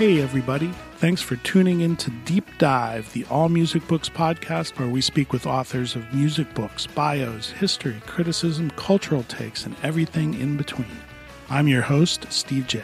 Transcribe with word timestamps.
Hey, 0.00 0.22
everybody. 0.22 0.72
Thanks 0.96 1.20
for 1.20 1.36
tuning 1.36 1.82
in 1.82 1.94
to 1.96 2.10
Deep 2.24 2.46
Dive, 2.56 3.12
the 3.12 3.26
All 3.26 3.50
Music 3.50 3.86
Books 3.86 4.08
podcast, 4.08 4.78
where 4.78 4.88
we 4.88 5.02
speak 5.02 5.30
with 5.30 5.46
authors 5.46 5.94
of 5.94 6.14
music 6.14 6.54
books, 6.54 6.86
bios, 6.86 7.50
history, 7.50 8.00
criticism, 8.06 8.70
cultural 8.76 9.24
takes, 9.24 9.66
and 9.66 9.76
everything 9.82 10.32
in 10.40 10.56
between. 10.56 10.96
I'm 11.50 11.68
your 11.68 11.82
host, 11.82 12.24
Steve 12.32 12.66
J. 12.66 12.82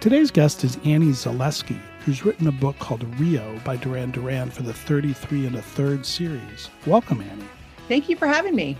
Today's 0.00 0.32
guest 0.32 0.64
is 0.64 0.76
Annie 0.84 1.12
Zaleski, 1.12 1.78
who's 2.04 2.24
written 2.24 2.48
a 2.48 2.52
book 2.52 2.76
called 2.80 3.04
Rio 3.20 3.56
by 3.64 3.76
Duran 3.76 4.10
Duran 4.10 4.50
for 4.50 4.64
the 4.64 4.74
33 4.74 5.46
and 5.46 5.54
a 5.54 5.62
third 5.62 6.04
series. 6.04 6.68
Welcome, 6.84 7.20
Annie. 7.20 7.44
Thank 7.86 8.08
you 8.08 8.16
for 8.16 8.26
having 8.26 8.56
me. 8.56 8.76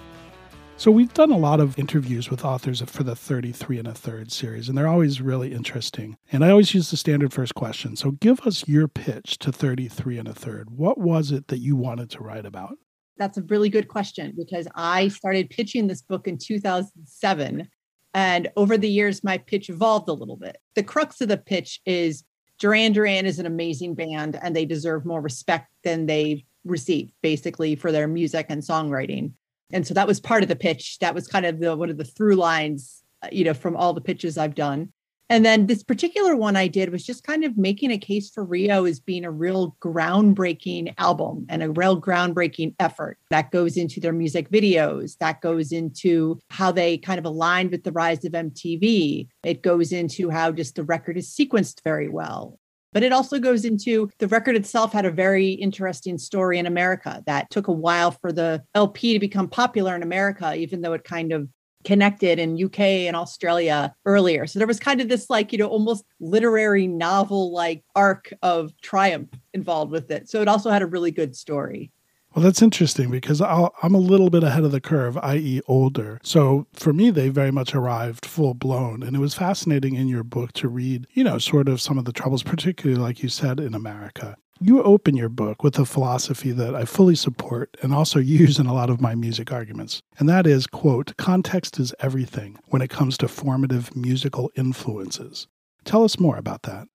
So 0.78 0.90
we've 0.90 1.12
done 1.14 1.30
a 1.30 1.38
lot 1.38 1.58
of 1.58 1.78
interviews 1.78 2.30
with 2.30 2.44
authors 2.44 2.82
for 2.82 3.02
the 3.02 3.16
33 3.16 3.78
and 3.78 3.88
a 3.88 3.94
third 3.94 4.30
series, 4.30 4.68
and 4.68 4.76
they're 4.76 4.86
always 4.86 5.22
really 5.22 5.54
interesting. 5.54 6.18
And 6.30 6.44
I 6.44 6.50
always 6.50 6.74
use 6.74 6.90
the 6.90 6.98
standard 6.98 7.32
first 7.32 7.54
question. 7.54 7.96
So 7.96 8.10
give 8.10 8.40
us 8.40 8.68
your 8.68 8.86
pitch 8.86 9.38
to 9.38 9.50
33 9.50 10.18
and 10.18 10.28
a 10.28 10.34
third. 10.34 10.70
What 10.70 10.98
was 10.98 11.32
it 11.32 11.48
that 11.48 11.58
you 11.58 11.76
wanted 11.76 12.10
to 12.10 12.20
write 12.20 12.44
about? 12.44 12.76
That's 13.16 13.38
a 13.38 13.42
really 13.44 13.70
good 13.70 13.88
question 13.88 14.34
because 14.36 14.68
I 14.74 15.08
started 15.08 15.48
pitching 15.48 15.86
this 15.86 16.02
book 16.02 16.28
in 16.28 16.36
2007. 16.36 17.68
And 18.12 18.48
over 18.54 18.76
the 18.76 18.90
years, 18.90 19.24
my 19.24 19.38
pitch 19.38 19.70
evolved 19.70 20.10
a 20.10 20.12
little 20.12 20.36
bit. 20.36 20.58
The 20.74 20.82
crux 20.82 21.22
of 21.22 21.28
the 21.28 21.38
pitch 21.38 21.80
is 21.86 22.22
Duran 22.58 22.92
Duran 22.92 23.24
is 23.24 23.38
an 23.38 23.46
amazing 23.46 23.94
band 23.94 24.38
and 24.42 24.54
they 24.54 24.66
deserve 24.66 25.06
more 25.06 25.22
respect 25.22 25.68
than 25.84 26.04
they 26.04 26.44
receive, 26.64 27.12
basically, 27.22 27.76
for 27.76 27.92
their 27.92 28.06
music 28.06 28.46
and 28.50 28.62
songwriting. 28.62 29.32
And 29.72 29.86
so 29.86 29.94
that 29.94 30.06
was 30.06 30.20
part 30.20 30.42
of 30.42 30.48
the 30.48 30.56
pitch. 30.56 30.98
That 31.00 31.14
was 31.14 31.26
kind 31.26 31.46
of 31.46 31.60
the 31.60 31.76
one 31.76 31.90
of 31.90 31.98
the 31.98 32.04
through 32.04 32.36
lines, 32.36 33.02
uh, 33.22 33.28
you 33.32 33.44
know, 33.44 33.54
from 33.54 33.76
all 33.76 33.92
the 33.92 34.00
pitches 34.00 34.38
I've 34.38 34.54
done. 34.54 34.92
And 35.28 35.44
then 35.44 35.66
this 35.66 35.82
particular 35.82 36.36
one 36.36 36.54
I 36.54 36.68
did 36.68 36.92
was 36.92 37.04
just 37.04 37.24
kind 37.24 37.44
of 37.44 37.58
making 37.58 37.90
a 37.90 37.98
case 37.98 38.30
for 38.30 38.44
Rio 38.44 38.84
as 38.84 39.00
being 39.00 39.24
a 39.24 39.30
real 39.30 39.76
groundbreaking 39.80 40.94
album 40.98 41.46
and 41.48 41.64
a 41.64 41.70
real 41.70 42.00
groundbreaking 42.00 42.76
effort 42.78 43.18
that 43.30 43.50
goes 43.50 43.76
into 43.76 43.98
their 43.98 44.12
music 44.12 44.50
videos, 44.50 45.18
that 45.18 45.40
goes 45.40 45.72
into 45.72 46.38
how 46.50 46.70
they 46.70 46.96
kind 46.96 47.18
of 47.18 47.24
aligned 47.24 47.72
with 47.72 47.82
the 47.82 47.90
rise 47.90 48.24
of 48.24 48.32
MTV. 48.32 49.26
It 49.42 49.62
goes 49.62 49.90
into 49.90 50.30
how 50.30 50.52
just 50.52 50.76
the 50.76 50.84
record 50.84 51.18
is 51.18 51.34
sequenced 51.34 51.82
very 51.82 52.08
well. 52.08 52.60
But 52.96 53.02
it 53.02 53.12
also 53.12 53.38
goes 53.38 53.66
into 53.66 54.08
the 54.20 54.26
record 54.28 54.56
itself 54.56 54.90
had 54.90 55.04
a 55.04 55.10
very 55.10 55.50
interesting 55.50 56.16
story 56.16 56.58
in 56.58 56.64
America 56.64 57.22
that 57.26 57.50
took 57.50 57.68
a 57.68 57.72
while 57.72 58.10
for 58.10 58.32
the 58.32 58.64
LP 58.74 59.12
to 59.12 59.18
become 59.18 59.48
popular 59.48 59.94
in 59.94 60.02
America, 60.02 60.54
even 60.54 60.80
though 60.80 60.94
it 60.94 61.04
kind 61.04 61.30
of 61.30 61.46
connected 61.84 62.38
in 62.38 62.56
UK 62.56 62.80
and 62.80 63.14
Australia 63.14 63.94
earlier. 64.06 64.46
So 64.46 64.58
there 64.58 64.66
was 64.66 64.80
kind 64.80 65.02
of 65.02 65.10
this 65.10 65.28
like, 65.28 65.52
you 65.52 65.58
know, 65.58 65.68
almost 65.68 66.06
literary 66.20 66.86
novel 66.86 67.52
like 67.52 67.84
arc 67.94 68.32
of 68.40 68.72
triumph 68.80 69.28
involved 69.52 69.92
with 69.92 70.10
it. 70.10 70.30
So 70.30 70.40
it 70.40 70.48
also 70.48 70.70
had 70.70 70.80
a 70.80 70.86
really 70.86 71.10
good 71.10 71.36
story. 71.36 71.92
Well, 72.36 72.42
that's 72.42 72.60
interesting 72.60 73.10
because 73.10 73.40
i 73.40 73.70
am 73.82 73.94
a 73.94 73.98
little 73.98 74.28
bit 74.28 74.44
ahead 74.44 74.64
of 74.64 74.70
the 74.70 74.80
curve, 74.80 75.16
i.e., 75.22 75.62
older. 75.66 76.20
So 76.22 76.66
for 76.74 76.92
me, 76.92 77.08
they 77.08 77.30
very 77.30 77.50
much 77.50 77.74
arrived 77.74 78.26
full 78.26 78.52
blown. 78.52 79.02
And 79.02 79.16
it 79.16 79.20
was 79.20 79.32
fascinating 79.32 79.94
in 79.94 80.06
your 80.06 80.22
book 80.22 80.52
to 80.52 80.68
read, 80.68 81.06
you 81.14 81.24
know, 81.24 81.38
sort 81.38 81.66
of 81.66 81.80
some 81.80 81.96
of 81.96 82.04
the 82.04 82.12
troubles, 82.12 82.42
particularly, 82.42 83.00
like 83.00 83.22
you 83.22 83.30
said, 83.30 83.58
in 83.58 83.74
America. 83.74 84.36
You 84.60 84.82
open 84.82 85.16
your 85.16 85.30
book 85.30 85.62
with 85.62 85.78
a 85.78 85.86
philosophy 85.86 86.52
that 86.52 86.74
I 86.74 86.84
fully 86.84 87.14
support 87.14 87.74
and 87.80 87.94
also 87.94 88.18
use 88.42 88.58
in 88.58 88.66
a 88.66 88.74
lot 88.74 88.90
of 88.90 89.00
my 89.00 89.14
music 89.14 89.50
arguments. 89.50 90.02
And 90.18 90.28
that 90.28 90.46
is, 90.46 90.66
quote, 90.66 91.16
context 91.16 91.80
is 91.80 91.94
everything 92.00 92.58
when 92.66 92.82
it 92.82 92.90
comes 92.90 93.16
to 93.18 93.28
formative 93.28 93.96
musical 93.96 94.50
influences. 94.56 95.48
Tell 95.86 96.04
us 96.04 96.20
more 96.20 96.36
about 96.36 96.64
that. 96.64 96.86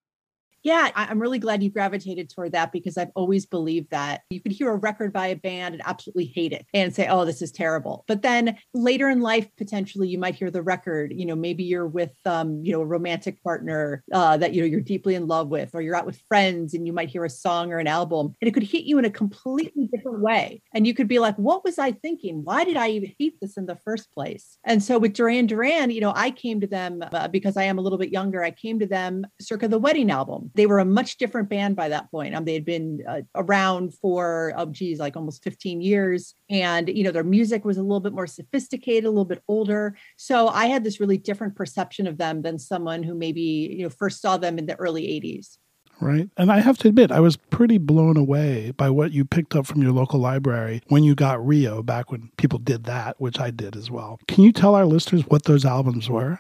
Yeah, 0.64 0.92
I'm 0.96 1.20
really 1.20 1.40
glad 1.40 1.64
you 1.64 1.72
gravitated 1.72 2.30
toward 2.30 2.52
that 2.52 2.72
because 2.72 2.98
I've 2.98 3.12
always 3.16 3.46
believed 3.46 3.90
that 3.92 4.22
you 4.30 4.40
could 4.40 4.52
hear 4.52 4.72
a 4.72 4.76
record 4.76 5.12
by 5.12 5.28
a 5.28 5.36
band 5.36 5.74
and 5.74 5.82
absolutely 5.86 6.26
hate 6.26 6.54
it 6.54 6.66
and 6.74 6.94
say, 6.94 7.08
oh, 7.08 7.26
this 7.26 7.42
is 7.42 7.52
terrible. 7.52 8.06
But 8.08 8.22
then 8.22 8.58
later 8.74 9.10
in 9.10 9.22
life, 9.22 9.48
potentially 9.58 10.08
you 10.08 10.20
might 10.20 10.36
hear 10.36 10.52
the 10.52 10.62
record, 10.62 11.14
you 11.16 11.26
know, 11.26 11.36
maybe 11.36 11.64
you're 11.64 11.88
with, 11.88 12.16
um, 12.26 12.64
you 12.64 12.72
know, 12.72 12.82
a 12.82 12.86
romantic 12.86 13.42
partner 13.44 14.04
uh, 14.14 14.38
that, 14.38 14.54
you 14.54 14.62
know, 14.62 14.68
you're 14.68 14.82
deeply 14.82 15.16
in 15.16 15.28
love 15.28 15.48
with, 15.48 15.72
or 15.74 15.82
you're 15.82 15.96
out 15.96 16.06
with 16.06 16.22
friends 16.28 16.74
and 16.74 16.86
you 16.86 16.94
might 16.94 17.10
hear 17.10 17.26
a 17.26 17.30
song 17.30 17.72
or 17.72 17.80
an 17.80 17.88
album 17.88 18.36
and 18.40 18.48
it 18.48 18.54
could 18.54 18.64
hit 18.64 18.84
you 18.84 19.00
in 19.00 19.06
a 19.06 19.10
completely 19.10 19.90
different 19.92 20.22
way. 20.22 20.62
And 20.74 20.86
you 20.86 20.94
could 20.94 21.08
be 21.08 21.20
like, 21.20 21.36
what 21.38 21.64
was 21.64 21.80
I 21.80 21.92
thinking? 21.92 22.44
Why 22.44 22.64
did 22.64 22.78
I 22.78 22.90
even 22.90 23.14
hate 23.18 23.40
this 23.42 23.58
in 23.58 23.66
the 23.66 23.76
first 23.76 24.12
place? 24.12 24.58
And 24.64 24.84
so 24.84 25.00
with 25.00 25.14
Duran 25.14 25.48
Duran, 25.48 25.90
you 25.90 26.02
know, 26.02 26.14
I 26.16 26.30
came 26.30 26.62
to 26.62 26.68
them 26.68 27.04
uh, 27.12 27.28
because 27.28 27.58
I 27.58 27.64
am 27.64 27.80
a 27.80 27.82
little 27.82 27.98
bit 27.98 28.12
younger. 28.12 28.44
I 28.44 28.52
came 28.52 28.80
to 28.80 28.86
them 28.86 29.26
circa 29.40 29.68
the 29.68 29.80
wedding 29.80 30.12
album 30.12 30.51
they 30.54 30.66
were 30.66 30.80
a 30.80 30.86
much 30.86 31.18
different 31.18 31.50
band 31.50 31.76
by 31.76 31.90
that 31.90 32.10
point. 32.12 32.36
Um, 32.36 32.46
they 32.46 32.54
had 32.54 32.66
been 32.66 33.04
uh, 33.08 33.22
around 33.36 33.94
for, 33.94 34.54
oh, 34.56 34.66
geez, 34.68 35.00
like 35.00 35.16
almost 35.16 35.44
15 35.44 35.82
years. 35.82 36.36
And, 36.50 36.90
you 36.90 37.04
know, 37.04 37.12
their 37.12 37.24
music 37.24 37.66
was 37.66 37.78
a 37.78 37.82
little 37.82 38.00
bit 38.00 38.14
more 38.14 38.28
sophisticated, 38.28 39.06
a 39.06 39.10
little 39.10 39.26
bit 39.26 39.44
older. 39.48 39.96
So 40.18 40.48
I 40.50 40.68
had 40.68 40.84
this 40.84 41.00
really 41.00 41.18
different 41.18 41.56
perception 41.56 42.08
of 42.08 42.18
them 42.18 42.42
than 42.42 42.60
someone 42.60 43.04
who 43.04 43.14
maybe, 43.14 43.42
you 43.42 43.84
know, 43.84 43.90
first 43.90 44.22
saw 44.22 44.38
them 44.38 44.58
in 44.58 44.66
the 44.66 44.76
early 44.76 45.04
80s. 45.04 45.58
Right. 46.02 46.30
And 46.36 46.52
I 46.52 46.62
have 46.62 46.80
to 46.80 46.88
admit, 46.88 47.12
I 47.12 47.20
was 47.20 47.38
pretty 47.38 47.78
blown 47.78 48.18
away 48.18 48.72
by 48.72 48.90
what 48.90 49.12
you 49.12 49.24
picked 49.24 49.56
up 49.56 49.68
from 49.68 49.84
your 49.84 49.92
local 49.92 50.20
library 50.20 50.82
when 50.88 51.04
you 51.04 51.14
got 51.14 51.46
Rio 51.46 51.84
back 51.84 52.12
when 52.12 52.32
people 52.38 52.58
did 52.58 52.86
that, 52.86 53.22
which 53.22 53.40
I 53.40 53.52
did 53.52 53.76
as 53.76 53.92
well. 53.92 54.20
Can 54.28 54.44
you 54.44 54.52
tell 54.52 54.74
our 54.74 54.86
listeners 54.86 55.22
what 55.28 55.44
those 55.44 55.64
albums 55.64 56.10
were? 56.10 56.40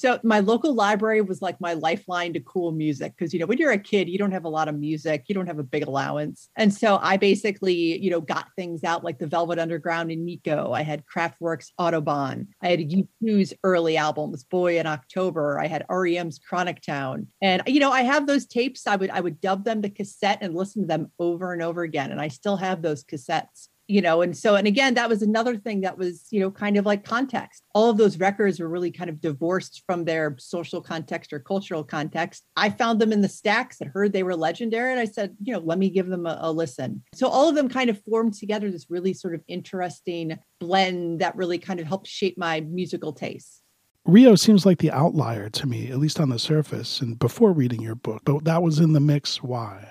So 0.00 0.18
my 0.22 0.40
local 0.40 0.74
library 0.74 1.20
was 1.20 1.42
like 1.42 1.60
my 1.60 1.74
lifeline 1.74 2.32
to 2.32 2.40
cool 2.40 2.72
music 2.72 3.12
because 3.14 3.34
you 3.34 3.38
know 3.38 3.44
when 3.44 3.58
you're 3.58 3.70
a 3.70 3.78
kid 3.78 4.08
you 4.08 4.16
don't 4.16 4.32
have 4.32 4.46
a 4.46 4.48
lot 4.48 4.66
of 4.66 4.78
music, 4.78 5.24
you 5.26 5.34
don't 5.34 5.46
have 5.46 5.58
a 5.58 5.62
big 5.62 5.86
allowance. 5.86 6.48
And 6.56 6.72
so 6.72 6.98
I 7.02 7.18
basically, 7.18 8.02
you 8.02 8.10
know, 8.10 8.22
got 8.22 8.46
things 8.56 8.82
out 8.82 9.04
like 9.04 9.18
the 9.18 9.26
Velvet 9.26 9.58
Underground 9.58 10.10
and 10.10 10.24
Nico. 10.24 10.72
I 10.72 10.84
had 10.84 11.04
Kraftwerk's 11.04 11.74
Autobahn. 11.78 12.46
I 12.62 12.68
had 12.68 12.80
U2's 12.80 13.52
early 13.62 13.98
albums, 13.98 14.42
Boy 14.42 14.78
in 14.78 14.86
October. 14.86 15.60
I 15.60 15.66
had 15.66 15.84
REM's 15.90 16.38
Chronic 16.38 16.80
Town. 16.80 17.26
And 17.42 17.62
you 17.66 17.78
know, 17.78 17.92
I 17.92 18.00
have 18.00 18.26
those 18.26 18.46
tapes. 18.46 18.86
I 18.86 18.96
would 18.96 19.10
I 19.10 19.20
would 19.20 19.38
dub 19.42 19.64
them 19.64 19.82
to 19.82 19.90
cassette 19.90 20.38
and 20.40 20.54
listen 20.54 20.80
to 20.80 20.88
them 20.88 21.12
over 21.18 21.52
and 21.52 21.60
over 21.60 21.82
again 21.82 22.10
and 22.10 22.22
I 22.22 22.28
still 22.28 22.56
have 22.56 22.80
those 22.80 23.04
cassettes 23.04 23.68
you 23.90 24.00
know 24.00 24.22
and 24.22 24.36
so 24.36 24.54
and 24.54 24.66
again 24.66 24.94
that 24.94 25.08
was 25.08 25.20
another 25.20 25.56
thing 25.56 25.80
that 25.80 25.98
was 25.98 26.26
you 26.30 26.38
know 26.38 26.50
kind 26.50 26.76
of 26.76 26.86
like 26.86 27.04
context 27.04 27.64
all 27.74 27.90
of 27.90 27.96
those 27.96 28.18
records 28.18 28.60
were 28.60 28.68
really 28.68 28.90
kind 28.90 29.10
of 29.10 29.20
divorced 29.20 29.82
from 29.84 30.04
their 30.04 30.36
social 30.38 30.80
context 30.80 31.32
or 31.32 31.40
cultural 31.40 31.82
context 31.82 32.44
i 32.56 32.70
found 32.70 33.00
them 33.00 33.12
in 33.12 33.20
the 33.20 33.28
stacks 33.28 33.80
and 33.80 33.90
heard 33.90 34.12
they 34.12 34.22
were 34.22 34.36
legendary 34.36 34.92
and 34.92 35.00
i 35.00 35.04
said 35.04 35.36
you 35.42 35.52
know 35.52 35.58
let 35.58 35.78
me 35.78 35.90
give 35.90 36.06
them 36.06 36.24
a, 36.24 36.38
a 36.40 36.52
listen 36.52 37.02
so 37.14 37.28
all 37.28 37.48
of 37.48 37.56
them 37.56 37.68
kind 37.68 37.90
of 37.90 38.00
formed 38.04 38.32
together 38.32 38.70
this 38.70 38.86
really 38.88 39.12
sort 39.12 39.34
of 39.34 39.42
interesting 39.48 40.38
blend 40.60 41.20
that 41.20 41.34
really 41.34 41.58
kind 41.58 41.80
of 41.80 41.86
helped 41.86 42.06
shape 42.06 42.38
my 42.38 42.60
musical 42.60 43.12
taste 43.12 43.62
Rio 44.06 44.34
seems 44.34 44.64
like 44.64 44.78
the 44.78 44.90
outlier 44.90 45.50
to 45.50 45.66
me, 45.66 45.90
at 45.90 45.98
least 45.98 46.20
on 46.20 46.30
the 46.30 46.38
surface, 46.38 47.02
and 47.02 47.18
before 47.18 47.52
reading 47.52 47.82
your 47.82 47.94
book, 47.94 48.22
but 48.24 48.44
that 48.44 48.62
was 48.62 48.78
in 48.78 48.94
the 48.94 48.98
mix. 48.98 49.42
Why? 49.42 49.86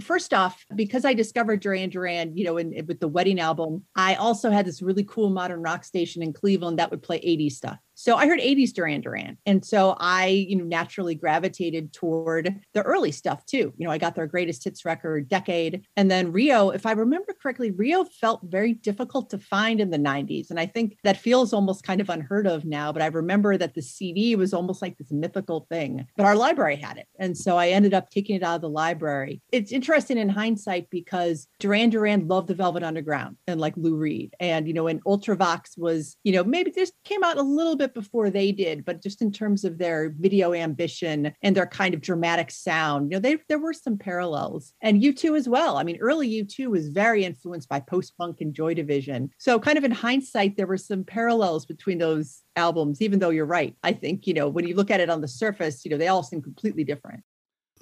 First 0.00 0.34
off, 0.34 0.64
because 0.74 1.04
I 1.04 1.14
discovered 1.14 1.60
Duran 1.60 1.90
Duran, 1.90 2.36
you 2.36 2.44
know, 2.44 2.56
in, 2.56 2.86
with 2.86 3.00
the 3.00 3.08
wedding 3.08 3.40
album, 3.40 3.84
I 3.94 4.14
also 4.16 4.50
had 4.50 4.66
this 4.66 4.82
really 4.82 5.04
cool 5.04 5.30
modern 5.30 5.62
rock 5.62 5.84
station 5.84 6.22
in 6.22 6.32
Cleveland 6.32 6.78
that 6.78 6.90
would 6.90 7.02
play 7.02 7.20
80s 7.20 7.52
stuff. 7.52 7.78
So 7.98 8.16
I 8.16 8.26
heard 8.26 8.40
80s 8.40 8.74
Duran 8.74 9.00
Duran. 9.00 9.38
And 9.46 9.64
so 9.64 9.96
I, 9.98 10.26
you 10.26 10.54
know, 10.54 10.64
naturally 10.64 11.14
gravitated 11.14 11.94
toward 11.94 12.54
the 12.74 12.82
early 12.82 13.10
stuff 13.10 13.44
too. 13.46 13.72
You 13.78 13.86
know, 13.86 13.90
I 13.90 13.96
got 13.96 14.14
their 14.14 14.26
greatest 14.26 14.64
hits 14.64 14.84
record, 14.84 15.28
Decade. 15.30 15.86
And 15.96 16.10
then 16.10 16.30
Rio, 16.30 16.68
if 16.68 16.84
I 16.84 16.92
remember 16.92 17.34
correctly, 17.40 17.70
Rio 17.70 18.04
felt 18.04 18.42
very 18.44 18.74
difficult 18.74 19.30
to 19.30 19.38
find 19.38 19.80
in 19.80 19.90
the 19.90 19.98
90s. 19.98 20.50
And 20.50 20.60
I 20.60 20.66
think 20.66 20.98
that 21.04 21.16
feels 21.16 21.54
almost 21.54 21.84
kind 21.84 22.02
of 22.02 22.10
unheard 22.10 22.46
of 22.46 22.66
now. 22.66 22.92
But 22.92 23.00
I 23.00 23.06
remember 23.06 23.56
that 23.56 23.74
the 23.74 23.82
CD 23.82 24.36
was 24.36 24.52
almost 24.52 24.82
like 24.82 24.98
this 24.98 25.10
mythical 25.10 25.66
thing, 25.70 26.06
but 26.18 26.26
our 26.26 26.36
library 26.36 26.76
had 26.76 26.98
it. 26.98 27.06
And 27.18 27.36
so 27.36 27.56
I 27.56 27.68
ended 27.68 27.94
up 27.94 28.10
taking 28.10 28.36
it 28.36 28.42
out 28.42 28.56
of 28.56 28.60
the 28.60 28.68
library. 28.68 29.40
It's 29.52 29.72
interesting 29.72 30.18
in 30.18 30.28
hindsight 30.28 30.90
because 30.90 31.48
Duran 31.60 31.88
Duran 31.88 32.28
loved 32.28 32.48
the 32.48 32.54
Velvet 32.54 32.82
Underground 32.82 33.36
and 33.46 33.58
like 33.58 33.74
Lou 33.78 33.96
Reed. 33.96 34.34
And, 34.38 34.68
you 34.68 34.74
know, 34.74 34.86
and 34.86 35.02
Ultravox 35.04 35.78
was, 35.78 36.18
you 36.24 36.32
know, 36.32 36.44
maybe 36.44 36.70
this 36.70 36.92
came 37.04 37.24
out 37.24 37.38
a 37.38 37.42
little 37.42 37.74
bit 37.74 37.85
before 37.94 38.30
they 38.30 38.52
did, 38.52 38.84
but 38.84 39.02
just 39.02 39.22
in 39.22 39.32
terms 39.32 39.64
of 39.64 39.78
their 39.78 40.14
video 40.18 40.52
ambition 40.52 41.32
and 41.42 41.56
their 41.56 41.66
kind 41.66 41.94
of 41.94 42.00
dramatic 42.00 42.50
sound, 42.50 43.10
you 43.10 43.16
know, 43.16 43.20
they, 43.20 43.38
there 43.48 43.58
were 43.58 43.72
some 43.72 43.98
parallels. 43.98 44.72
And 44.82 45.02
U2 45.02 45.36
as 45.36 45.48
well. 45.48 45.76
I 45.76 45.84
mean, 45.84 45.98
early 46.00 46.28
U2 46.42 46.68
was 46.68 46.88
very 46.88 47.24
influenced 47.24 47.68
by 47.68 47.80
post 47.80 48.16
punk 48.18 48.40
and 48.40 48.54
Joy 48.54 48.74
Division. 48.74 49.30
So, 49.38 49.58
kind 49.58 49.78
of 49.78 49.84
in 49.84 49.90
hindsight, 49.90 50.56
there 50.56 50.66
were 50.66 50.76
some 50.76 51.04
parallels 51.04 51.66
between 51.66 51.98
those 51.98 52.42
albums, 52.56 53.02
even 53.02 53.18
though 53.18 53.30
you're 53.30 53.46
right. 53.46 53.74
I 53.82 53.92
think, 53.92 54.26
you 54.26 54.34
know, 54.34 54.48
when 54.48 54.66
you 54.66 54.74
look 54.74 54.90
at 54.90 55.00
it 55.00 55.10
on 55.10 55.20
the 55.20 55.28
surface, 55.28 55.84
you 55.84 55.90
know, 55.90 55.96
they 55.98 56.08
all 56.08 56.22
seem 56.22 56.42
completely 56.42 56.84
different. 56.84 57.22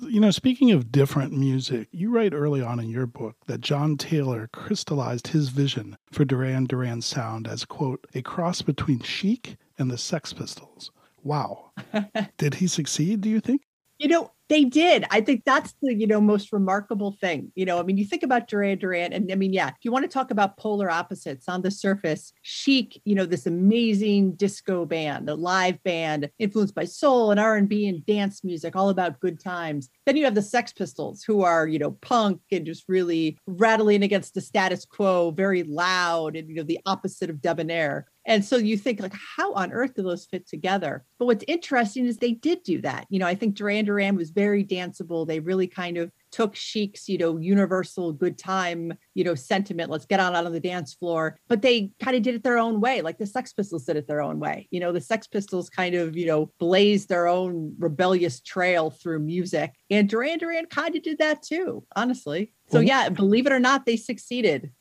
You 0.08 0.20
know, 0.20 0.30
speaking 0.30 0.70
of 0.70 0.92
different 0.92 1.32
music, 1.32 1.88
you 1.90 2.10
write 2.10 2.34
early 2.34 2.60
on 2.60 2.78
in 2.78 2.90
your 2.90 3.06
book 3.06 3.36
that 3.46 3.60
John 3.60 3.96
Taylor 3.96 4.48
crystallized 4.52 5.28
his 5.28 5.48
vision 5.48 5.96
for 6.12 6.24
Duran 6.24 6.66
Duran's 6.66 7.06
sound 7.06 7.48
as, 7.48 7.64
quote, 7.64 8.06
a 8.14 8.22
cross 8.22 8.62
between 8.62 9.00
Chic 9.00 9.56
and 9.78 9.90
the 9.90 9.98
Sex 9.98 10.32
Pistols. 10.32 10.90
Wow. 11.22 11.72
Did 12.38 12.54
he 12.54 12.66
succeed, 12.66 13.20
do 13.20 13.30
you 13.30 13.40
think? 13.40 13.62
You 13.98 14.08
know, 14.08 14.32
they 14.54 14.64
did. 14.64 15.04
I 15.10 15.20
think 15.20 15.42
that's 15.44 15.74
the, 15.82 15.92
you 15.92 16.06
know, 16.06 16.20
most 16.20 16.52
remarkable 16.52 17.16
thing. 17.20 17.50
You 17.56 17.64
know, 17.64 17.80
I 17.80 17.82
mean, 17.82 17.96
you 17.96 18.04
think 18.04 18.22
about 18.22 18.46
Duran 18.46 18.78
Duran, 18.78 19.12
and 19.12 19.32
I 19.32 19.34
mean, 19.34 19.52
yeah, 19.52 19.70
if 19.70 19.78
you 19.82 19.90
want 19.90 20.04
to 20.04 20.08
talk 20.08 20.30
about 20.30 20.56
polar 20.58 20.88
opposites 20.88 21.48
on 21.48 21.62
the 21.62 21.72
surface, 21.72 22.32
Chic, 22.42 23.02
you 23.04 23.16
know, 23.16 23.26
this 23.26 23.46
amazing 23.46 24.36
disco 24.36 24.86
band, 24.86 25.26
the 25.26 25.34
live 25.34 25.82
band 25.82 26.30
influenced 26.38 26.76
by 26.76 26.84
soul 26.84 27.32
and 27.32 27.40
R&B 27.40 27.88
and 27.88 28.06
dance 28.06 28.44
music, 28.44 28.76
all 28.76 28.90
about 28.90 29.18
good 29.18 29.40
times. 29.40 29.88
Then 30.06 30.16
you 30.16 30.24
have 30.24 30.36
the 30.36 30.42
Sex 30.42 30.72
Pistols, 30.72 31.24
who 31.26 31.42
are, 31.42 31.66
you 31.66 31.80
know, 31.80 31.90
punk 31.90 32.40
and 32.52 32.64
just 32.64 32.84
really 32.86 33.36
rattling 33.48 34.04
against 34.04 34.34
the 34.34 34.40
status 34.40 34.84
quo, 34.84 35.32
very 35.32 35.64
loud 35.64 36.36
and, 36.36 36.48
you 36.48 36.54
know, 36.54 36.62
the 36.62 36.78
opposite 36.86 37.28
of 37.28 37.42
debonair. 37.42 38.06
And 38.26 38.44
so 38.44 38.56
you 38.56 38.76
think 38.76 39.00
like, 39.00 39.14
how 39.36 39.52
on 39.52 39.72
earth 39.72 39.94
do 39.94 40.02
those 40.02 40.24
fit 40.24 40.48
together? 40.48 41.04
But 41.18 41.26
what's 41.26 41.44
interesting 41.46 42.06
is 42.06 42.16
they 42.16 42.32
did 42.32 42.62
do 42.62 42.80
that. 42.80 43.06
You 43.10 43.18
know, 43.18 43.26
I 43.26 43.34
think 43.34 43.54
Duran 43.54 43.84
Duran 43.84 44.16
was 44.16 44.30
very 44.30 44.43
danceable. 44.52 45.26
They 45.26 45.40
really 45.40 45.66
kind 45.66 45.96
of 45.96 46.10
took 46.30 46.54
Chic's, 46.54 47.08
you 47.08 47.16
know, 47.16 47.38
universal 47.38 48.12
good 48.12 48.36
time, 48.36 48.92
you 49.14 49.24
know, 49.24 49.34
sentiment. 49.34 49.90
Let's 49.90 50.04
get 50.04 50.20
on 50.20 50.34
out 50.34 50.46
on 50.46 50.52
the 50.52 50.60
dance 50.60 50.92
floor. 50.92 51.38
But 51.48 51.62
they 51.62 51.92
kind 52.02 52.16
of 52.16 52.22
did 52.22 52.34
it 52.34 52.42
their 52.42 52.58
own 52.58 52.80
way, 52.80 53.02
like 53.02 53.18
the 53.18 53.26
Sex 53.26 53.52
Pistols 53.52 53.84
did 53.84 53.96
it 53.96 54.06
their 54.06 54.20
own 54.20 54.40
way. 54.40 54.68
You 54.70 54.80
know, 54.80 54.92
the 54.92 55.00
Sex 55.00 55.26
Pistols 55.26 55.70
kind 55.70 55.94
of, 55.94 56.16
you 56.16 56.26
know, 56.26 56.50
blazed 56.58 57.08
their 57.08 57.26
own 57.26 57.74
rebellious 57.78 58.40
trail 58.40 58.90
through 58.90 59.20
music. 59.20 59.72
And 59.90 60.08
Duran 60.08 60.38
Duran 60.38 60.66
kind 60.66 60.94
of 60.96 61.02
did 61.02 61.18
that 61.18 61.42
too, 61.42 61.86
honestly. 61.96 62.52
So 62.70 62.80
yeah, 62.80 63.08
believe 63.08 63.46
it 63.46 63.52
or 63.52 63.60
not, 63.60 63.86
they 63.86 63.96
succeeded. 63.96 64.72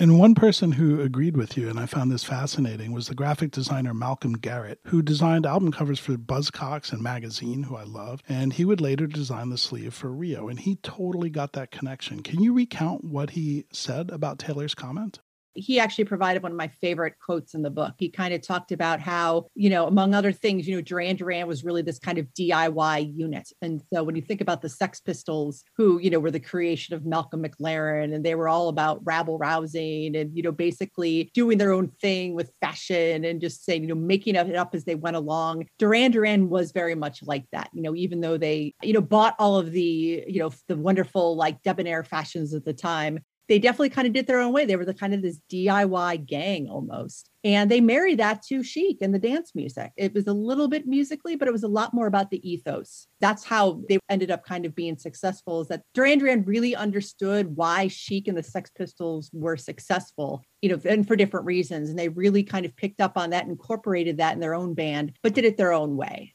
And 0.00 0.18
one 0.18 0.34
person 0.34 0.72
who 0.72 1.02
agreed 1.02 1.36
with 1.36 1.58
you, 1.58 1.68
and 1.68 1.78
I 1.78 1.84
found 1.84 2.10
this 2.10 2.24
fascinating, 2.24 2.92
was 2.92 3.08
the 3.08 3.14
graphic 3.14 3.50
designer 3.50 3.92
Malcolm 3.92 4.32
Garrett, 4.32 4.80
who 4.86 5.02
designed 5.02 5.44
album 5.44 5.70
covers 5.72 5.98
for 5.98 6.16
Buzzcocks 6.16 6.90
and 6.90 7.02
Magazine, 7.02 7.64
who 7.64 7.76
I 7.76 7.82
love. 7.82 8.22
And 8.26 8.54
he 8.54 8.64
would 8.64 8.80
later 8.80 9.06
design 9.06 9.50
the 9.50 9.58
sleeve 9.58 9.92
for 9.92 10.10
Rio. 10.10 10.48
And 10.48 10.58
he 10.58 10.76
totally 10.76 11.28
got 11.28 11.52
that 11.52 11.70
connection. 11.70 12.22
Can 12.22 12.42
you 12.42 12.54
recount 12.54 13.04
what 13.04 13.30
he 13.30 13.66
said 13.74 14.08
about 14.08 14.38
Taylor's 14.38 14.74
comment? 14.74 15.18
He 15.54 15.80
actually 15.80 16.04
provided 16.04 16.42
one 16.42 16.52
of 16.52 16.58
my 16.58 16.68
favorite 16.68 17.14
quotes 17.18 17.54
in 17.54 17.62
the 17.62 17.70
book. 17.70 17.94
He 17.98 18.08
kind 18.08 18.32
of 18.34 18.42
talked 18.42 18.72
about 18.72 19.00
how, 19.00 19.46
you 19.54 19.70
know, 19.70 19.86
among 19.86 20.14
other 20.14 20.32
things, 20.32 20.66
you 20.66 20.76
know, 20.76 20.82
Duran 20.82 21.16
Duran 21.16 21.46
was 21.46 21.64
really 21.64 21.82
this 21.82 21.98
kind 21.98 22.18
of 22.18 22.26
DIY 22.38 23.16
unit. 23.16 23.48
And 23.62 23.82
so 23.92 24.02
when 24.02 24.16
you 24.16 24.22
think 24.22 24.40
about 24.40 24.62
the 24.62 24.68
Sex 24.68 25.00
Pistols, 25.00 25.64
who, 25.76 25.98
you 25.98 26.10
know, 26.10 26.20
were 26.20 26.30
the 26.30 26.40
creation 26.40 26.94
of 26.94 27.04
Malcolm 27.04 27.42
McLaren 27.42 28.14
and 28.14 28.24
they 28.24 28.34
were 28.34 28.48
all 28.48 28.68
about 28.68 29.00
rabble 29.04 29.38
rousing 29.38 30.16
and, 30.16 30.36
you 30.36 30.42
know, 30.42 30.52
basically 30.52 31.30
doing 31.34 31.58
their 31.58 31.72
own 31.72 31.88
thing 32.00 32.34
with 32.34 32.52
fashion 32.60 33.24
and 33.24 33.40
just 33.40 33.64
saying, 33.64 33.82
you 33.82 33.88
know, 33.88 33.94
making 33.94 34.34
it 34.34 34.56
up 34.56 34.74
as 34.74 34.84
they 34.84 34.94
went 34.94 35.16
along. 35.16 35.66
Duran 35.78 36.12
Duran 36.12 36.48
was 36.48 36.72
very 36.72 36.94
much 36.94 37.22
like 37.22 37.46
that, 37.52 37.70
you 37.72 37.82
know, 37.82 37.94
even 37.94 38.20
though 38.20 38.36
they, 38.36 38.74
you 38.82 38.92
know, 38.92 39.00
bought 39.00 39.34
all 39.38 39.56
of 39.56 39.72
the, 39.72 40.24
you 40.26 40.38
know, 40.38 40.52
the 40.68 40.76
wonderful 40.76 41.36
like 41.36 41.62
debonair 41.62 42.04
fashions 42.04 42.54
at 42.54 42.64
the 42.64 42.72
time, 42.72 43.20
they 43.50 43.58
definitely 43.58 43.90
kind 43.90 44.06
of 44.06 44.14
did 44.14 44.28
their 44.28 44.38
own 44.38 44.52
way. 44.52 44.64
They 44.64 44.76
were 44.76 44.84
the 44.84 44.94
kind 44.94 45.12
of 45.12 45.22
this 45.22 45.40
DIY 45.52 46.24
gang 46.24 46.68
almost. 46.70 47.30
And 47.42 47.68
they 47.68 47.80
married 47.80 48.20
that 48.20 48.42
to 48.44 48.62
chic 48.62 48.98
and 49.00 49.12
the 49.12 49.18
dance 49.18 49.56
music. 49.56 49.90
It 49.96 50.14
was 50.14 50.28
a 50.28 50.32
little 50.32 50.68
bit 50.68 50.86
musically, 50.86 51.34
but 51.34 51.48
it 51.48 51.50
was 51.50 51.64
a 51.64 51.68
lot 51.68 51.92
more 51.92 52.06
about 52.06 52.30
the 52.30 52.48
ethos. 52.48 53.08
That's 53.20 53.42
how 53.42 53.82
they 53.88 53.98
ended 54.08 54.30
up 54.30 54.44
kind 54.44 54.66
of 54.66 54.76
being 54.76 54.96
successful. 54.96 55.62
Is 55.62 55.68
that 55.68 55.82
Duran 55.94 56.20
Duran 56.20 56.44
really 56.44 56.76
understood 56.76 57.56
why 57.56 57.88
Chic 57.88 58.28
and 58.28 58.38
the 58.38 58.42
Sex 58.44 58.70
Pistols 58.70 59.30
were 59.32 59.56
successful, 59.56 60.44
you 60.62 60.68
know, 60.68 60.80
and 60.84 61.04
for 61.08 61.16
different 61.16 61.46
reasons. 61.46 61.90
And 61.90 61.98
they 61.98 62.08
really 62.08 62.44
kind 62.44 62.64
of 62.64 62.76
picked 62.76 63.00
up 63.00 63.18
on 63.18 63.30
that, 63.30 63.46
incorporated 63.46 64.18
that 64.18 64.34
in 64.34 64.40
their 64.40 64.54
own 64.54 64.74
band, 64.74 65.14
but 65.24 65.34
did 65.34 65.44
it 65.44 65.56
their 65.56 65.72
own 65.72 65.96
way 65.96 66.34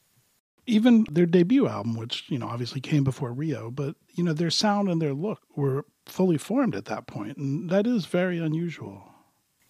even 0.67 1.06
their 1.12 1.25
debut 1.25 1.67
album, 1.67 1.95
which, 1.95 2.25
you 2.29 2.38
know, 2.38 2.47
obviously 2.47 2.81
came 2.81 3.03
before 3.03 3.33
Rio, 3.33 3.71
but, 3.71 3.95
you 4.13 4.23
know, 4.23 4.33
their 4.33 4.50
sound 4.50 4.89
and 4.89 5.01
their 5.01 5.13
look 5.13 5.41
were 5.56 5.85
fully 6.06 6.38
formed 6.38 6.75
at 6.75 6.85
that 6.85 7.07
point, 7.07 7.38
and 7.38 7.69
that 7.69 7.88
is 7.88 8.06
very 8.06 8.38
unusual. 8.38 9.12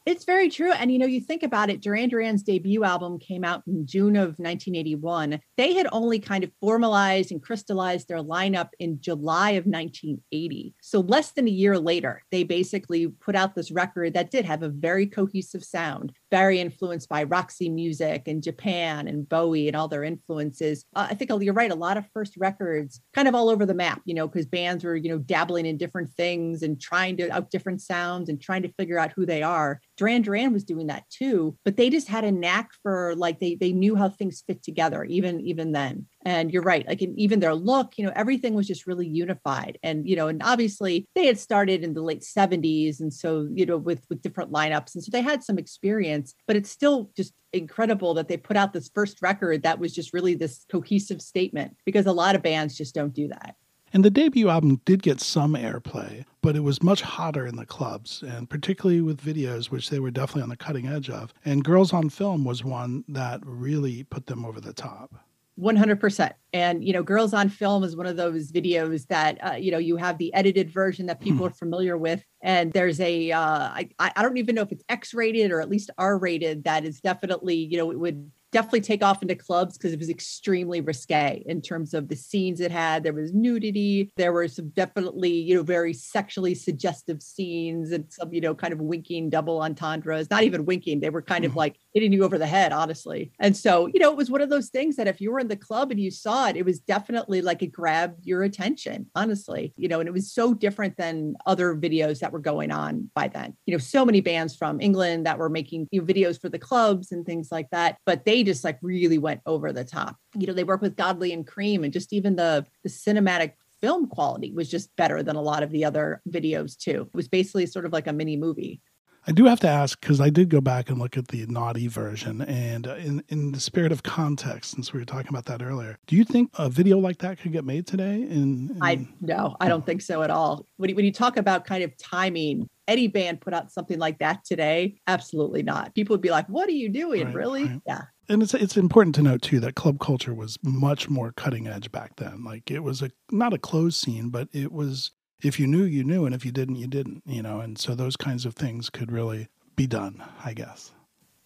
It's 0.06 0.24
very 0.24 0.50
true. 0.50 0.71
And 0.71 0.92
you 0.92 1.00
know, 1.00 1.07
you 1.07 1.19
think 1.19 1.42
about 1.42 1.71
it, 1.71 1.81
Duran 1.81 2.09
Duran's 2.09 2.44
debut 2.44 2.83
album 2.83 3.18
came 3.18 3.44
out 3.44 3.63
in 3.65 3.88
June 3.88 4.15
of 4.15 4.38
1981. 4.38 5.39
They 5.57 5.74
had 5.74 5.88
only 5.92 6.19
kind 6.19 6.44
of 6.44 6.51
formalized 6.62 7.31
and 7.31 7.42
crystallized 7.42 8.07
their 8.07 8.21
lineup 8.21 8.69
in 8.77 9.01
July 9.01 9.51
of 9.51 9.65
1980. 9.65 10.75
So 10.80 11.00
less 11.00 11.31
than 11.31 11.47
a 11.47 11.51
year 11.51 11.80
later, 11.80 12.21
they 12.30 12.44
basically 12.44 13.07
put 13.07 13.36
out 13.36 13.56
this 13.56 13.71
record 13.71 14.13
that 14.13 14.30
did 14.30 14.45
have 14.45 14.62
a 14.62 14.69
very 14.69 15.07
cohesive 15.07 15.63
sound, 15.63 16.13
very 16.35 16.59
influenced 16.59 17.07
by 17.07 17.23
Roxy 17.23 17.69
music 17.69 18.23
and 18.27 18.43
Japan 18.43 19.07
and 19.07 19.27
Bowie 19.29 19.69
and 19.69 19.77
all 19.77 19.87
their 19.87 20.03
influences. 20.03 20.83
Uh, 20.93 21.07
I 21.09 21.13
think 21.13 21.31
you're 21.41 21.53
right, 21.53 21.71
a 21.71 21.75
lot 21.75 21.95
of 21.95 22.05
first 22.13 22.35
records 22.35 22.99
kind 23.13 23.29
of 23.29 23.35
all 23.35 23.47
over 23.47 23.65
the 23.65 23.73
map, 23.73 24.01
you 24.03 24.13
know, 24.13 24.27
because 24.27 24.45
bands 24.45 24.83
were, 24.83 24.97
you 24.97 25.07
know, 25.07 25.17
dabbling 25.17 25.65
in 25.65 25.77
different 25.77 26.09
things 26.09 26.61
and 26.61 26.81
trying 26.81 27.15
to 27.15 27.29
out 27.29 27.51
different 27.51 27.81
sounds 27.81 28.27
and 28.27 28.41
trying 28.41 28.63
to 28.63 28.73
figure 28.73 28.99
out 28.99 29.13
who 29.15 29.25
they 29.25 29.43
are. 29.43 29.79
Duran 29.95 30.23
Duran 30.23 30.51
was 30.51 30.65
doing 30.65 30.87
that 30.87 31.09
too, 31.09 31.57
but 31.63 31.77
they 31.77 31.89
just 31.89 32.09
had 32.09 32.25
a 32.25 32.31
knack 32.33 32.71
for 32.83 33.15
like 33.15 33.39
they 33.39 33.55
they 33.55 33.71
knew 33.71 33.95
how 33.95 34.09
things 34.09 34.43
fit 34.45 34.61
together 34.61 35.05
even 35.05 35.39
even 35.39 35.71
then. 35.71 36.05
And 36.25 36.51
you're 36.51 36.63
right, 36.63 36.87
like 36.87 37.01
even 37.01 37.39
their 37.39 37.53
look, 37.53 37.93
you 37.97 38.05
know, 38.05 38.11
everything 38.15 38.55
was 38.55 38.67
just 38.67 38.87
really 38.87 39.07
unified. 39.07 39.77
And 39.83 40.09
you 40.09 40.15
know, 40.15 40.27
and 40.27 40.41
obviously 40.43 41.07
they 41.15 41.27
had 41.27 41.39
started 41.39 41.83
in 41.83 41.93
the 41.93 42.01
late 42.01 42.23
70s, 42.23 42.99
and 42.99 43.13
so 43.13 43.47
you 43.53 43.65
know 43.65 43.77
with 43.77 44.04
with 44.09 44.21
different 44.21 44.51
lineups, 44.51 44.95
and 44.95 45.04
so 45.04 45.09
they 45.11 45.21
had 45.21 45.44
some 45.44 45.57
experience. 45.57 46.24
But 46.47 46.55
it's 46.55 46.69
still 46.69 47.11
just 47.15 47.33
incredible 47.53 48.13
that 48.15 48.27
they 48.27 48.37
put 48.37 48.57
out 48.57 48.73
this 48.73 48.89
first 48.94 49.21
record 49.21 49.63
that 49.63 49.79
was 49.79 49.94
just 49.94 50.13
really 50.13 50.35
this 50.35 50.65
cohesive 50.71 51.21
statement 51.21 51.75
because 51.85 52.05
a 52.05 52.11
lot 52.11 52.35
of 52.35 52.41
bands 52.41 52.75
just 52.77 52.95
don't 52.95 53.13
do 53.13 53.27
that. 53.27 53.55
And 53.94 54.03
the 54.03 54.09
debut 54.09 54.49
album 54.49 54.81
did 54.83 55.03
get 55.03 55.21
some 55.21 55.53
airplay, 55.53 56.25
but 56.41 56.57
it 56.57 56.63
was 56.63 56.83
much 56.83 57.01
hotter 57.01 57.47
in 57.47 57.55
the 57.55 57.65
clubs, 57.65 58.23
and 58.27 58.49
particularly 58.49 59.01
with 59.01 59.21
videos, 59.21 59.67
which 59.67 59.89
they 59.89 59.99
were 59.99 60.11
definitely 60.11 60.41
on 60.41 60.49
the 60.49 60.57
cutting 60.57 60.87
edge 60.87 61.09
of. 61.09 61.33
And 61.45 61.63
Girls 61.63 61.94
on 61.94 62.09
Film 62.09 62.44
was 62.44 62.61
one 62.61 63.05
that 63.07 63.39
really 63.45 64.03
put 64.03 64.27
them 64.27 64.44
over 64.44 64.59
the 64.59 64.73
top. 64.73 65.24
100% 65.59 66.33
and 66.52 66.83
you 66.83 66.92
know 66.92 67.02
girls 67.02 67.33
on 67.33 67.47
film 67.47 67.83
is 67.83 67.95
one 67.95 68.06
of 68.06 68.18
those 68.18 68.52
videos 68.52 69.07
that 69.07 69.38
uh, 69.45 69.54
you 69.54 69.71
know 69.71 69.78
you 69.78 69.95
have 69.95 70.18
the 70.18 70.33
edited 70.33 70.69
version 70.69 71.06
that 71.06 71.21
people 71.21 71.40
hmm. 71.40 71.45
are 71.45 71.52
familiar 71.52 71.97
with 71.97 72.24
and 72.42 72.74
there's 72.74 73.00
a 73.00 73.31
uh, 73.31 73.40
I, 73.40 73.90
I 74.00 74.21
don't 74.21 74.38
even 74.38 74.56
know 74.56 74.64
if 74.64 74.71
it's 74.74 74.83
x 74.90 75.14
rated 75.14 75.52
or 75.52 75.62
at 75.62 75.69
least 75.69 75.92
r 75.97 76.18
rated 76.18 76.66
that 76.66 76.83
is 76.83 77.00
definitely 77.00 77.56
you 77.56 77.78
know 77.78 77.90
it 77.92 78.00
would 78.00 78.30
definitely 78.56 78.80
take 78.80 79.04
off 79.04 79.21
into 79.21 79.35
clubs 79.35 79.78
because 79.78 79.92
it 79.92 80.00
was 80.00 80.09
extremely 80.09 80.80
risque 80.80 81.44
in 81.45 81.62
terms 81.62 81.94
of 81.94 82.07
the 82.07 82.16
scenes 82.16 82.62
it 82.62 82.71
had. 82.71 83.04
There 83.04 83.12
was 83.12 83.33
nudity. 83.33 84.14
There 84.16 84.31
were 84.31 84.47
some 84.47 84.69
definitely, 84.69 85.33
you 85.33 85.56
know, 85.56 85.62
very 85.62 85.92
sexually 85.92 86.56
suggestive 86.56 87.21
scenes 87.21 87.92
and 87.92 88.06
some, 88.09 88.33
you 88.33 88.40
know, 88.40 88.56
kind 88.56 88.71
of 88.71 88.80
winking 88.80 89.30
double 89.30 89.62
entendres, 89.62 90.30
not 90.30 90.44
even 90.44 90.64
winking. 90.64 91.02
They 91.02 91.09
were 91.09 91.21
kind 91.21 91.44
of 91.44 91.52
mm-hmm. 91.52 91.57
like 91.57 91.76
hitting 91.94 92.14
you 92.14 92.24
over 92.24 92.38
the 92.38 92.47
head, 92.47 92.71
honestly. 92.71 93.33
And 93.42 93.57
so, 93.57 93.88
you 93.88 94.00
know, 94.00 94.09
it 94.09 94.16
was 94.16 94.31
one 94.31 94.40
of 94.40 94.50
those 94.50 94.69
things 94.69 94.95
that 94.95 95.07
if 95.07 95.19
you 95.19 95.33
were 95.33 95.40
in 95.40 95.50
the 95.50 95.57
club 95.57 95.92
and 95.92 96.00
you 96.00 96.09
saw 96.09 96.47
it, 96.47 96.56
it 96.56 96.64
was 96.64 96.80
definitely 96.80 97.42
like 97.42 97.62
it 97.62 97.74
grabbed 97.74 98.26
your 98.26 98.44
attention, 98.44 99.07
honestly, 99.16 99.74
you 99.76 99.90
know, 99.90 100.00
and 100.00 100.07
it 100.07 100.14
was 100.14 100.31
so 100.31 100.54
different 100.54 100.95
than 100.95 101.35
other 101.45 101.76
videos 101.76 102.19
that 102.19 102.31
were 102.31 102.40
going 102.40 102.71
on 102.71 103.12
by 103.14 103.28
then. 103.28 103.54
You 103.66 103.74
know, 103.74 103.80
so 103.80 104.06
many 104.06 104.21
bands 104.21 104.56
from 104.56 104.80
England 104.80 105.26
that 105.26 105.40
were 105.40 105.50
making 105.50 105.90
you 105.92 106.00
know, 106.00 106.07
videos 106.07 106.40
for 106.40 106.47
the 106.47 106.57
clubs 106.57 107.12
and 107.12 107.26
things 107.26 107.50
like 107.52 107.69
that, 107.71 107.97
but 108.06 108.24
they 108.24 108.44
just 108.45 108.64
like 108.64 108.80
really 108.81 109.18
went 109.18 109.42
over 109.45 109.71
the 109.73 109.83
top. 109.83 110.18
You 110.35 110.47
know, 110.47 110.54
they 110.54 110.64
work 110.64 110.81
with 110.81 110.95
Godley 110.95 111.33
and 111.33 111.45
Creme, 111.45 111.83
and 111.83 111.94
just 111.94 112.14
even 112.14 112.35
the 112.35 112.66
the 112.83 112.90
cinematic 112.90 113.54
film 113.81 114.07
quality 114.07 114.52
was 114.52 114.69
just 114.69 114.95
better 114.95 115.21
than 115.21 115.35
a 115.35 115.42
lot 115.42 115.64
of 115.64 115.71
the 115.71 115.85
other 115.85 116.21
videos 116.30 116.78
too. 116.78 117.09
It 117.14 117.16
was 117.16 117.28
basically 117.28 117.66
sort 117.66 117.85
of 117.85 117.94
like 117.94 118.07
a 118.07 118.14
mini 118.14 118.37
movie. 118.37 118.81
I 119.28 119.31
do 119.31 119.45
have 119.45 119.59
to 119.61 119.68
ask 119.68 119.99
because 119.99 120.21
I 120.21 120.30
did 120.30 120.49
go 120.49 120.61
back 120.61 120.90
and 120.90 120.99
look 120.99 121.18
at 121.18 121.30
the 121.30 121.47
naughty 121.47 121.87
version, 121.87 122.42
and 122.44 122.87
uh, 122.87 122.95
in 122.95 123.23
in 123.30 123.52
the 123.54 123.59
spirit 123.59 123.92
of 123.92 124.04
context, 124.04 124.71
since 124.71 124.94
we 124.94 124.99
were 124.99 125.06
talking 125.06 125.30
about 125.30 125.45
that 125.45 125.64
earlier, 125.64 125.97
do 126.06 126.16
you 126.16 126.23
think 126.23 126.52
a 126.59 126.69
video 126.69 126.99
like 126.99 127.18
that 127.19 127.40
could 127.40 127.52
get 127.52 127.66
made 127.66 127.87
today? 127.87 128.21
In, 128.21 128.69
in... 128.69 128.80
I 128.81 129.07
no, 129.21 129.56
I 129.59 129.68
don't 129.68 129.83
think 129.83 130.04
so 130.04 130.21
at 130.21 130.30
all. 130.30 130.68
When 130.78 130.92
you, 130.92 130.95
when 130.95 131.06
you 131.06 131.11
talk 131.11 131.37
about 131.37 131.66
kind 131.66 131.83
of 131.83 131.97
timing, 131.97 132.69
any 132.87 133.07
band 133.07 133.42
put 133.42 133.54
out 133.54 133.71
something 133.71 133.97
like 133.97 134.19
that 134.19 134.45
today, 134.45 135.02
absolutely 135.07 135.64
not. 135.64 135.95
People 135.95 136.14
would 136.14 136.21
be 136.21 136.30
like, 136.30 136.47
"What 136.47 136.69
are 136.69 136.73
you 136.73 136.90
doing? 136.90 137.25
Right, 137.25 137.35
really?" 137.35 137.64
Right. 137.64 137.81
Yeah. 137.87 138.02
And 138.27 138.41
it's 138.41 138.53
it's 138.53 138.77
important 138.77 139.15
to 139.15 139.21
note 139.21 139.41
too 139.41 139.59
that 139.59 139.75
club 139.75 139.99
culture 139.99 140.33
was 140.33 140.57
much 140.63 141.09
more 141.09 141.31
cutting 141.31 141.67
edge 141.67 141.91
back 141.91 142.15
then. 142.15 142.44
Like 142.44 142.71
it 142.71 142.79
was 142.79 143.01
a 143.01 143.11
not 143.31 143.53
a 143.53 143.59
closed 143.59 143.97
scene, 143.97 144.29
but 144.29 144.47
it 144.51 144.71
was 144.71 145.11
if 145.41 145.59
you 145.59 145.67
knew, 145.67 145.83
you 145.83 146.03
knew, 146.03 146.25
and 146.25 146.33
if 146.33 146.45
you 146.45 146.51
didn't, 146.51 146.77
you 146.77 146.87
didn't, 146.87 147.21
you 147.25 147.41
know, 147.41 147.59
and 147.59 147.77
so 147.77 147.94
those 147.94 148.15
kinds 148.15 148.45
of 148.45 148.55
things 148.55 148.89
could 148.89 149.11
really 149.11 149.47
be 149.75 149.85
done, 149.85 150.23
I 150.44 150.53
guess. 150.53 150.91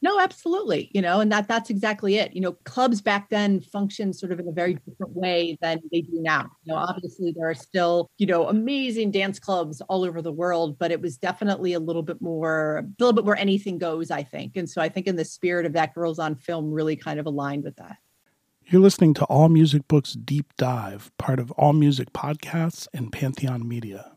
No, 0.01 0.19
absolutely. 0.19 0.89
You 0.93 1.01
know, 1.01 1.19
and 1.19 1.31
that 1.31 1.47
that's 1.47 1.69
exactly 1.69 2.15
it. 2.15 2.33
You 2.33 2.41
know, 2.41 2.53
clubs 2.63 3.01
back 3.01 3.29
then 3.29 3.59
functioned 3.59 4.15
sort 4.15 4.31
of 4.31 4.39
in 4.39 4.47
a 4.47 4.51
very 4.51 4.75
different 4.75 5.13
way 5.13 5.57
than 5.61 5.81
they 5.91 6.01
do 6.01 6.21
now. 6.21 6.49
You 6.63 6.73
know, 6.73 6.79
obviously 6.79 7.33
there 7.35 7.49
are 7.49 7.55
still, 7.55 8.09
you 8.17 8.25
know, 8.25 8.47
amazing 8.47 9.11
dance 9.11 9.39
clubs 9.39 9.81
all 9.81 10.05
over 10.05 10.21
the 10.21 10.31
world, 10.31 10.79
but 10.79 10.91
it 10.91 11.01
was 11.01 11.17
definitely 11.17 11.73
a 11.73 11.79
little 11.79 12.03
bit 12.03 12.21
more 12.21 12.77
a 12.77 13.03
little 13.03 13.13
bit 13.13 13.25
more 13.25 13.35
anything 13.35 13.77
goes, 13.77 14.09
I 14.09 14.23
think. 14.23 14.55
And 14.55 14.69
so 14.69 14.81
I 14.81 14.87
think 14.87 15.07
in 15.07 15.17
the 15.17 15.25
spirit 15.25 15.65
of 15.65 15.73
that 15.73 15.93
girls 15.93 16.17
on 16.17 16.35
film 16.35 16.71
really 16.71 16.95
kind 16.95 17.19
of 17.19 17.25
aligned 17.25 17.65
with 17.65 17.75
that. 17.75 17.97
You're 18.67 18.81
listening 18.81 19.15
to 19.15 19.25
All 19.25 19.49
Music 19.49 19.87
Books 19.87 20.13
Deep 20.13 20.53
Dive, 20.55 21.11
part 21.17 21.39
of 21.39 21.51
All 21.53 21.73
Music 21.73 22.13
Podcasts 22.13 22.87
and 22.93 23.11
Pantheon 23.11 23.67
Media. 23.67 24.11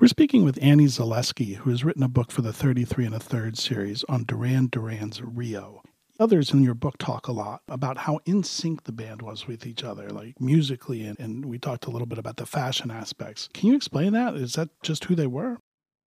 We're 0.00 0.08
speaking 0.08 0.46
with 0.46 0.58
Annie 0.62 0.86
Zaleski, 0.86 1.56
who 1.56 1.68
has 1.68 1.84
written 1.84 2.02
a 2.02 2.08
book 2.08 2.32
for 2.32 2.40
the 2.40 2.54
33 2.54 3.04
and 3.04 3.14
a 3.14 3.20
third 3.20 3.58
series 3.58 4.02
on 4.08 4.24
Duran 4.24 4.68
Duran's 4.68 5.20
Rio. 5.20 5.82
Others 6.18 6.54
in 6.54 6.62
your 6.62 6.72
book 6.72 6.96
talk 6.96 7.28
a 7.28 7.32
lot 7.32 7.60
about 7.68 7.98
how 7.98 8.18
in 8.24 8.42
sync 8.42 8.84
the 8.84 8.92
band 8.92 9.20
was 9.20 9.46
with 9.46 9.66
each 9.66 9.84
other, 9.84 10.08
like 10.08 10.40
musically, 10.40 11.04
and, 11.04 11.20
and 11.20 11.44
we 11.44 11.58
talked 11.58 11.84
a 11.84 11.90
little 11.90 12.06
bit 12.06 12.16
about 12.16 12.38
the 12.38 12.46
fashion 12.46 12.90
aspects. 12.90 13.50
Can 13.52 13.68
you 13.68 13.76
explain 13.76 14.14
that? 14.14 14.36
Is 14.36 14.54
that 14.54 14.70
just 14.82 15.04
who 15.04 15.14
they 15.14 15.26
were? 15.26 15.58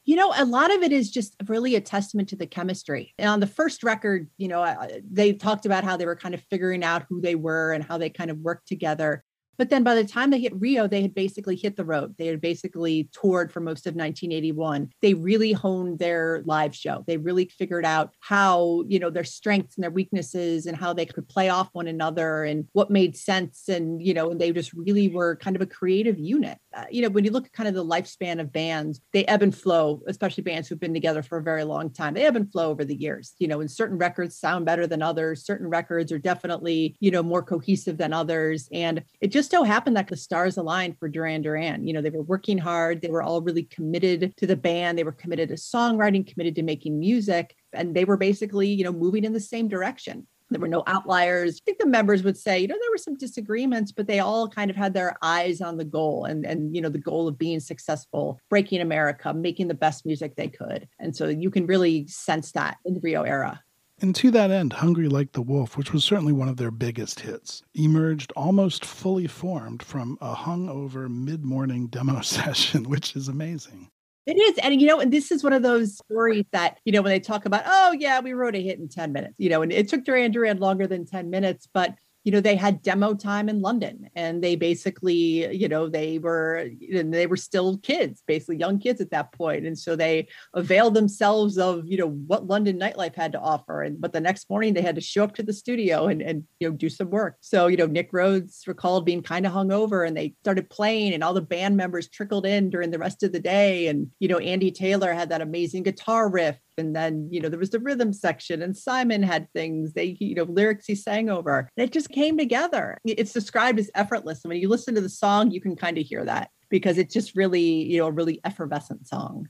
You 0.06 0.18
know, 0.18 0.36
a 0.38 0.46
lot 0.46 0.72
of 0.72 0.84
it 0.84 0.92
is 0.92 1.10
just 1.10 1.36
really 1.48 1.74
a 1.74 1.82
testament 1.82 2.30
to 2.30 2.36
the 2.36 2.46
chemistry. 2.46 3.16
And 3.18 3.28
on 3.28 3.40
the 3.40 3.48
first 3.48 3.84
record, 3.84 4.30
you 4.38 4.50
know, 4.50 4.88
they 5.10 5.34
talked 5.34 5.66
about 5.66 5.84
how 5.84 5.98
they 5.98 6.06
were 6.06 6.16
kind 6.16 6.36
of 6.36 6.44
figuring 6.52 6.84
out 6.84 7.08
who 7.10 7.22
they 7.22 7.34
were 7.34 7.74
and 7.74 7.84
how 7.84 7.98
they 7.98 8.12
kind 8.12 8.30
of 8.30 8.38
worked 8.38 8.68
together. 8.68 9.24
But 9.60 9.70
then 9.70 9.84
by 9.84 9.94
the 9.94 10.06
time 10.06 10.30
they 10.30 10.40
hit 10.40 10.56
Rio, 10.56 10.88
they 10.88 11.02
had 11.02 11.14
basically 11.14 11.58
hit 11.58 11.76
the 11.76 11.84
road. 11.84 12.16
They 12.18 12.28
had 12.28 12.40
basically 12.40 13.10
toured 13.12 13.52
for 13.52 13.60
most 13.60 13.86
of 13.86 13.94
1981. 13.94 14.90
They 15.02 15.14
really 15.14 15.52
honed 15.52 16.00
their 16.00 16.42
live 16.46 16.74
show. 16.74 17.04
They 17.06 17.18
really 17.18 17.46
figured 17.46 17.84
out 17.84 18.14
how, 18.22 18.86
you 18.88 19.00
know, 19.00 19.10
their 19.10 19.26
strengths 19.26 19.76
and 19.76 19.84
their 19.84 19.92
weaknesses 19.92 20.66
and 20.66 20.78
how 20.78 20.94
they 20.94 21.06
could 21.06 21.28
play 21.28 21.50
off 21.50 21.68
one 21.74 21.88
another 21.88 22.46
and 22.46 22.70
what 22.72 22.90
made 22.90 23.18
sense. 23.18 23.68
And, 23.68 24.02
you 24.02 24.14
know, 24.14 24.34
they 24.34 24.54
just 24.54 24.72
really 24.72 25.10
were 25.10 25.36
kind 25.36 25.58
of 25.58 25.62
a 25.62 25.66
creative 25.66 26.18
unit. 26.18 26.58
Uh, 26.74 26.86
you 26.92 27.02
know, 27.02 27.10
when 27.10 27.26
you 27.26 27.32
look 27.32 27.46
at 27.46 27.54
kind 27.54 27.68
of 27.68 27.76
the 27.76 27.84
lifespan 27.86 28.40
of 28.40 28.52
bands, 28.52 29.02
they 29.12 29.26
ebb 29.26 29.42
and 29.42 29.56
flow, 29.56 30.02
especially 30.08 30.44
bands 30.44 30.68
who've 30.68 30.80
been 30.80 30.94
together 30.94 31.24
for 31.24 31.38
a 31.38 31.44
very 31.44 31.64
long 31.64 31.92
time. 31.92 32.14
They 32.14 32.26
ebb 32.26 32.36
and 32.36 32.52
flow 32.52 32.70
over 32.70 32.86
the 32.86 32.96
years. 32.96 33.34
You 33.40 33.48
know, 33.48 33.62
and 33.62 33.70
certain 33.70 33.98
records 33.98 34.38
sound 34.38 34.66
better 34.66 34.86
than 34.86 35.02
others. 35.02 35.46
Certain 35.46 35.68
records 35.68 36.12
are 36.12 36.20
definitely, 36.20 36.96
you 37.00 37.12
know, 37.12 37.24
more 37.24 37.42
cohesive 37.42 37.98
than 37.98 38.14
others. 38.14 38.70
And 38.72 39.04
it 39.20 39.28
just 39.28 39.52
so 39.52 39.64
happened 39.64 39.98
that 39.98 40.08
the 40.08 40.18
stars 40.18 40.58
aligned 40.58 40.98
for 41.00 41.10
Duran 41.10 41.42
Duran. 41.42 41.88
You 41.88 41.94
know, 41.94 42.02
they 42.02 42.10
were 42.10 42.22
working 42.22 42.58
hard. 42.58 43.02
They 43.02 43.10
were 43.10 43.24
all 43.24 43.42
really 43.42 43.64
committed 43.64 44.34
to 44.38 44.48
the 44.48 44.56
band. 44.56 44.98
They 44.98 45.04
were 45.04 45.12
committed 45.12 45.50
to 45.50 45.56
songwriting, 45.56 46.28
committed 46.32 46.56
to 46.56 46.64
making 46.64 47.00
music, 47.00 47.56
and 47.74 47.96
they 47.96 48.06
were 48.06 48.18
basically, 48.18 48.70
you 48.70 48.84
know, 48.84 48.92
moving 48.92 49.24
in 49.24 49.34
the 49.34 49.40
same 49.40 49.68
direction. 49.68 50.28
There 50.50 50.60
were 50.60 50.68
no 50.68 50.84
outliers. 50.88 51.60
I 51.62 51.64
think 51.66 51.80
the 51.80 51.86
members 51.86 52.24
would 52.24 52.38
say, 52.38 52.60
you 52.60 52.68
know, 52.68 52.78
there 52.80 52.92
were 52.92 52.98
some 52.98 53.16
disagreements, 53.16 53.92
but 53.92 54.08
they 54.08 54.20
all 54.20 54.48
kind 54.48 54.72
of 54.72 54.76
had 54.76 54.94
their 54.94 55.16
eyes 55.22 55.62
on 55.62 55.78
the 55.78 55.86
goal 55.86 56.26
and 56.26 56.46
and 56.46 56.76
you 56.76 56.82
know 56.82 56.90
the 56.90 56.98
goal 56.98 57.28
of 57.28 57.38
being 57.38 57.60
successful, 57.60 58.40
breaking 58.50 58.82
America, 58.82 59.34
making 59.34 59.68
the 59.68 59.74
best 59.74 60.06
music 60.06 60.36
they 60.36 60.48
could. 60.48 60.88
And 61.00 61.16
so 61.16 61.28
you 61.28 61.52
can 61.52 61.68
really 61.68 62.08
sense 62.08 62.52
that 62.54 62.78
in 62.86 62.94
the 62.96 63.00
Rio 63.00 63.24
era. 63.24 63.62
And 64.02 64.16
to 64.16 64.32
that 64.32 64.50
end, 64.50 64.74
Hungry 64.74 65.10
Like 65.10 65.34
the 65.34 65.42
Wolf, 65.42 65.78
which 65.78 65.92
was 65.92 66.06
certainly 66.06 66.32
one 66.32 66.48
of 66.48 66.56
their 66.56 66.72
biggest 66.72 67.20
hits, 67.20 67.64
emerged 67.74 68.32
almost 68.36 68.86
fully 68.86 69.28
formed 69.28 69.84
from 69.84 70.18
a 70.22 70.34
hungover 70.34 71.10
mid 71.10 71.44
morning 71.44 71.88
demo 71.88 72.22
session, 72.22 72.84
which 72.84 73.16
is 73.16 73.28
amazing. 73.28 73.90
It 74.30 74.38
is. 74.38 74.60
And, 74.60 74.80
you 74.80 74.86
know, 74.86 75.00
and 75.00 75.12
this 75.12 75.32
is 75.32 75.44
one 75.44 75.54
of 75.54 75.64
those 75.64 75.98
stories 75.98 76.46
that, 76.52 76.78
you 76.86 76.92
know, 76.92 77.02
when 77.02 77.10
they 77.10 77.20
talk 77.20 77.46
about, 77.46 77.64
oh, 77.66 77.94
yeah, 77.94 78.20
we 78.20 78.34
wrote 78.34 78.56
a 78.56 78.62
hit 78.62 78.78
in 78.78 78.88
10 78.88 79.12
minutes, 79.12 79.34
you 79.40 79.50
know, 79.50 79.64
and 79.64 79.74
it 79.74 79.90
took 79.90 80.06
Duran 80.06 80.32
Duran 80.32 80.60
longer 80.60 80.86
than 80.86 81.08
10 81.08 81.32
minutes, 81.32 81.68
but 81.74 81.96
you 82.24 82.32
know 82.32 82.42
they 82.42 82.56
had 82.56 82.82
demo 82.82 83.14
time 83.14 83.50
in 83.50 83.62
london 83.62 84.10
and 84.16 84.44
they 84.44 84.56
basically 84.56 85.56
you 85.56 85.68
know 85.68 85.88
they 85.88 86.20
were 86.20 86.70
and 86.94 87.14
they 87.14 87.28
were 87.28 87.38
still 87.38 87.78
kids 87.78 88.24
basically 88.28 88.58
young 88.58 88.80
kids 88.80 89.02
at 89.02 89.12
that 89.12 89.32
point. 89.34 89.66
And 89.66 89.78
so 89.78 89.96
they 89.96 90.28
availed 90.54 90.94
themselves 90.94 91.58
of 91.58 91.88
you 91.88 91.98
know 91.98 92.10
what 92.10 92.48
london 92.48 92.80
nightlife 92.80 93.16
had 93.16 93.32
to 93.34 93.40
offer. 93.40 93.82
And 93.82 94.00
but 94.00 94.14
the 94.14 94.22
next 94.22 94.50
morning 94.50 94.74
they 94.74 94.82
had 94.82 94.96
to 94.96 95.02
show 95.02 95.24
up 95.24 95.36
to 95.36 95.44
the 95.44 95.54
studio 95.54 96.08
and 96.08 96.22
and 96.22 96.44
you 96.60 96.70
know 96.70 96.76
do 96.76 96.90
some 96.90 97.10
work. 97.10 97.38
So 97.42 97.68
you 97.68 97.78
know 97.78 97.86
nick 97.86 98.10
rhodes 98.12 98.64
recalled 98.68 99.06
being 99.06 99.24
kind 99.24 99.46
of 99.46 99.54
hungover 99.54 100.08
and 100.08 100.16
they 100.16 100.36
started 100.42 100.70
playing 100.70 101.14
and 101.14 101.24
all 101.24 101.34
the 101.34 101.42
band 101.42 101.78
members 101.78 102.10
trickled 102.10 102.46
in 102.46 102.70
during 102.70 102.92
the 102.92 103.00
rest 103.00 103.24
of 103.24 103.32
the 103.32 103.40
day. 103.40 103.88
And 103.88 104.12
you 104.20 104.28
know 104.28 104.38
andy 104.38 104.72
taylor 104.72 105.14
had 105.14 105.30
that 105.30 105.42
amazing 105.42 105.84
guitar 105.84 106.30
riff 106.30 106.58
and 106.80 106.96
then 106.96 107.28
you 107.32 107.40
know 107.40 107.50
there 107.50 107.60
was 107.60 107.70
the 107.70 107.80
rhythm 107.80 108.12
section 108.12 108.62
and 108.62 108.76
simon 108.76 109.22
had 109.22 109.52
things 109.54 109.94
they 109.94 110.18
you 110.20 110.34
know 110.34 110.44
lyrics 110.44 110.86
he 110.86 110.96
sang 110.96 111.30
over 111.30 111.70
and 111.78 111.84
it 111.84 111.92
just 111.92 112.10
came 112.10 112.38
together. 112.38 112.98
It's 113.06 113.34
described 113.34 113.80
as 113.80 113.92
effortless 113.96 114.44
and 114.44 114.50
when 114.50 114.60
you 114.62 114.70
listen 114.70 114.96
to 114.96 115.02
the 115.02 115.10
song 115.10 115.52
you 115.52 115.62
can 115.62 115.76
kind 115.76 115.98
of 115.98 116.06
hear 116.06 116.26
that 116.26 116.50
because 116.70 116.98
it's 116.98 117.14
just 117.14 117.36
really 117.36 117.62
you 117.62 118.00
know 118.00 118.08
a 118.08 118.12
really 118.12 118.40
effervescent 118.44 119.08
song 119.08 119.48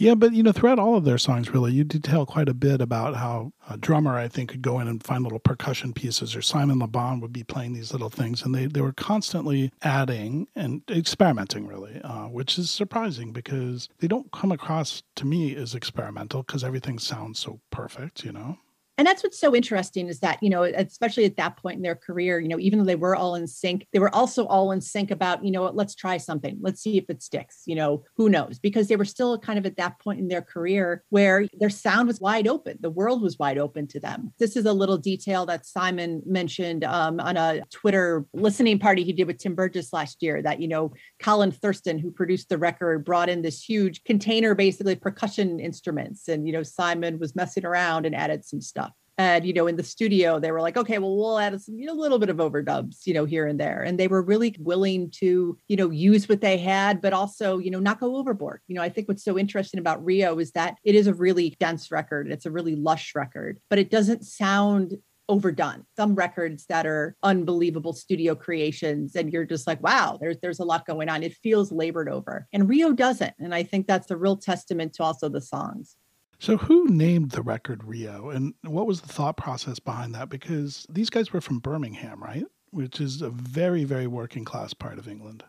yeah, 0.00 0.14
but 0.14 0.32
you 0.32 0.42
know, 0.42 0.52
throughout 0.52 0.78
all 0.78 0.96
of 0.96 1.04
their 1.04 1.18
songs, 1.18 1.50
really, 1.50 1.72
you 1.72 1.84
detail 1.84 2.24
quite 2.24 2.48
a 2.48 2.54
bit 2.54 2.80
about 2.80 3.16
how 3.16 3.52
a 3.68 3.76
drummer, 3.76 4.16
I 4.16 4.28
think, 4.28 4.48
could 4.48 4.62
go 4.62 4.80
in 4.80 4.88
and 4.88 5.04
find 5.04 5.22
little 5.22 5.38
percussion 5.38 5.92
pieces, 5.92 6.34
or 6.34 6.40
Simon 6.40 6.78
Le 6.78 6.86
Bon 6.86 7.20
would 7.20 7.34
be 7.34 7.44
playing 7.44 7.74
these 7.74 7.92
little 7.92 8.08
things, 8.08 8.42
and 8.42 8.54
they, 8.54 8.64
they 8.64 8.80
were 8.80 8.94
constantly 8.94 9.70
adding 9.82 10.48
and 10.56 10.80
experimenting, 10.90 11.66
really, 11.66 12.00
uh, 12.02 12.28
which 12.28 12.58
is 12.58 12.70
surprising 12.70 13.30
because 13.30 13.90
they 13.98 14.08
don't 14.08 14.32
come 14.32 14.50
across 14.50 15.02
to 15.16 15.26
me 15.26 15.54
as 15.54 15.74
experimental 15.74 16.44
because 16.44 16.64
everything 16.64 16.98
sounds 16.98 17.38
so 17.38 17.60
perfect, 17.70 18.24
you 18.24 18.32
know 18.32 18.56
and 19.00 19.06
that's 19.06 19.22
what's 19.22 19.40
so 19.40 19.54
interesting 19.54 20.08
is 20.08 20.20
that 20.20 20.42
you 20.42 20.50
know 20.50 20.62
especially 20.62 21.24
at 21.24 21.38
that 21.38 21.56
point 21.56 21.76
in 21.76 21.82
their 21.82 21.94
career 21.94 22.38
you 22.38 22.48
know 22.48 22.58
even 22.58 22.78
though 22.78 22.84
they 22.84 22.96
were 22.96 23.16
all 23.16 23.34
in 23.34 23.46
sync 23.46 23.86
they 23.94 23.98
were 23.98 24.14
also 24.14 24.44
all 24.44 24.72
in 24.72 24.80
sync 24.82 25.10
about 25.10 25.42
you 25.42 25.50
know 25.50 25.62
what 25.62 25.74
let's 25.74 25.94
try 25.94 26.18
something. 26.18 26.58
Let's 26.60 26.82
see 26.82 26.98
if 26.98 27.08
it 27.08 27.22
sticks 27.22 27.62
you 27.64 27.74
know 27.74 28.04
who 28.18 28.28
knows? 28.28 28.58
Because 28.58 28.88
they 28.88 28.96
were 28.96 29.06
still 29.06 29.38
kind 29.38 29.58
of 29.58 29.64
at 29.64 29.78
that 29.78 29.98
point 30.00 30.20
in 30.20 30.28
their 30.28 30.42
career 30.42 31.02
where 31.08 31.46
their 31.58 31.70
sound 31.70 32.08
was 32.08 32.20
wide 32.20 32.46
open. 32.46 32.76
The 32.80 32.90
world 32.90 33.22
was 33.22 33.38
wide 33.38 33.56
open 33.56 33.86
to 33.88 34.00
them. 34.00 34.34
This 34.38 34.54
is 34.54 34.66
a 34.66 34.72
little 34.74 34.98
detail 34.98 35.46
that 35.46 35.64
simon 35.64 36.22
mentioned 36.26 36.84
um, 36.84 37.20
on 37.20 37.38
a 37.38 37.62
twitter 37.70 38.26
listening 38.34 38.78
party 38.78 39.02
he 39.02 39.14
did 39.14 39.26
with 39.26 39.38
tim 39.38 39.54
burgess 39.54 39.94
last 39.94 40.22
year 40.22 40.42
that 40.42 40.60
you 40.60 40.68
know 40.68 40.92
colin 41.18 41.50
thurston 41.50 41.98
who 41.98 42.10
produced 42.10 42.50
the 42.50 42.58
record 42.58 43.02
brought 43.02 43.30
in 43.30 43.40
this 43.40 43.62
huge 43.62 44.04
container 44.04 44.54
basically 44.54 44.94
percussion 44.94 45.58
instruments. 45.58 46.28
And 46.28 46.46
you 46.46 46.52
know 46.52 46.62
simon 46.62 47.18
was 47.18 47.34
messing 47.34 47.64
around 47.64 48.04
and 48.04 48.14
added 48.14 48.44
some 48.44 48.60
stuff 48.60 48.89
and 49.18 49.44
you 49.44 49.52
know 49.52 49.66
in 49.66 49.76
the 49.76 49.82
studio 49.82 50.38
they 50.38 50.52
were 50.52 50.60
like 50.60 50.76
okay 50.76 50.98
well 50.98 51.16
we'll 51.16 51.38
add 51.38 51.58
you 51.66 51.86
know, 51.86 51.92
a 51.92 52.00
little 52.00 52.18
bit 52.18 52.30
of 52.30 52.36
overdubs 52.38 53.06
you 53.06 53.14
know 53.14 53.24
here 53.24 53.46
and 53.46 53.60
there 53.60 53.82
and 53.82 53.98
they 53.98 54.08
were 54.08 54.22
really 54.22 54.54
willing 54.58 55.10
to 55.10 55.56
you 55.68 55.76
know 55.76 55.90
use 55.90 56.28
what 56.28 56.40
they 56.40 56.58
had 56.58 57.00
but 57.00 57.12
also 57.12 57.58
you 57.58 57.70
know 57.70 57.80
not 57.80 58.00
go 58.00 58.16
overboard 58.16 58.60
you 58.66 58.74
know 58.74 58.82
i 58.82 58.88
think 58.88 59.08
what's 59.08 59.24
so 59.24 59.38
interesting 59.38 59.80
about 59.80 60.04
rio 60.04 60.38
is 60.38 60.52
that 60.52 60.76
it 60.84 60.94
is 60.94 61.06
a 61.06 61.14
really 61.14 61.56
dense 61.60 61.90
record 61.90 62.30
it's 62.30 62.46
a 62.46 62.50
really 62.50 62.76
lush 62.76 63.12
record 63.14 63.58
but 63.68 63.78
it 63.78 63.90
doesn't 63.90 64.24
sound 64.24 64.96
overdone. 65.30 65.86
Some 65.96 66.16
records 66.16 66.66
that 66.66 66.86
are 66.86 67.16
unbelievable 67.22 67.92
studio 67.92 68.34
creations 68.34 69.14
and 69.14 69.32
you're 69.32 69.46
just 69.46 69.66
like, 69.66 69.80
wow, 69.80 70.18
there's 70.20 70.36
there's 70.42 70.58
a 70.58 70.64
lot 70.64 70.86
going 70.86 71.08
on. 71.08 71.22
It 71.22 71.34
feels 71.34 71.70
labored 71.70 72.08
over. 72.08 72.48
And 72.52 72.68
Rio 72.68 72.92
doesn't. 72.92 73.34
And 73.38 73.54
I 73.54 73.62
think 73.62 73.86
that's 73.86 74.10
a 74.10 74.16
real 74.16 74.36
testament 74.36 74.92
to 74.94 75.04
also 75.04 75.28
the 75.28 75.40
songs. 75.40 75.96
So, 76.40 76.56
who 76.56 76.88
named 76.88 77.32
the 77.32 77.42
record 77.42 77.84
Rio, 77.84 78.30
and 78.30 78.54
what 78.64 78.86
was 78.86 79.02
the 79.02 79.12
thought 79.12 79.36
process 79.36 79.78
behind 79.78 80.14
that? 80.14 80.30
Because 80.30 80.86
these 80.88 81.10
guys 81.10 81.34
were 81.34 81.42
from 81.42 81.58
Birmingham, 81.58 82.22
right? 82.22 82.46
Which 82.70 82.98
is 82.98 83.20
a 83.20 83.28
very, 83.28 83.84
very 83.84 84.06
working 84.06 84.46
class 84.46 84.72
part 84.72 84.98
of 84.98 85.06
England. 85.06 85.44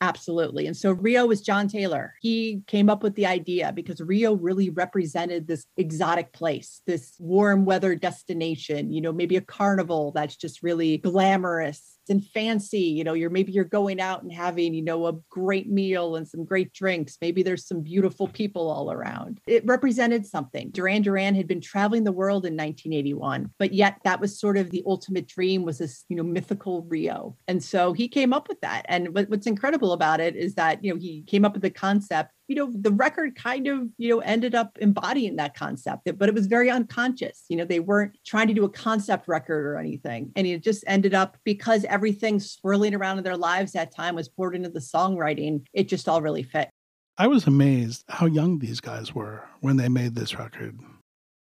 Absolutely. 0.00 0.66
And 0.66 0.76
so 0.76 0.90
Rio 0.90 1.26
was 1.26 1.42
John 1.42 1.68
Taylor. 1.68 2.14
He 2.20 2.62
came 2.66 2.90
up 2.90 3.04
with 3.04 3.14
the 3.14 3.24
idea 3.24 3.72
because 3.72 4.00
Rio 4.00 4.34
really 4.34 4.68
represented 4.68 5.46
this 5.46 5.64
exotic 5.76 6.32
place, 6.32 6.82
this 6.88 7.14
warm 7.20 7.64
weather 7.64 7.94
destination, 7.94 8.92
you 8.92 9.00
know, 9.00 9.12
maybe 9.12 9.36
a 9.36 9.40
carnival 9.40 10.10
that's 10.10 10.34
just 10.34 10.60
really 10.60 10.98
glamorous 10.98 11.91
and 12.08 12.24
fancy 12.24 12.80
you 12.80 13.04
know 13.04 13.14
you're 13.14 13.30
maybe 13.30 13.52
you're 13.52 13.64
going 13.64 14.00
out 14.00 14.22
and 14.22 14.32
having 14.32 14.74
you 14.74 14.82
know 14.82 15.06
a 15.06 15.12
great 15.30 15.68
meal 15.70 16.16
and 16.16 16.28
some 16.28 16.44
great 16.44 16.72
drinks. 16.72 17.16
Maybe 17.20 17.42
there's 17.42 17.66
some 17.66 17.82
beautiful 17.82 18.28
people 18.28 18.70
all 18.70 18.90
around. 18.90 19.40
It 19.46 19.64
represented 19.66 20.26
something. 20.26 20.70
Duran 20.70 21.02
duran 21.02 21.34
had 21.34 21.48
been 21.48 21.60
traveling 21.60 22.04
the 22.04 22.12
world 22.12 22.44
in 22.44 22.54
1981 22.54 23.50
but 23.58 23.72
yet 23.72 23.98
that 24.04 24.20
was 24.20 24.38
sort 24.38 24.56
of 24.56 24.70
the 24.70 24.82
ultimate 24.86 25.26
dream 25.26 25.64
was 25.64 25.78
this 25.78 26.04
you 26.08 26.16
know 26.16 26.22
mythical 26.22 26.82
rio. 26.82 27.36
And 27.48 27.62
so 27.62 27.92
he 27.92 28.08
came 28.08 28.32
up 28.32 28.48
with 28.48 28.60
that. 28.60 28.84
And 28.88 29.14
what's 29.14 29.46
incredible 29.46 29.92
about 29.92 30.20
it 30.20 30.36
is 30.36 30.54
that 30.54 30.82
you 30.84 30.92
know 30.92 31.00
he 31.00 31.22
came 31.22 31.44
up 31.44 31.54
with 31.54 31.62
the 31.62 31.70
concept 31.70 32.32
you 32.52 32.56
know, 32.56 32.70
the 32.70 32.90
record 32.90 33.34
kind 33.34 33.66
of, 33.66 33.88
you 33.96 34.10
know, 34.10 34.18
ended 34.20 34.54
up 34.54 34.76
embodying 34.78 35.36
that 35.36 35.54
concept, 35.54 36.06
but 36.18 36.28
it 36.28 36.34
was 36.34 36.46
very 36.46 36.68
unconscious. 36.68 37.46
You 37.48 37.56
know, 37.56 37.64
they 37.64 37.80
weren't 37.80 38.18
trying 38.26 38.46
to 38.48 38.52
do 38.52 38.64
a 38.64 38.68
concept 38.68 39.26
record 39.26 39.64
or 39.64 39.78
anything. 39.78 40.30
And 40.36 40.46
it 40.46 40.62
just 40.62 40.84
ended 40.86 41.14
up 41.14 41.38
because 41.44 41.86
everything 41.86 42.40
swirling 42.40 42.94
around 42.94 43.16
in 43.16 43.24
their 43.24 43.38
lives 43.38 43.72
that 43.72 43.90
time 43.90 44.14
was 44.14 44.28
poured 44.28 44.54
into 44.54 44.68
the 44.68 44.80
songwriting, 44.80 45.64
it 45.72 45.88
just 45.88 46.10
all 46.10 46.20
really 46.20 46.42
fit. 46.42 46.68
I 47.16 47.26
was 47.26 47.46
amazed 47.46 48.04
how 48.10 48.26
young 48.26 48.58
these 48.58 48.80
guys 48.80 49.14
were 49.14 49.48
when 49.60 49.78
they 49.78 49.88
made 49.88 50.14
this 50.14 50.38
record 50.38 50.78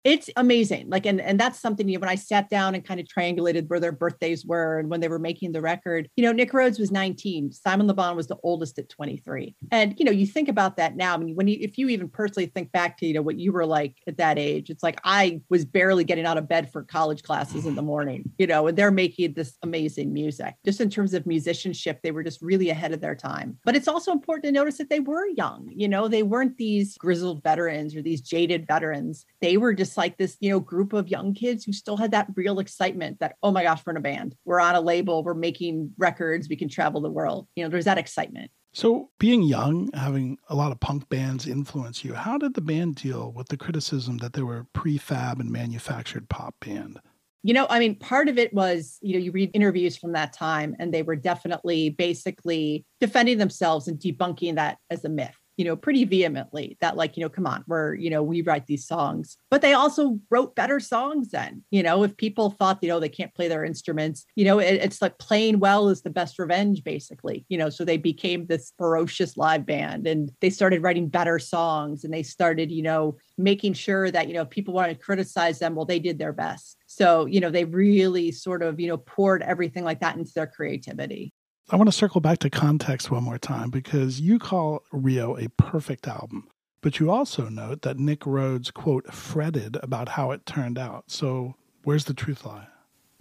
it's 0.03 0.29
amazing 0.35 0.89
like 0.89 1.05
and 1.05 1.21
and 1.21 1.39
that's 1.39 1.59
something 1.59 1.87
you 1.87 1.97
know, 1.97 2.01
when 2.01 2.09
i 2.09 2.15
sat 2.15 2.49
down 2.49 2.75
and 2.75 2.85
kind 2.85 2.99
of 2.99 3.05
triangulated 3.05 3.67
where 3.69 3.79
their 3.79 3.91
birthdays 3.91 4.45
were 4.45 4.79
and 4.79 4.89
when 4.89 4.99
they 4.99 5.07
were 5.07 5.19
making 5.19 5.51
the 5.51 5.61
record 5.61 6.09
you 6.15 6.23
know 6.23 6.31
nick 6.31 6.53
rhodes 6.53 6.79
was 6.79 6.91
19 6.91 7.51
simon 7.51 7.87
le 7.87 7.93
bon 7.93 8.15
was 8.15 8.27
the 8.27 8.37
oldest 8.43 8.77
at 8.79 8.89
23 8.89 9.55
and 9.71 9.95
you 9.97 10.05
know 10.05 10.11
you 10.11 10.25
think 10.25 10.49
about 10.49 10.77
that 10.77 10.95
now 10.95 11.13
i 11.13 11.17
mean 11.17 11.35
when 11.35 11.47
you 11.47 11.57
if 11.61 11.77
you 11.77 11.89
even 11.89 12.09
personally 12.09 12.47
think 12.47 12.71
back 12.71 12.97
to 12.97 13.05
you 13.05 13.13
know 13.13 13.21
what 13.21 13.39
you 13.39 13.51
were 13.51 13.65
like 13.65 13.97
at 14.07 14.17
that 14.17 14.37
age 14.37 14.69
it's 14.69 14.83
like 14.83 14.99
i 15.03 15.41
was 15.49 15.65
barely 15.65 16.03
getting 16.03 16.25
out 16.25 16.37
of 16.37 16.47
bed 16.47 16.71
for 16.71 16.83
college 16.83 17.23
classes 17.23 17.65
in 17.65 17.75
the 17.75 17.81
morning 17.81 18.29
you 18.37 18.47
know 18.47 18.67
and 18.67 18.77
they're 18.77 18.91
making 18.91 19.33
this 19.33 19.57
amazing 19.63 20.11
music 20.13 20.55
just 20.65 20.81
in 20.81 20.89
terms 20.89 21.13
of 21.13 21.25
musicianship 21.25 22.01
they 22.01 22.11
were 22.11 22.23
just 22.23 22.41
really 22.41 22.69
ahead 22.69 22.91
of 22.91 23.01
their 23.01 23.15
time. 23.15 23.57
But 23.63 23.75
it's 23.75 23.87
also 23.87 24.11
important 24.11 24.45
to 24.45 24.51
notice 24.51 24.77
that 24.77 24.89
they 24.89 24.99
were 24.99 25.25
young 25.27 25.69
you 25.73 25.87
know 25.87 26.07
they 26.07 26.23
weren't 26.23 26.57
these 26.57 26.97
grizzled 26.97 27.43
veterans 27.43 27.95
or 27.95 28.01
these 28.01 28.21
jaded 28.21 28.67
veterans. 28.67 29.25
They 29.41 29.57
were 29.57 29.73
just 29.73 29.92
like 29.97 30.17
this, 30.17 30.37
you 30.39 30.49
know, 30.49 30.59
group 30.59 30.93
of 30.93 31.07
young 31.07 31.33
kids 31.33 31.63
who 31.63 31.73
still 31.73 31.97
had 31.97 32.11
that 32.11 32.27
real 32.35 32.59
excitement 32.59 33.19
that, 33.19 33.35
oh 33.43 33.51
my 33.51 33.63
gosh, 33.63 33.81
we're 33.85 33.91
in 33.91 33.97
a 33.97 34.01
band, 34.01 34.35
we're 34.45 34.59
on 34.59 34.75
a 34.75 34.81
label, 34.81 35.23
we're 35.23 35.33
making 35.33 35.91
records, 35.97 36.49
we 36.49 36.55
can 36.55 36.69
travel 36.69 37.01
the 37.01 37.09
world. 37.09 37.47
You 37.55 37.63
know, 37.63 37.69
there's 37.69 37.85
that 37.85 37.97
excitement. 37.97 38.51
So, 38.75 39.11
being 39.19 39.43
young, 39.43 39.91
having 39.93 40.39
a 40.49 40.55
lot 40.55 40.71
of 40.71 40.79
punk 40.79 41.07
bands 41.07 41.45
influence 41.45 42.03
you, 42.03 42.13
how 42.13 42.39
did 42.39 42.55
the 42.55 42.61
band 42.61 42.95
deal 42.95 43.31
with 43.31 43.47
the 43.49 43.57
criticism 43.57 44.17
that 44.17 44.33
they 44.33 44.41
were 44.41 44.65
prefab 44.73 45.39
and 45.39 45.51
manufactured 45.51 46.27
pop 46.27 46.55
band? 46.59 46.99
You 47.43 47.53
know, 47.53 47.67
I 47.69 47.77
mean, 47.77 47.99
part 47.99 48.29
of 48.29 48.39
it 48.39 48.51
was, 48.53 48.97
you 49.01 49.13
know, 49.13 49.19
you 49.19 49.31
read 49.31 49.51
interviews 49.53 49.95
from 49.95 50.13
that 50.13 50.33
time, 50.33 50.75
and 50.79 50.91
they 50.91 51.03
were 51.03 51.15
definitely 51.15 51.91
basically 51.91 52.85
defending 52.99 53.37
themselves 53.37 53.87
and 53.87 53.99
debunking 53.99 54.55
that 54.55 54.77
as 54.89 55.05
a 55.05 55.09
myth 55.09 55.35
you 55.57 55.65
know, 55.65 55.75
pretty 55.75 56.03
vehemently 56.05 56.77
that, 56.81 56.97
like, 56.97 57.15
you 57.15 57.23
know, 57.23 57.29
come 57.29 57.45
on, 57.45 57.63
we're, 57.67 57.93
you 57.95 58.09
know, 58.09 58.23
we 58.23 58.41
write 58.41 58.65
these 58.65 58.87
songs. 58.87 59.37
But 59.51 59.61
they 59.61 59.73
also 59.73 60.19
wrote 60.29 60.55
better 60.55 60.79
songs 60.79 61.29
then. 61.29 61.63
You 61.69 61.83
know, 61.83 62.03
if 62.03 62.17
people 62.17 62.51
thought, 62.51 62.79
you 62.81 62.89
know, 62.89 62.99
they 62.99 63.09
can't 63.09 63.33
play 63.33 63.47
their 63.47 63.63
instruments, 63.63 64.25
you 64.35 64.45
know, 64.45 64.59
it, 64.59 64.75
it's 64.75 65.01
like 65.01 65.17
playing 65.19 65.59
well 65.59 65.89
is 65.89 66.01
the 66.01 66.09
best 66.09 66.39
revenge, 66.39 66.83
basically. 66.83 67.45
You 67.49 67.57
know, 67.57 67.69
so 67.69 67.85
they 67.85 67.97
became 67.97 68.45
this 68.45 68.73
ferocious 68.77 69.37
live 69.37 69.65
band 69.65 70.07
and 70.07 70.31
they 70.41 70.49
started 70.49 70.81
writing 70.81 71.07
better 71.07 71.39
songs 71.39 72.03
and 72.03 72.13
they 72.13 72.23
started, 72.23 72.71
you 72.71 72.83
know, 72.83 73.17
making 73.37 73.73
sure 73.73 74.09
that, 74.11 74.27
you 74.27 74.33
know, 74.33 74.45
people 74.45 74.73
wanted 74.73 74.95
to 74.95 75.05
criticize 75.05 75.59
them, 75.59 75.75
well, 75.75 75.85
they 75.85 75.99
did 75.99 76.17
their 76.17 76.33
best. 76.33 76.77
So, 76.87 77.25
you 77.25 77.39
know, 77.39 77.49
they 77.49 77.65
really 77.65 78.31
sort 78.31 78.61
of, 78.61 78.79
you 78.79 78.87
know, 78.87 78.97
poured 78.97 79.41
everything 79.41 79.83
like 79.83 80.01
that 80.01 80.15
into 80.15 80.31
their 80.33 80.47
creativity. 80.47 81.32
I 81.69 81.75
want 81.75 81.87
to 81.87 81.95
circle 81.95 82.21
back 82.21 82.39
to 82.39 82.49
context 82.49 83.09
one 83.09 83.23
more 83.23 83.37
time 83.37 83.69
because 83.69 84.19
you 84.19 84.37
call 84.37 84.83
Rio 84.91 85.37
a 85.37 85.47
perfect 85.49 86.07
album, 86.07 86.47
but 86.81 86.99
you 86.99 87.09
also 87.09 87.47
note 87.49 87.83
that 87.83 87.97
Nick 87.97 88.25
Rhodes, 88.25 88.69
quote, 88.69 89.11
fretted 89.13 89.77
about 89.81 90.09
how 90.09 90.31
it 90.31 90.45
turned 90.45 90.77
out. 90.77 91.05
So 91.07 91.55
where's 91.83 92.05
the 92.05 92.13
truth 92.13 92.45
lie? 92.45 92.67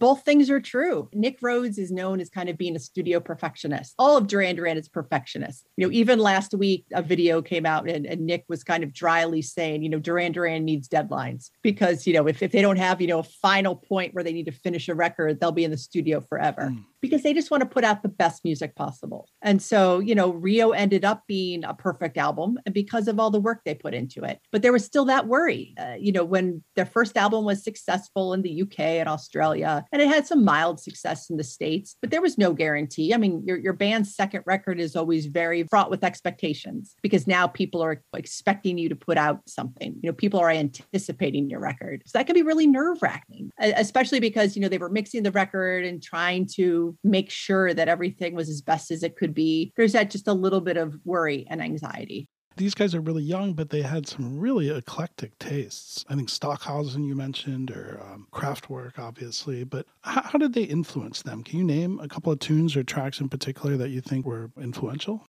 both 0.03 0.25
things 0.25 0.51
are 0.51 0.61
true. 0.61 1.09
Nick 1.13 1.39
Rhodes 1.41 1.79
is 1.79 1.93
known 1.93 2.19
as 2.19 2.29
kind 2.29 2.49
of 2.49 2.59
being 2.59 2.75
a 2.75 2.81
studio 2.81 3.21
perfectionist. 3.21 3.95
All 4.01 4.17
of 4.17 4.27
Duran 4.27 4.57
Duran 4.57 4.77
is 4.77 4.89
perfectionist. 4.89 5.69
You 5.77 5.87
know, 5.87 5.93
even 5.93 6.19
last 6.19 6.55
week, 6.55 6.85
a 6.93 7.03
video 7.03 7.41
came 7.41 7.65
out 7.65 7.89
and, 7.89 8.05
and 8.05 8.27
Nick 8.27 8.45
was 8.49 8.65
kind 8.65 8.83
of 8.83 8.93
dryly 8.93 9.43
saying, 9.43 9.85
you 9.85 9.89
know, 9.89 10.01
Duran 10.01 10.33
Duran 10.33 10.65
needs 10.65 10.89
deadlines 10.89 11.51
because, 11.63 12.05
you 12.05 12.15
know, 12.15 12.27
if, 12.27 12.43
if 12.43 12.51
they 12.51 12.63
don't 12.63 12.79
have, 12.79 13.01
you 13.01 13.07
know, 13.07 13.21
a 13.21 13.23
final 13.23 13.77
point 13.77 14.13
where 14.13 14.25
they 14.25 14.33
need 14.33 14.47
to 14.47 14.51
finish 14.51 14.89
a 14.89 14.95
record, 14.97 15.39
they'll 15.39 15.53
be 15.53 15.63
in 15.63 15.71
the 15.71 15.79
studio 15.79 16.21
forever. 16.21 16.63
Mm 16.73 16.85
because 17.03 17.23
they 17.23 17.35
just 17.35 17.51
want 17.51 17.61
to 17.63 17.69
put 17.69 17.85
out 17.85 18.03
the 18.03 18.09
best 18.09 18.45
music 18.45 18.75
possible. 18.77 19.29
And 19.43 19.61
so, 19.61 19.99
you 19.99 20.15
know, 20.15 20.31
Rio 20.31 20.71
ended 20.71 21.05
up 21.05 21.25
being 21.27 21.65
a 21.65 21.75
perfect 21.75 22.17
album 22.17 22.59
because 22.73 23.09
of 23.09 23.19
all 23.19 23.31
the 23.31 23.41
work 23.41 23.61
they 23.65 23.75
put 23.75 23.93
into 23.93 24.23
it. 24.23 24.39
But 24.53 24.63
there 24.63 24.73
was 24.73 24.85
still 24.85 25.05
that 25.07 25.27
worry, 25.27 25.75
uh, 25.79 25.97
you 25.99 26.13
know, 26.13 26.25
when 26.25 26.63
their 26.77 26.87
first 26.87 27.17
album 27.17 27.45
was 27.45 27.63
successful 27.63 28.33
in 28.33 28.43
the 28.43 28.63
UK 28.63 28.79
and 28.81 29.09
Australia, 29.09 29.85
and 29.93 30.01
it 30.01 30.09
had 30.09 30.27
some 30.27 30.45
mild 30.45 30.81
success 30.81 31.29
in 31.29 31.37
the 31.37 31.45
States, 31.45 31.97
but 32.01 32.11
there 32.11 32.23
was 32.23 32.39
no 32.39 32.53
guarantee. 32.53 33.13
I 33.13 33.17
mean, 33.17 33.43
your, 33.45 33.59
your 33.59 33.73
band's 33.73 34.15
second 34.15 34.45
record 34.47 34.79
is 34.79 34.95
always 34.95 35.27
very 35.27 35.65
fraught 35.65 35.91
with 35.91 36.05
expectations 36.05 36.95
because 37.03 37.27
now 37.27 37.49
people 37.49 37.83
are 37.83 38.01
expecting 38.15 38.79
you 38.79 38.89
to 38.89 38.97
put 38.97 39.19
out 39.19 39.41
something. 39.49 39.99
You 40.03 40.11
know, 40.11 40.13
people 40.13 40.39
are 40.39 40.51
anticipating 40.51 41.51
your 41.51 41.61
record. 41.61 42.05
So 42.07 42.19
that 42.19 42.27
can 42.27 42.35
be 42.35 42.43
really 42.43 42.69
nerve 42.69 43.03
wracking, 43.03 43.51
especially 43.59 44.21
because, 44.21 44.55
you 44.55 44.63
know, 44.63 44.69
they 44.69 44.79
were 44.79 44.89
mixing 44.89 45.25
the 45.25 45.33
record 45.33 45.85
and 45.85 46.01
trying 46.01 46.47
to 46.55 46.92
make 47.05 47.31
sure 47.31 47.75
that 47.75 47.89
everything 47.89 48.35
was 48.35 48.49
as 48.49 48.61
best 48.61 48.91
as 48.91 49.03
it 49.03 49.17
could 49.17 49.35
be. 49.35 49.73
There's 49.77 49.93
that 49.93 50.11
just 50.11 50.29
a 50.29 50.33
little 50.33 50.61
bit 50.61 50.77
of 50.77 50.99
worry 51.05 51.47
and 51.49 51.63
anxiety. 51.63 52.29
These 52.57 52.75
guys 52.75 52.95
are 52.95 53.01
really 53.01 53.23
young, 53.23 53.55
but 53.55 53.71
they 53.71 53.81
had 53.81 54.07
some 54.07 54.39
really 54.39 54.69
eclectic 54.69 55.39
tastes. 55.39 56.05
I 56.09 56.15
think 56.15 56.29
Stockhausen, 56.29 57.05
you 57.05 57.15
mentioned, 57.15 57.71
or 57.71 57.99
um, 58.03 58.27
Kraftwerk, 58.31 58.99
obviously. 58.99 59.65
But 59.65 59.87
how, 60.03 60.23
how 60.23 60.39
did 60.39 60.53
they 60.53 60.65
influence 60.65 61.23
them? 61.23 61.43
Can 61.43 61.59
you 61.59 61.65
name 61.65 61.99
a 62.01 62.09
couple 62.09 62.31
of 62.31 62.41
tunes 62.41 62.77
or 62.77 62.85
tracks 62.85 63.21
in 63.21 63.31
particular 63.31 63.79
that 63.79 63.89
you 63.89 64.03
think 64.03 64.27
were 64.27 64.51
influential? 64.61 65.27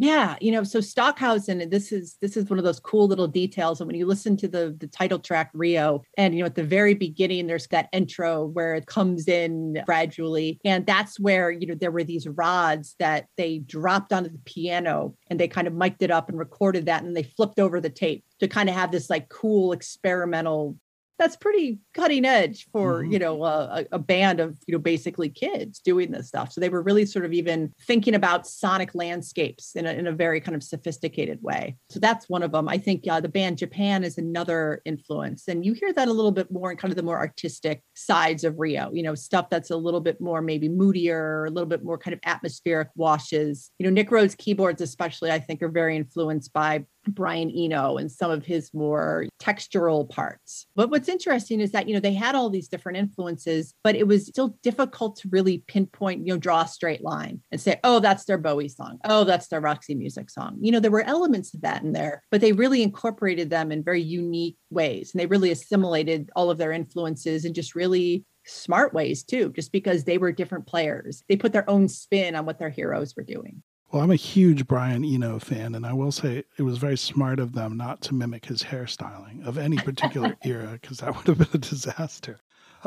Yeah, 0.00 0.38
you 0.40 0.50
know, 0.50 0.64
so 0.64 0.80
Stockhausen, 0.80 1.68
this 1.68 1.92
is 1.92 2.16
this 2.22 2.34
is 2.34 2.48
one 2.48 2.58
of 2.58 2.64
those 2.64 2.80
cool 2.80 3.06
little 3.06 3.28
details. 3.28 3.82
And 3.82 3.86
when 3.86 3.96
you 3.96 4.06
listen 4.06 4.34
to 4.38 4.48
the 4.48 4.74
the 4.80 4.86
title 4.86 5.18
track 5.18 5.50
Rio, 5.52 6.02
and 6.16 6.34
you 6.34 6.40
know, 6.40 6.46
at 6.46 6.54
the 6.54 6.64
very 6.64 6.94
beginning, 6.94 7.46
there's 7.46 7.66
that 7.66 7.90
intro 7.92 8.46
where 8.46 8.74
it 8.74 8.86
comes 8.86 9.28
in 9.28 9.76
gradually, 9.84 10.58
and 10.64 10.86
that's 10.86 11.20
where 11.20 11.50
you 11.50 11.66
know 11.66 11.74
there 11.74 11.90
were 11.90 12.02
these 12.02 12.26
rods 12.26 12.96
that 12.98 13.26
they 13.36 13.58
dropped 13.58 14.10
onto 14.10 14.30
the 14.30 14.40
piano, 14.46 15.14
and 15.28 15.38
they 15.38 15.48
kind 15.48 15.66
of 15.66 15.74
mic'd 15.74 16.02
it 16.02 16.10
up 16.10 16.30
and 16.30 16.38
recorded 16.38 16.86
that, 16.86 17.02
and 17.02 17.14
they 17.14 17.22
flipped 17.22 17.58
over 17.58 17.78
the 17.78 17.90
tape 17.90 18.24
to 18.38 18.48
kind 18.48 18.70
of 18.70 18.74
have 18.74 18.92
this 18.92 19.10
like 19.10 19.28
cool 19.28 19.72
experimental 19.72 20.78
that's 21.20 21.36
pretty 21.36 21.78
cutting 21.92 22.24
edge 22.24 22.66
for 22.72 23.02
mm-hmm. 23.02 23.12
you 23.12 23.18
know 23.18 23.44
a, 23.44 23.84
a, 23.92 23.98
band 23.98 24.40
of 24.40 24.56
you 24.66 24.72
know 24.72 24.78
basically 24.78 25.28
kids 25.28 25.78
doing 25.78 26.10
this 26.10 26.28
stuff. 26.28 26.50
So 26.50 26.62
they 26.62 26.70
were 26.70 26.82
really 26.82 27.04
sort 27.04 27.26
of 27.26 27.34
even 27.34 27.72
thinking 27.86 28.14
about 28.14 28.46
sonic 28.46 28.94
landscapes 28.94 29.76
in 29.76 29.86
a, 29.86 29.92
in 29.92 30.06
a 30.06 30.12
very 30.12 30.40
kind 30.40 30.56
of 30.56 30.62
sophisticated 30.62 31.42
way. 31.42 31.76
So 31.90 32.00
that's 32.00 32.28
one 32.30 32.42
of 32.42 32.52
them. 32.52 32.68
I 32.68 32.78
think 32.78 33.06
uh, 33.06 33.20
the 33.20 33.28
band 33.28 33.58
japan 33.58 34.02
is 34.02 34.16
another 34.16 34.80
influence. 34.86 35.46
And 35.46 35.64
you 35.64 35.74
hear 35.74 35.92
that 35.92 36.08
a 36.08 36.12
little 36.12 36.32
bit 36.32 36.50
more 36.50 36.70
in 36.70 36.78
kind 36.78 36.90
of 36.90 36.96
the 36.96 37.02
more 37.02 37.18
artistic 37.18 37.82
sides 37.94 38.42
of 38.44 38.58
rio 38.58 38.90
you 38.92 39.02
know 39.02 39.14
stuff 39.14 39.50
that's 39.50 39.70
a 39.70 39.76
little 39.76 40.00
bit 40.00 40.20
more 40.22 40.40
maybe 40.40 40.68
moodier 40.70 41.44
a 41.44 41.50
little 41.50 41.68
bit 41.68 41.84
more 41.84 41.98
kind 41.98 42.14
of 42.14 42.20
atmospheric 42.24 42.88
washes. 42.96 43.70
You 43.78 43.84
know 43.84 43.92
nick 43.92 44.10
rhodes 44.10 44.34
keyboards 44.34 44.80
especially 44.80 45.30
i 45.30 45.38
think 45.38 45.62
are 45.62 45.68
very 45.68 45.96
influenced 45.96 46.52
by 46.54 46.84
Brian 47.10 47.50
Eno 47.50 47.96
and 47.96 48.10
some 48.10 48.30
of 48.30 48.44
his 48.44 48.72
more 48.74 49.26
textural 49.40 50.08
parts. 50.08 50.66
But 50.74 50.90
what's 50.90 51.08
interesting 51.08 51.60
is 51.60 51.72
that, 51.72 51.88
you 51.88 51.94
know, 51.94 52.00
they 52.00 52.14
had 52.14 52.34
all 52.34 52.50
these 52.50 52.68
different 52.68 52.98
influences, 52.98 53.74
but 53.82 53.94
it 53.94 54.06
was 54.06 54.26
still 54.26 54.56
difficult 54.62 55.16
to 55.16 55.28
really 55.30 55.64
pinpoint, 55.66 56.26
you 56.26 56.32
know, 56.32 56.38
draw 56.38 56.62
a 56.62 56.68
straight 56.68 57.02
line 57.02 57.40
and 57.50 57.60
say, 57.60 57.80
oh, 57.84 58.00
that's 58.00 58.24
their 58.24 58.38
Bowie 58.38 58.68
song. 58.68 58.98
Oh, 59.04 59.24
that's 59.24 59.48
their 59.48 59.60
Roxy 59.60 59.94
Music 59.94 60.30
song. 60.30 60.56
You 60.60 60.72
know, 60.72 60.80
there 60.80 60.90
were 60.90 61.02
elements 61.02 61.54
of 61.54 61.62
that 61.62 61.82
in 61.82 61.92
there, 61.92 62.22
but 62.30 62.40
they 62.40 62.52
really 62.52 62.82
incorporated 62.82 63.50
them 63.50 63.72
in 63.72 63.84
very 63.84 64.02
unique 64.02 64.56
ways. 64.70 65.12
And 65.12 65.20
they 65.20 65.26
really 65.26 65.50
assimilated 65.50 66.30
all 66.36 66.50
of 66.50 66.58
their 66.58 66.72
influences 66.72 67.44
and 67.44 67.54
just 67.54 67.74
really 67.74 68.24
smart 68.46 68.94
ways 68.94 69.22
too, 69.22 69.52
just 69.54 69.72
because 69.72 70.04
they 70.04 70.18
were 70.18 70.32
different 70.32 70.66
players. 70.66 71.22
They 71.28 71.36
put 71.36 71.52
their 71.52 71.68
own 71.68 71.88
spin 71.88 72.34
on 72.34 72.46
what 72.46 72.58
their 72.58 72.70
heroes 72.70 73.14
were 73.16 73.22
doing. 73.22 73.62
Well, 73.90 74.02
I'm 74.02 74.10
a 74.12 74.16
huge 74.16 74.68
Brian 74.68 75.04
Eno 75.04 75.40
fan, 75.40 75.74
and 75.74 75.84
I 75.84 75.92
will 75.92 76.12
say 76.12 76.44
it 76.56 76.62
was 76.62 76.78
very 76.78 76.96
smart 76.96 77.40
of 77.40 77.54
them 77.54 77.76
not 77.76 78.00
to 78.02 78.14
mimic 78.14 78.46
his 78.46 78.62
hairstyling 78.62 79.44
of 79.44 79.58
any 79.58 79.78
particular 79.78 80.36
era, 80.44 80.78
because 80.80 80.98
that 80.98 81.16
would 81.16 81.26
have 81.26 81.38
been 81.38 81.48
a 81.54 81.58
disaster. 81.58 82.38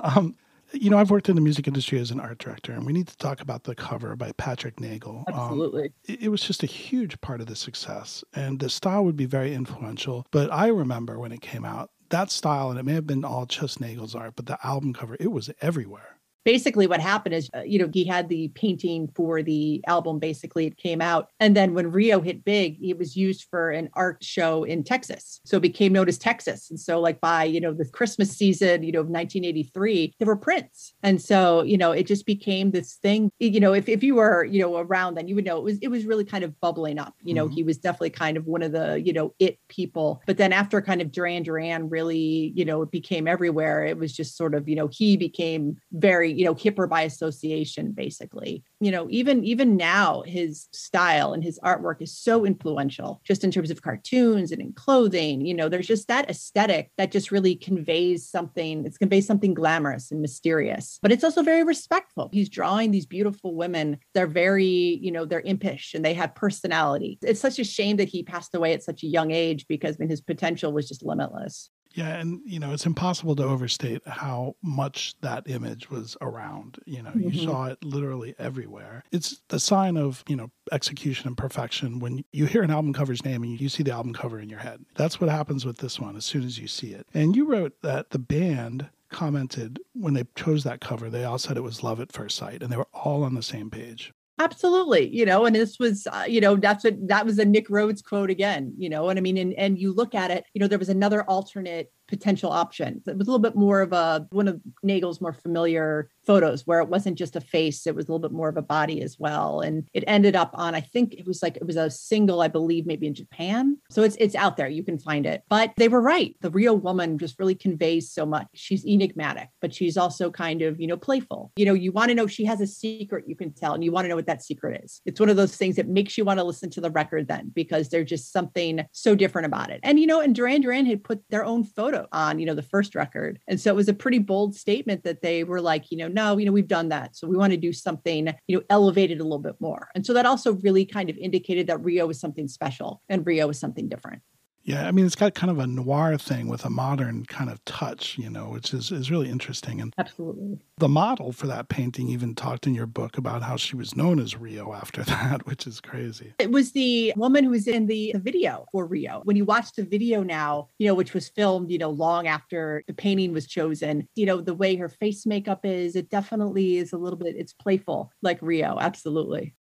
Um, 0.02 0.36
you 0.72 0.90
know, 0.90 0.98
I've 0.98 1.12
worked 1.12 1.28
in 1.28 1.36
the 1.36 1.42
music 1.42 1.68
industry 1.68 2.00
as 2.00 2.10
an 2.10 2.22
art 2.22 2.38
director, 2.38 2.72
and 2.72 2.86
we 2.86 2.94
need 2.94 3.10
to 3.10 3.18
talk 3.18 3.42
about 3.42 3.66
the 3.66 3.76
cover 3.76 4.16
by 4.16 4.32
Patrick 4.34 4.80
Nagel. 4.80 5.26
Um, 5.28 5.34
Absolutely. 5.34 5.84
Um, 5.84 5.94
it, 6.06 6.24
it, 6.24 6.30
was 6.30 6.42
just 6.42 6.64
a 6.64 6.68
huge 6.68 7.20
part 7.20 7.42
of 7.42 7.48
the 7.48 7.56
success, 7.56 8.24
and 8.34 8.60
the 8.60 8.70
style 8.70 9.04
would 9.04 9.18
be 9.18 9.26
very 9.26 9.54
influential. 9.54 10.26
But 10.32 10.52
I 10.54 10.68
remember 10.68 11.20
when 11.20 11.34
it 11.34 11.42
came 11.42 11.66
out, 11.66 11.92
that 12.10 12.32
style, 12.32 12.70
and 12.70 12.80
it 12.80 12.84
may 12.84 12.94
have 12.94 13.08
been 13.08 13.26
all 13.26 13.46
just 13.46 13.82
Nagel's 13.82 14.16
art, 14.16 14.34
but 14.38 14.46
the 14.46 14.58
album 14.66 14.94
cover, 14.94 15.18
it 15.20 15.32
was 15.32 15.52
everywhere 15.62 16.13
basically 16.44 16.88
what 16.88 17.00
happened 17.00 17.36
is 17.36 17.50
uh, 17.56 17.62
you 17.62 17.80
know 17.80 17.90
he 17.92 18.04
had 18.04 18.30
the 18.30 18.50
painting 18.50 19.10
for 19.16 19.42
the 19.42 19.84
album 19.88 20.20
basically 20.20 20.66
it 20.66 20.78
came 20.78 21.02
out. 21.02 21.30
And 21.40 21.56
then 21.56 21.74
when 21.74 21.92
rio 21.92 22.22
hit 22.22 22.46
big 22.46 22.78
it 22.84 22.98
was 22.98 23.16
used 23.16 23.48
for 23.50 23.72
an 23.72 23.90
art 23.94 24.24
show 24.24 24.64
in 24.64 24.84
texas. 24.84 25.40
So 25.46 25.58
it 25.58 25.62
became 25.62 25.94
known 25.94 26.08
as 26.08 26.18
texas. 26.18 26.70
And 26.70 26.80
so 26.80 27.00
like 27.00 27.22
by 27.22 27.44
you 27.44 27.62
know 27.62 27.74
the 27.74 27.86
christmas 27.86 28.32
season 28.32 28.84
you 28.84 28.92
know 28.92 29.00
of 29.00 29.08
1983 29.08 30.16
there 30.20 30.28
were 30.28 30.36
prints. 30.36 30.94
And 31.04 31.22
so 31.22 31.64
you 31.64 31.78
know 31.78 31.92
it 31.92 32.08
just 32.08 32.26
became 32.26 32.72
this 32.72 32.96
thing. 32.96 33.32
You 33.40 33.60
know 33.60 33.74
if, 33.74 33.88
if 33.88 34.04
you 34.04 34.16
were 34.16 34.44
you 34.46 34.62
know 34.62 34.78
around 34.78 35.16
then 35.16 35.28
you 35.28 35.36
would 35.36 35.46
know 35.46 35.58
it 35.58 35.64
was 35.64 35.78
it 35.80 35.90
was 35.90 36.06
really 36.06 36.26
kind 36.26 36.44
of 36.44 36.60
bubbling 36.60 37.00
up. 37.00 37.16
You 37.24 37.34
know 37.34 37.46
mm-hmm. 37.46 37.56
he 37.56 37.64
was 37.64 37.78
definitely 37.78 38.12
kind 38.12 38.38
of 38.38 38.46
one 38.46 38.62
of 38.62 38.72
the 38.72 39.02
you 39.02 39.14
know 39.14 39.34
it 39.40 39.60
people. 39.70 40.22
But 40.26 40.38
then 40.38 40.54
after 40.54 40.82
kind 40.82 41.02
of 41.02 41.12
duran 41.12 41.44
duran 41.44 41.90
really 41.90 42.52
you 42.56 42.66
know 42.66 42.82
it 42.82 42.92
became 42.92 43.28
everywhere 43.28 43.86
it 43.86 43.98
was 43.98 44.14
just 44.14 44.38
sort 44.38 44.54
of 44.54 44.68
you 44.68 44.76
know 44.76 44.90
he 44.92 45.18
became 45.18 45.78
very 45.92 46.33
you 46.38 46.46
know 46.46 46.56
hipper 46.56 46.88
by 46.88 47.02
association 47.02 47.92
basically. 47.92 48.64
You 48.80 48.92
know 48.92 49.08
even 49.10 49.44
even 49.44 49.78
now 49.78 50.24
his 50.26 50.68
style 50.72 51.34
and 51.34 51.44
his 51.44 51.60
artwork 51.64 52.02
is 52.02 52.16
so 52.16 52.46
influential 52.46 53.22
just 53.24 53.44
in 53.44 53.52
terms 53.52 53.72
of 53.72 53.82
cartoons 53.82 54.52
and 54.52 54.62
in 54.62 54.74
clothing. 54.74 55.46
You 55.46 55.54
know 55.54 55.70
there's 55.70 55.88
just 55.88 56.08
that 56.08 56.30
aesthetic 56.30 56.92
that 56.98 57.12
just 57.12 57.32
really 57.32 57.56
conveys 57.56 58.28
something 58.28 58.86
it's 58.86 58.98
conveys 58.98 59.28
something 59.28 59.54
glamorous 59.54 60.12
and 60.12 60.22
mysterious. 60.22 61.00
But 61.02 61.12
it's 61.12 61.24
also 61.24 61.44
very 61.44 61.64
respectful. 61.64 62.30
He's 62.34 62.50
drawing 62.50 62.92
these 62.92 63.06
beautiful 63.06 63.56
women. 63.56 64.00
They're 64.14 64.28
very 64.28 65.00
you 65.02 65.12
know 65.12 65.26
they're 65.26 65.42
impish 65.42 65.94
and 65.94 66.04
they 66.04 66.14
have 66.14 66.36
personality. 66.36 67.20
It's 67.22 67.42
such 67.42 67.60
a 67.60 67.64
shame 67.64 67.98
that 67.98 68.10
he 68.10 68.24
passed 68.24 68.56
away 68.56 68.74
at 68.74 68.84
such 68.84 69.04
a 69.04 69.08
young 69.08 69.32
age 69.32 69.68
because 69.68 69.96
I 69.96 69.98
mean 70.00 70.10
his 70.10 70.22
potential 70.22 70.74
was 70.74 70.88
just 70.88 71.04
limitless 71.04 71.70
yeah, 71.94 72.16
and 72.16 72.42
you 72.46 72.60
know, 72.60 72.74
it's 72.74 72.86
impossible 72.86 73.36
to 73.36 73.44
overstate 73.44 74.02
how 74.08 74.56
much 74.64 75.14
that 75.22 75.44
image 75.48 75.90
was 75.90 76.18
around. 76.22 76.80
You 76.86 77.04
know, 77.04 77.12
mm-hmm. 77.12 77.30
you 77.30 77.46
saw 77.46 77.66
it 77.66 77.84
literally 77.84 78.36
everywhere. 78.40 79.04
It's 79.12 79.42
the 79.50 79.60
sign 79.60 79.96
of, 79.96 80.24
you 80.28 80.36
know, 80.36 80.52
execution 80.72 81.28
and 81.28 81.38
perfection 81.38 82.00
when 82.00 82.26
you 82.32 82.46
hear 82.46 82.64
an 82.64 82.72
album 82.72 82.94
cover's 82.94 83.24
name 83.24 83.44
and 83.44 83.60
you 83.60 83.70
see 83.70 83.84
the 83.84 83.92
album 83.92 84.14
cover 84.14 84.40
in 84.40 84.50
your 84.50 84.60
head. 84.60 84.84
That's 84.96 85.22
what 85.22 85.30
happens 85.30 85.66
with 85.66 85.78
this 85.78 86.00
one 86.00 86.16
as 86.16 86.26
soon 86.26 86.44
as 86.44 86.58
you 86.58 86.68
see 86.68 86.94
it. 86.94 87.08
And 87.14 87.36
you 87.36 87.46
wrote 87.46 87.82
that 87.84 88.10
the 88.10 88.20
band 88.20 88.90
commented 89.10 89.80
when 89.94 90.16
they 90.16 90.24
chose 90.36 90.64
that 90.64 90.82
cover, 90.82 91.10
they 91.10 91.24
all 91.24 91.38
said 91.38 91.58
it 91.58 91.62
was 91.62 91.84
love 91.84 92.00
at 92.00 92.12
first 92.12 92.36
sight 92.36 92.64
and 92.64 92.72
they 92.72 92.78
were 92.78 92.88
all 92.94 93.24
on 93.24 93.36
the 93.36 93.44
same 93.44 93.70
page. 93.70 94.12
Absolutely, 94.44 95.08
you 95.16 95.26
know, 95.26 95.46
and 95.46 95.56
this 95.56 95.80
was, 95.80 96.06
uh, 96.08 96.26
you 96.28 96.42
know, 96.42 96.58
that's 96.58 96.84
what 96.84 97.08
that 97.08 97.26
was 97.26 97.40
a 97.40 97.46
Nick 97.46 97.70
Rhodes 97.70 98.02
quote 98.02 98.30
again, 98.30 98.74
you 98.78 98.90
know, 98.90 99.08
and 99.08 99.18
I 99.18 99.22
mean, 99.22 99.38
and 99.38 99.54
and 99.54 99.80
you 99.80 99.94
look 99.94 100.14
at 100.14 100.32
it, 100.32 100.44
you 100.54 100.60
know, 100.60 100.68
there 100.68 100.78
was 100.80 100.90
another 100.90 101.24
alternate 101.24 101.94
potential 102.10 102.52
option. 102.52 103.02
It 103.08 103.18
was 103.18 103.28
a 103.28 103.32
little 103.32 103.40
bit 103.40 103.56
more 103.56 103.80
of 103.82 103.94
a 103.94 104.28
one 104.32 104.50
of 104.50 104.60
Nagel's 104.84 105.22
more 105.22 105.32
familiar 105.32 106.10
photos 106.26 106.66
where 106.66 106.80
it 106.80 106.90
wasn't 106.90 107.18
just 107.18 107.36
a 107.36 107.42
face, 107.42 107.86
it 107.88 107.96
was 107.96 108.06
a 108.06 108.12
little 108.12 108.28
bit 108.28 108.36
more 108.36 108.50
of 108.50 108.58
a 108.58 108.62
body 108.62 109.02
as 109.02 109.18
well. 109.20 109.62
And 109.62 109.88
it 109.94 110.04
ended 110.08 110.36
up 110.36 110.52
on, 110.54 110.76
I 110.76 110.82
think 110.82 111.14
it 111.14 111.26
was 111.26 111.44
like 111.44 111.58
it 111.58 111.66
was 111.66 111.76
a 111.76 111.90
single, 111.90 112.42
I 112.42 112.48
believe, 112.48 112.86
maybe 112.86 113.08
in 113.08 113.14
Japan. 113.14 113.78
So 113.90 114.04
it's 114.04 114.16
it's 114.20 114.36
out 114.36 114.58
there. 114.58 114.68
You 114.68 114.84
can 114.84 114.98
find 115.00 115.26
it. 115.26 115.44
But 115.50 115.74
they 115.78 115.88
were 115.88 116.02
right. 116.02 116.36
The 116.42 116.50
real 116.50 116.78
woman 116.78 117.18
just 117.18 117.40
really 117.40 117.56
conveys 117.56 118.12
so 118.12 118.26
much. 118.26 118.48
She's 118.54 118.86
enigmatic, 118.86 119.50
but 119.62 119.74
she's 119.74 119.98
also 119.98 120.32
kind 120.32 120.62
of, 120.62 120.80
you 120.80 120.88
know, 120.88 120.98
playful. 120.98 121.52
You 121.56 121.66
know, 121.66 121.74
you 121.74 121.92
want 121.92 122.10
to 122.10 122.16
know 122.16 122.28
she 122.28 122.46
has 122.46 122.62
a 122.62 122.68
secret 122.68 123.26
you 123.28 123.36
can 123.36 123.54
tell, 123.54 123.74
and 123.74 123.84
you 123.84 123.92
want 123.92 124.06
to 124.06 124.10
know 124.10 124.16
what 124.16 124.28
that 124.28 124.44
secret 124.44 124.82
is. 124.84 125.02
It's 125.06 125.20
one 125.20 125.30
of 125.30 125.38
those 125.38 125.56
things 125.56 125.76
that 125.76 125.88
makes 125.88 126.18
you 126.18 126.26
want 126.26 126.40
to 126.40 126.44
listen 126.44 126.70
to 126.72 126.82
the 126.82 126.92
record 126.92 127.28
then 127.28 127.52
because 127.54 127.90
there's 127.90 128.10
just 128.10 128.32
something 128.32 128.86
so 128.92 129.16
different 129.16 129.46
about 129.46 129.70
it. 129.70 129.80
And 129.84 130.00
you 130.00 130.08
know, 130.08 130.20
and 130.20 130.36
Duran 130.36 130.62
Duran 130.62 130.86
had 130.86 131.04
put 131.04 131.22
their 131.30 131.46
own 131.46 131.64
photo 131.64 132.08
on, 132.12 132.40
you 132.40 132.46
know, 132.46 132.56
the 132.56 132.62
first 132.62 132.96
record. 132.96 133.40
And 133.48 133.60
so 133.60 133.70
it 133.70 133.76
was 133.76 133.90
a 133.90 133.94
pretty 133.94 134.20
bold 134.20 134.56
statement 134.56 135.04
that 135.04 135.22
they 135.22 135.44
were 135.44 135.62
like, 135.62 135.92
you 135.92 135.98
know, 135.98 136.08
no, 136.14 136.38
you 136.38 136.46
know, 136.46 136.52
we've 136.52 136.68
done 136.68 136.90
that. 136.90 137.16
So 137.16 137.28
we 137.28 137.36
want 137.36 137.52
to 137.52 137.58
do 137.58 137.74
something, 137.74 138.34
you 138.48 138.58
know, 138.58 138.64
elevated 138.70 139.20
a 139.20 139.24
little 139.24 139.40
bit 139.40 139.56
more. 139.60 139.90
And 139.96 140.06
so 140.06 140.14
that 140.14 140.26
also 140.26 140.54
really 140.54 140.86
kind 140.86 141.10
of 141.10 141.18
indicated 141.18 141.68
that 141.68 141.84
Rio 141.84 142.08
was 142.08 142.20
something 142.20 142.48
special 142.48 143.02
and 143.10 143.26
Rio 143.26 143.48
was 143.48 143.60
something 143.60 143.90
different. 143.90 144.22
Yeah, 144.64 144.88
I 144.88 144.92
mean, 144.92 145.06
it's 145.06 145.16
got 145.16 145.34
kind 145.34 145.52
of 145.52 145.60
a 145.60 145.68
noir 145.68 146.18
thing 146.18 146.48
with 146.48 146.64
a 146.64 146.70
modern 146.70 147.26
kind 147.26 147.50
of 147.50 147.64
touch, 147.66 148.18
you 148.18 148.30
know, 148.30 148.50
which 148.50 148.74
is, 148.74 148.92
is 148.92 149.12
really 149.12 149.30
interesting. 149.30 149.82
And 149.82 149.94
absolutely, 149.98 150.60
the 150.78 150.88
model 150.88 151.34
for 151.34 151.48
that 151.48 151.68
painting 151.68 152.08
even 152.08 152.34
talked 152.34 152.66
in 152.66 152.74
your 152.74 152.86
book 152.86 153.18
about 153.18 153.44
how 153.44 153.58
she 153.58 153.76
was 153.76 153.96
known 153.96 154.20
as 154.20 154.38
Rio 154.38 154.74
after 154.74 155.04
that, 155.04 155.46
which 155.46 155.68
is 155.68 155.82
crazy. 155.82 156.34
It 156.40 156.52
was 156.52 156.72
the 156.72 157.14
woman 157.18 157.44
who 157.44 157.50
was 157.50 157.68
in 157.68 157.88
the, 157.88 158.12
the 158.14 158.20
video 158.20 158.66
for 158.72 158.86
Rio. 158.86 159.22
When 159.26 159.36
you 159.36 159.44
watch 159.44 159.74
the 159.76 159.84
video 159.84 160.24
now, 160.24 160.70
you 160.80 160.88
know, 160.88 160.94
which 160.94 161.14
was 161.14 161.28
filmed, 161.28 161.70
you 161.70 161.78
know, 161.78 161.90
long 161.90 162.28
after 162.28 162.84
the 162.88 162.94
painting 162.94 163.34
was 163.34 163.48
chosen, 163.48 164.08
you 164.16 164.26
know, 164.26 164.40
the 164.40 164.54
way 164.54 164.76
her 164.78 164.90
face 164.90 165.26
makeup 165.26 165.66
is, 165.66 165.98
it 165.98 166.10
definitely 166.10 166.78
is 166.78 166.94
a 166.94 166.98
little 166.98 167.20
bit, 167.20 167.36
it's 167.36 167.54
playful 167.54 168.12
like 168.22 168.40
Rio. 168.42 168.78
Absolutely. 168.80 169.56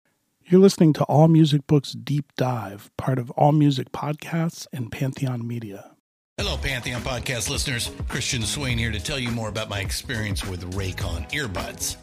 You're 0.50 0.60
listening 0.60 0.92
to 0.94 1.04
All 1.04 1.28
Music 1.28 1.64
Books 1.68 1.92
Deep 1.92 2.32
Dive, 2.34 2.90
part 2.96 3.20
of 3.20 3.30
All 3.30 3.52
Music 3.52 3.92
Podcasts 3.92 4.66
and 4.72 4.90
Pantheon 4.90 5.46
Media. 5.46 5.92
Hello, 6.38 6.56
Pantheon 6.56 7.02
Podcast 7.02 7.48
listeners. 7.48 7.92
Christian 8.08 8.42
Swain 8.42 8.76
here 8.76 8.90
to 8.90 8.98
tell 8.98 9.20
you 9.20 9.30
more 9.30 9.48
about 9.48 9.68
my 9.68 9.78
experience 9.78 10.44
with 10.44 10.74
Raycon 10.74 11.30
earbuds. 11.30 11.94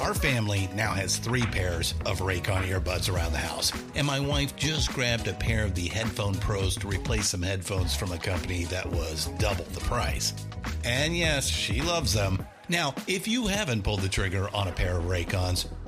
Our 0.00 0.12
family 0.12 0.68
now 0.74 0.92
has 0.92 1.16
three 1.16 1.46
pairs 1.46 1.94
of 2.04 2.18
Raycon 2.18 2.68
earbuds 2.68 3.10
around 3.10 3.32
the 3.32 3.38
house, 3.38 3.72
and 3.94 4.06
my 4.06 4.20
wife 4.20 4.54
just 4.54 4.92
grabbed 4.92 5.26
a 5.26 5.32
pair 5.32 5.64
of 5.64 5.74
the 5.74 5.88
Headphone 5.88 6.34
Pros 6.34 6.76
to 6.76 6.86
replace 6.86 7.28
some 7.28 7.40
headphones 7.40 7.96
from 7.96 8.12
a 8.12 8.18
company 8.18 8.64
that 8.64 8.84
was 8.84 9.30
double 9.38 9.64
the 9.72 9.80
price. 9.80 10.34
And 10.84 11.16
yes, 11.16 11.46
she 11.46 11.80
loves 11.80 12.12
them. 12.12 12.46
Now, 12.68 12.94
if 13.06 13.26
you 13.26 13.46
haven't 13.46 13.82
pulled 13.82 14.00
the 14.00 14.10
trigger 14.10 14.50
on 14.54 14.68
a 14.68 14.72
pair 14.72 14.98
of 14.98 15.04
Raycons, 15.04 15.68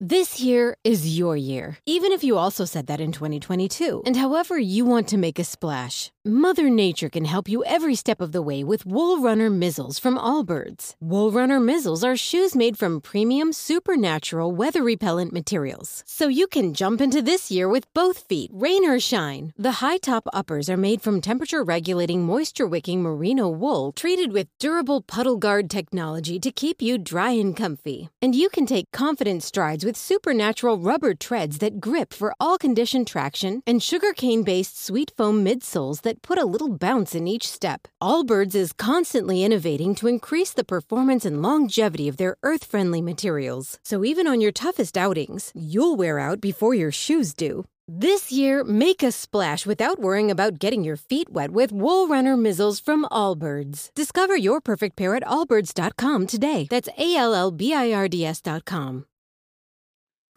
This 0.00 0.38
year 0.38 0.76
is 0.84 1.18
your 1.18 1.36
year, 1.36 1.78
even 1.84 2.12
if 2.12 2.22
you 2.22 2.38
also 2.38 2.64
said 2.64 2.86
that 2.86 3.00
in 3.00 3.10
2022. 3.10 4.02
And 4.06 4.16
however 4.16 4.56
you 4.56 4.84
want 4.84 5.08
to 5.08 5.18
make 5.18 5.40
a 5.40 5.44
splash, 5.44 6.12
Mother 6.28 6.68
Nature 6.68 7.08
can 7.08 7.24
help 7.24 7.48
you 7.48 7.64
every 7.64 7.94
step 7.94 8.20
of 8.20 8.32
the 8.32 8.42
way 8.42 8.62
with 8.62 8.84
Wool 8.84 9.22
Runner 9.22 9.48
Mizzles 9.48 9.98
from 9.98 10.18
Allbirds. 10.18 10.94
Wool 11.00 11.30
Runner 11.32 11.58
Mizzles 11.58 12.04
are 12.04 12.18
shoes 12.18 12.54
made 12.54 12.76
from 12.76 13.00
premium, 13.00 13.50
supernatural, 13.50 14.52
weather 14.52 14.82
repellent 14.82 15.32
materials. 15.32 16.04
So 16.06 16.28
you 16.28 16.46
can 16.46 16.74
jump 16.74 17.00
into 17.00 17.22
this 17.22 17.50
year 17.50 17.66
with 17.66 17.90
both 17.94 18.18
feet, 18.18 18.50
rain 18.52 18.84
or 18.84 19.00
shine. 19.00 19.54
The 19.56 19.80
high 19.80 19.96
top 19.96 20.24
uppers 20.34 20.68
are 20.68 20.76
made 20.76 21.00
from 21.00 21.22
temperature 21.22 21.64
regulating, 21.64 22.26
moisture 22.26 22.66
wicking 22.66 23.00
merino 23.00 23.48
wool 23.48 23.92
treated 23.92 24.30
with 24.30 24.48
durable 24.58 25.00
puddle 25.00 25.38
guard 25.38 25.70
technology 25.70 26.38
to 26.40 26.52
keep 26.52 26.82
you 26.82 26.98
dry 26.98 27.30
and 27.30 27.56
comfy. 27.56 28.10
And 28.20 28.34
you 28.34 28.50
can 28.50 28.66
take 28.66 28.90
confident 28.92 29.42
strides 29.44 29.82
with 29.82 29.96
supernatural 29.96 30.76
rubber 30.76 31.14
treads 31.14 31.56
that 31.60 31.80
grip 31.80 32.12
for 32.12 32.34
all 32.38 32.58
condition 32.58 33.06
traction 33.06 33.62
and 33.66 33.82
sugarcane 33.82 34.42
based 34.42 34.84
sweet 34.84 35.10
foam 35.16 35.42
midsoles 35.42 36.02
that 36.02 36.17
put 36.22 36.38
a 36.38 36.44
little 36.44 36.68
bounce 36.68 37.14
in 37.14 37.26
each 37.26 37.48
step. 37.48 37.88
Allbirds 38.02 38.54
is 38.54 38.72
constantly 38.72 39.44
innovating 39.44 39.94
to 39.94 40.08
increase 40.08 40.52
the 40.52 40.64
performance 40.64 41.24
and 41.24 41.40
longevity 41.40 42.08
of 42.08 42.16
their 42.16 42.36
earth 42.42 42.64
friendly 42.64 43.00
materials. 43.00 43.78
So 43.82 44.04
even 44.04 44.26
on 44.26 44.40
your 44.40 44.52
toughest 44.52 44.98
outings, 44.98 45.52
you'll 45.54 45.96
wear 45.96 46.18
out 46.18 46.40
before 46.40 46.74
your 46.74 46.92
shoes 46.92 47.32
do. 47.32 47.64
This 47.90 48.30
year, 48.30 48.64
make 48.64 49.02
a 49.02 49.10
splash 49.10 49.64
without 49.64 49.98
worrying 49.98 50.30
about 50.30 50.58
getting 50.58 50.84
your 50.84 50.96
feet 50.96 51.30
wet 51.32 51.52
with 51.52 51.72
Wool 51.72 52.06
Runner 52.06 52.36
Mizzles 52.36 52.82
from 52.82 53.06
Allbirds. 53.10 53.94
Discover 53.94 54.36
your 54.36 54.60
perfect 54.60 54.94
pair 54.94 55.14
at 55.14 55.24
allbirds.com 55.24 56.26
today. 56.26 56.66
That's 56.68 56.90
A 56.98 57.16
L 57.16 57.34
L 57.34 57.50
B 57.50 57.72
I 57.72 57.92
R 57.92 58.06
D 58.06 58.26
S.com. 58.26 59.06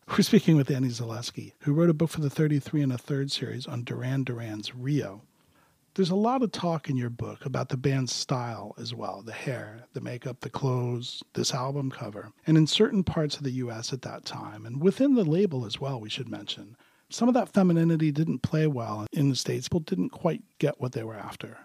We're 0.08 0.24
speaking 0.24 0.58
with 0.58 0.70
Annie 0.70 0.90
Zaleski, 0.90 1.54
who 1.60 1.74
wrote 1.74 1.90
a 1.90 1.94
book 1.94 2.10
for 2.10 2.20
the 2.20 2.30
33 2.30 2.82
and 2.82 2.92
a 2.92 2.98
third 2.98 3.32
series 3.32 3.66
on 3.66 3.84
Duran 3.84 4.24
Duran's 4.26 4.76
Rio. 4.76 5.22
There's 5.94 6.10
a 6.10 6.16
lot 6.16 6.42
of 6.42 6.54
talk 6.54 6.90
in 6.90 6.96
your 6.96 7.10
book 7.10 7.46
about 7.46 7.68
the 7.68 7.76
band's 7.76 8.14
style 8.14 8.74
as 8.80 8.94
well 8.94 9.22
the 9.22 9.34
hair, 9.34 9.84
the 9.92 10.00
makeup, 10.00 10.40
the 10.40 10.50
clothes, 10.50 11.22
this 11.34 11.54
album 11.54 11.92
cover. 11.92 12.32
And 12.48 12.58
in 12.58 12.66
certain 12.66 13.04
parts 13.04 13.36
of 13.36 13.44
the 13.44 13.52
US 13.52 13.92
at 13.92 14.02
that 14.04 14.24
time, 14.24 14.66
and 14.66 14.82
within 14.82 15.16
the 15.16 15.26
label 15.26 15.66
as 15.66 15.82
well, 15.82 16.00
we 16.00 16.10
should 16.10 16.30
mention, 16.30 16.78
some 17.10 17.28
of 17.28 17.34
that 17.34 17.50
femininity 17.50 18.14
didn't 18.14 18.40
play 18.40 18.68
well 18.68 19.06
in 19.12 19.28
the 19.28 19.36
States. 19.36 19.68
People 19.68 19.82
didn't 19.82 20.12
quite 20.12 20.44
get 20.60 20.80
what 20.80 20.94
they 20.94 21.04
were 21.04 21.18
after 21.18 21.58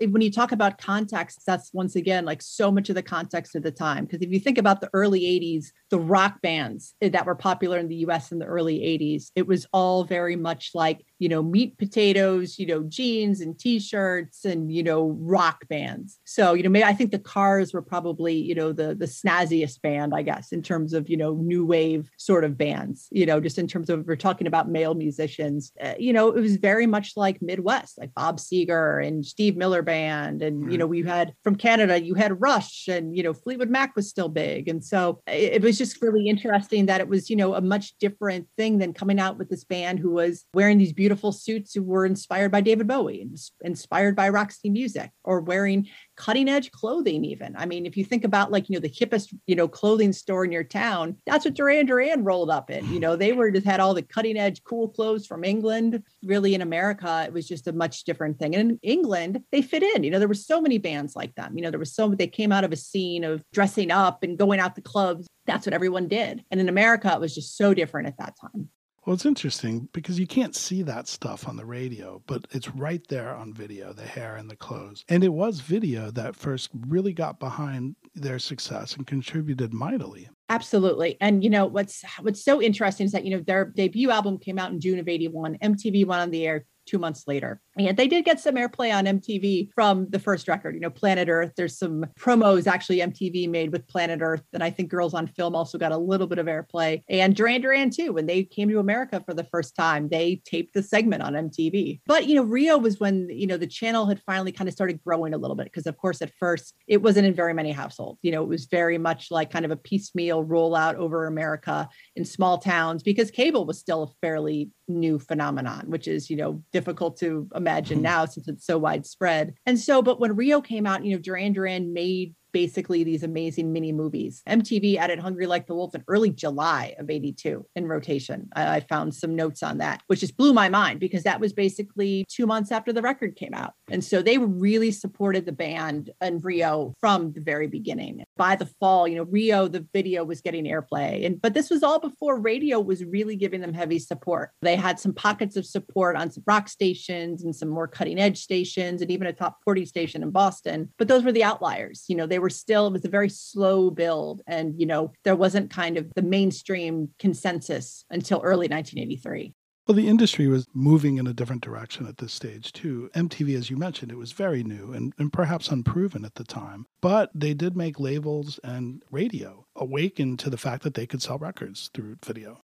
when 0.00 0.22
you 0.22 0.30
talk 0.30 0.52
about 0.52 0.78
context, 0.78 1.42
that's 1.46 1.72
once 1.72 1.96
again 1.96 2.24
like 2.24 2.42
so 2.42 2.70
much 2.70 2.88
of 2.88 2.94
the 2.94 3.02
context 3.02 3.54
of 3.54 3.62
the 3.62 3.70
time. 3.70 4.04
Because 4.04 4.22
if 4.22 4.30
you 4.30 4.40
think 4.40 4.58
about 4.58 4.80
the 4.80 4.90
early 4.92 5.20
80s, 5.20 5.66
the 5.90 5.98
rock 5.98 6.40
bands 6.40 6.94
that 7.00 7.26
were 7.26 7.34
popular 7.34 7.78
in 7.78 7.88
the 7.88 7.96
US 7.96 8.32
in 8.32 8.38
the 8.38 8.46
early 8.46 8.78
80s, 8.78 9.30
it 9.34 9.46
was 9.46 9.66
all 9.72 10.04
very 10.04 10.36
much 10.36 10.70
like 10.74 11.04
you 11.18 11.28
know, 11.28 11.42
meat 11.42 11.76
potatoes, 11.78 12.58
you 12.58 12.66
know, 12.66 12.82
jeans 12.84 13.40
and 13.40 13.58
t-shirts 13.58 14.44
and, 14.44 14.72
you 14.72 14.82
know, 14.82 15.16
rock 15.20 15.66
bands. 15.68 16.18
So, 16.24 16.54
you 16.54 16.62
know, 16.62 16.70
maybe 16.70 16.84
I 16.84 16.92
think 16.92 17.10
the 17.10 17.18
Cars 17.18 17.74
were 17.74 17.82
probably, 17.82 18.34
you 18.34 18.54
know, 18.54 18.72
the 18.72 18.94
the 18.94 19.06
snazziest 19.06 19.82
band, 19.82 20.12
I 20.14 20.22
guess, 20.22 20.52
in 20.52 20.62
terms 20.62 20.92
of, 20.92 21.08
you 21.08 21.16
know, 21.16 21.34
new 21.34 21.66
wave 21.66 22.10
sort 22.16 22.44
of 22.44 22.56
bands, 22.56 23.08
you 23.10 23.26
know, 23.26 23.40
just 23.40 23.58
in 23.58 23.66
terms 23.66 23.90
of 23.90 24.06
we're 24.06 24.16
talking 24.16 24.46
about 24.46 24.70
male 24.70 24.94
musicians. 24.94 25.72
Uh, 25.82 25.94
you 25.98 26.12
know, 26.12 26.30
it 26.30 26.40
was 26.40 26.56
very 26.56 26.86
much 26.86 27.12
like 27.16 27.42
Midwest, 27.42 27.98
like 27.98 28.14
Bob 28.14 28.38
Seger 28.38 29.04
and 29.04 29.26
Steve 29.26 29.56
Miller 29.56 29.82
Band. 29.88 30.42
And, 30.42 30.62
mm-hmm. 30.62 30.70
you 30.70 30.78
know, 30.78 30.86
we 30.86 31.02
had 31.02 31.34
from 31.42 31.56
Canada, 31.56 32.00
you 32.00 32.14
had 32.14 32.40
Rush 32.40 32.88
and, 32.88 33.16
you 33.16 33.22
know, 33.22 33.34
Fleetwood 33.34 33.70
Mac 33.70 33.96
was 33.96 34.08
still 34.08 34.28
big. 34.28 34.68
And 34.68 34.84
so 34.84 35.20
it, 35.26 35.54
it 35.54 35.62
was 35.62 35.76
just 35.76 36.00
really 36.00 36.28
interesting 36.28 36.86
that 36.86 37.00
it 37.00 37.08
was, 37.08 37.28
you 37.28 37.36
know, 37.36 37.54
a 37.54 37.60
much 37.60 37.98
different 37.98 38.46
thing 38.56 38.78
than 38.78 38.92
coming 38.92 39.18
out 39.18 39.36
with 39.38 39.48
this 39.50 39.64
band 39.64 39.98
who 39.98 40.12
was 40.12 40.44
wearing 40.54 40.78
these 40.78 40.92
beautiful 40.92 41.08
beautiful 41.08 41.32
suits 41.32 41.74
who 41.74 41.82
were 41.82 42.06
inspired 42.06 42.50
by 42.50 42.60
David 42.60 42.86
Bowie, 42.86 43.26
inspired 43.64 44.14
by 44.14 44.28
Roxy 44.28 44.70
Music, 44.70 45.10
or 45.24 45.40
wearing 45.40 45.88
cutting 46.18 46.48
edge 46.48 46.70
clothing, 46.72 47.24
even. 47.24 47.56
I 47.56 47.64
mean, 47.64 47.86
if 47.86 47.96
you 47.96 48.04
think 48.04 48.24
about 48.24 48.50
like, 48.50 48.68
you 48.68 48.74
know, 48.74 48.80
the 48.80 48.90
hippest, 48.90 49.32
you 49.46 49.54
know, 49.54 49.68
clothing 49.68 50.12
store 50.12 50.44
in 50.44 50.50
your 50.50 50.64
town, 50.64 51.16
that's 51.24 51.44
what 51.44 51.54
Duran 51.54 51.86
Duran 51.86 52.24
rolled 52.24 52.50
up 52.50 52.70
in. 52.70 52.92
You 52.92 52.98
know, 52.98 53.14
they 53.16 53.32
were 53.32 53.50
just 53.50 53.64
had 53.64 53.80
all 53.80 53.94
the 53.94 54.02
cutting 54.02 54.36
edge 54.36 54.64
cool 54.64 54.88
clothes 54.88 55.26
from 55.26 55.44
England. 55.44 56.02
Really, 56.24 56.54
in 56.54 56.60
America, 56.60 57.24
it 57.24 57.32
was 57.32 57.46
just 57.46 57.68
a 57.68 57.72
much 57.72 58.02
different 58.04 58.38
thing. 58.38 58.56
And 58.56 58.72
in 58.72 58.78
England, 58.82 59.42
they 59.52 59.62
fit 59.62 59.84
in. 59.84 60.02
You 60.02 60.10
know, 60.10 60.18
there 60.18 60.28
were 60.28 60.34
so 60.34 60.60
many 60.60 60.78
bands 60.78 61.14
like 61.14 61.34
them. 61.36 61.56
You 61.56 61.62
know, 61.62 61.70
there 61.70 61.78
was 61.78 61.94
so 61.94 62.08
they 62.08 62.26
came 62.26 62.50
out 62.50 62.64
of 62.64 62.72
a 62.72 62.76
scene 62.76 63.22
of 63.22 63.42
dressing 63.52 63.92
up 63.92 64.24
and 64.24 64.36
going 64.36 64.58
out 64.58 64.74
to 64.74 64.82
clubs. 64.82 65.28
That's 65.46 65.66
what 65.66 65.72
everyone 65.72 66.08
did. 66.08 66.44
And 66.50 66.60
in 66.60 66.68
America, 66.68 67.12
it 67.12 67.20
was 67.20 67.34
just 67.34 67.56
so 67.56 67.72
different 67.74 68.08
at 68.08 68.18
that 68.18 68.34
time. 68.40 68.68
Well, 69.04 69.14
it's 69.14 69.24
interesting 69.24 69.88
because 69.92 70.18
you 70.18 70.26
can't 70.26 70.54
see 70.54 70.82
that 70.82 71.08
stuff 71.08 71.48
on 71.48 71.56
the 71.56 71.64
radio, 71.64 72.22
but 72.26 72.46
it's 72.50 72.68
right 72.74 73.06
there 73.08 73.34
on 73.34 73.54
video 73.54 73.92
the 73.92 74.02
hair 74.02 74.36
and 74.36 74.50
the 74.50 74.56
clothes. 74.56 75.04
And 75.08 75.24
it 75.24 75.32
was 75.32 75.60
video 75.60 76.10
that 76.10 76.36
first 76.36 76.70
really 76.86 77.12
got 77.12 77.40
behind 77.40 77.96
their 78.14 78.38
success 78.38 78.96
and 78.96 79.06
contributed 79.06 79.72
mightily. 79.72 80.28
Absolutely. 80.50 81.16
And 81.20 81.42
you 81.42 81.50
know 81.50 81.66
what's 81.66 82.04
what's 82.20 82.44
so 82.44 82.60
interesting 82.60 83.06
is 83.06 83.12
that 83.12 83.24
you 83.24 83.36
know 83.36 83.42
their 83.42 83.66
debut 83.66 84.10
album 84.10 84.38
came 84.38 84.58
out 84.58 84.72
in 84.72 84.80
June 84.80 84.98
of 84.98 85.08
81. 85.08 85.58
MTV 85.62 86.06
went 86.06 86.22
on 86.22 86.30
the 86.30 86.46
air 86.46 86.66
two 86.88 86.98
months 86.98 87.24
later. 87.26 87.60
And 87.78 87.96
they 87.96 88.08
did 88.08 88.24
get 88.24 88.40
some 88.40 88.56
airplay 88.56 88.94
on 88.94 89.04
MTV 89.04 89.70
from 89.74 90.08
the 90.10 90.18
first 90.18 90.48
record, 90.48 90.74
you 90.74 90.80
know, 90.80 90.90
Planet 90.90 91.28
Earth. 91.28 91.52
There's 91.56 91.78
some 91.78 92.06
promos 92.18 92.66
actually 92.66 92.98
MTV 92.98 93.48
made 93.48 93.72
with 93.72 93.86
Planet 93.86 94.20
Earth. 94.22 94.42
And 94.52 94.62
I 94.62 94.70
think 94.70 94.88
Girls 94.88 95.14
on 95.14 95.26
Film 95.26 95.54
also 95.54 95.78
got 95.78 95.92
a 95.92 95.96
little 95.96 96.26
bit 96.26 96.38
of 96.38 96.46
airplay. 96.46 97.02
And 97.08 97.36
Duran 97.36 97.60
Duran 97.60 97.90
too, 97.90 98.12
when 98.12 98.26
they 98.26 98.44
came 98.44 98.68
to 98.70 98.78
America 98.78 99.22
for 99.24 99.34
the 99.34 99.44
first 99.44 99.76
time, 99.76 100.08
they 100.08 100.42
taped 100.44 100.74
the 100.74 100.82
segment 100.82 101.22
on 101.22 101.34
MTV. 101.34 102.00
But, 102.06 102.26
you 102.26 102.34
know, 102.34 102.42
Rio 102.42 102.78
was 102.78 102.98
when, 102.98 103.28
you 103.30 103.46
know, 103.46 103.56
the 103.56 103.66
channel 103.66 104.06
had 104.06 104.22
finally 104.22 104.52
kind 104.52 104.68
of 104.68 104.74
started 104.74 105.02
growing 105.04 105.34
a 105.34 105.38
little 105.38 105.56
bit. 105.56 105.64
Because, 105.64 105.86
of 105.86 105.96
course, 105.98 106.22
at 106.22 106.32
first 106.38 106.74
it 106.86 107.02
wasn't 107.02 107.26
in 107.26 107.34
very 107.34 107.54
many 107.54 107.70
households. 107.70 108.18
You 108.22 108.32
know, 108.32 108.42
it 108.42 108.48
was 108.48 108.66
very 108.66 108.98
much 108.98 109.30
like 109.30 109.50
kind 109.50 109.64
of 109.64 109.70
a 109.70 109.76
piecemeal 109.76 110.44
rollout 110.44 110.94
over 110.94 111.26
America 111.26 111.88
in 112.16 112.24
small 112.24 112.58
towns 112.58 113.02
because 113.02 113.30
cable 113.30 113.66
was 113.66 113.78
still 113.78 114.02
a 114.02 114.08
fairly 114.20 114.70
new 114.88 115.18
phenomenon, 115.18 115.84
which 115.86 116.08
is, 116.08 116.30
you 116.30 116.36
know, 116.36 116.62
difficult 116.78 117.16
to 117.18 117.48
imagine 117.56 117.98
hmm. 117.98 118.04
now 118.04 118.24
since 118.24 118.46
it's 118.46 118.64
so 118.64 118.78
widespread. 118.78 119.54
And 119.66 119.78
so, 119.78 120.00
but 120.00 120.20
when 120.20 120.36
Rio 120.36 120.60
came 120.60 120.86
out, 120.86 121.04
you 121.04 121.12
know, 121.12 121.20
Duran 121.20 121.52
Duran 121.52 121.92
made 121.92 122.34
basically 122.58 123.04
these 123.04 123.22
amazing 123.22 123.72
mini 123.72 123.92
movies. 123.92 124.42
MTV 124.48 124.96
added 124.96 125.20
Hungry 125.20 125.46
Like 125.46 125.68
the 125.68 125.76
Wolf 125.76 125.94
in 125.94 126.02
early 126.08 126.30
July 126.30 126.96
of 126.98 127.08
82 127.08 127.64
in 127.76 127.86
rotation. 127.86 128.48
I, 128.56 128.78
I, 128.78 128.80
found 128.80 129.14
some 129.14 129.36
notes 129.36 129.62
on 129.62 129.78
that, 129.78 130.02
which 130.08 130.18
just 130.18 130.36
blew 130.36 130.52
my 130.52 130.68
mind 130.68 130.98
because 130.98 131.22
that 131.22 131.38
was 131.38 131.52
basically 131.52 132.24
two 132.28 132.48
months 132.48 132.72
after 132.72 132.92
the 132.92 133.00
record 133.00 133.36
came 133.36 133.54
out. 133.54 133.74
And 133.92 134.02
so 134.02 134.22
they 134.22 134.38
really 134.38 134.90
supported 134.90 135.46
the 135.46 135.52
band 135.52 136.10
and 136.20 136.44
Rio 136.44 136.94
from 136.98 137.30
the 137.30 137.40
very 137.40 137.68
beginning. 137.68 138.24
By 138.36 138.56
the 138.56 138.66
fall, 138.80 139.06
you 139.06 139.14
know, 139.14 139.22
Rio, 139.22 139.68
the 139.68 139.86
video 139.92 140.24
was 140.24 140.40
getting 140.40 140.64
airplay. 140.64 141.24
And 141.24 141.40
but 141.40 141.54
this 141.54 141.70
was 141.70 141.84
all 141.84 142.00
before 142.00 142.40
radio 142.40 142.80
was 142.80 143.04
really 143.04 143.36
giving 143.36 143.60
them 143.60 143.72
heavy 143.72 144.00
support. 144.00 144.50
They 144.62 144.74
had 144.74 144.98
some 144.98 145.14
pockets 145.14 145.54
of 145.54 145.64
support 145.64 146.16
on 146.16 146.32
some 146.32 146.42
rock 146.44 146.68
stations 146.68 147.44
and 147.44 147.54
some 147.54 147.68
more 147.68 147.86
cutting 147.86 148.18
edge 148.18 148.38
stations 148.38 149.00
and 149.00 149.12
even 149.12 149.28
a 149.28 149.32
top 149.32 149.58
40 149.64 149.84
station 149.84 150.24
in 150.24 150.32
Boston. 150.32 150.92
But 150.98 151.06
those 151.06 151.22
were 151.22 151.30
the 151.30 151.44
outliers. 151.44 152.04
You 152.08 152.16
know, 152.16 152.26
they 152.26 152.40
were 152.40 152.47
were 152.48 152.50
still, 152.50 152.86
it 152.86 152.92
was 152.94 153.04
a 153.04 153.10
very 153.10 153.28
slow 153.28 153.90
build. 153.90 154.40
And, 154.46 154.80
you 154.80 154.86
know, 154.86 155.12
there 155.22 155.36
wasn't 155.36 155.70
kind 155.70 155.98
of 155.98 156.10
the 156.14 156.22
mainstream 156.22 157.10
consensus 157.18 158.06
until 158.10 158.40
early 158.40 158.68
1983. 158.68 159.52
Well, 159.86 159.94
the 159.94 160.08
industry 160.08 160.48
was 160.48 160.66
moving 160.74 161.18
in 161.18 161.26
a 161.26 161.34
different 161.34 161.62
direction 161.62 162.06
at 162.06 162.18
this 162.18 162.32
stage, 162.32 162.72
too. 162.72 163.10
MTV, 163.14 163.56
as 163.56 163.68
you 163.68 163.76
mentioned, 163.76 164.10
it 164.10 164.18
was 164.18 164.32
very 164.32 164.62
new 164.62 164.92
and, 164.92 165.12
and 165.18 165.30
perhaps 165.32 165.68
unproven 165.68 166.24
at 166.24 166.36
the 166.36 166.44
time. 166.44 166.86
But 167.02 167.30
they 167.34 167.52
did 167.52 167.76
make 167.76 168.00
labels 168.00 168.58
and 168.64 169.02
radio 169.10 169.66
awaken 169.76 170.38
to 170.38 170.50
the 170.50 170.58
fact 170.58 170.82
that 170.84 170.94
they 170.94 171.06
could 171.06 171.22
sell 171.22 171.38
records 171.38 171.90
through 171.92 172.16
video 172.24 172.60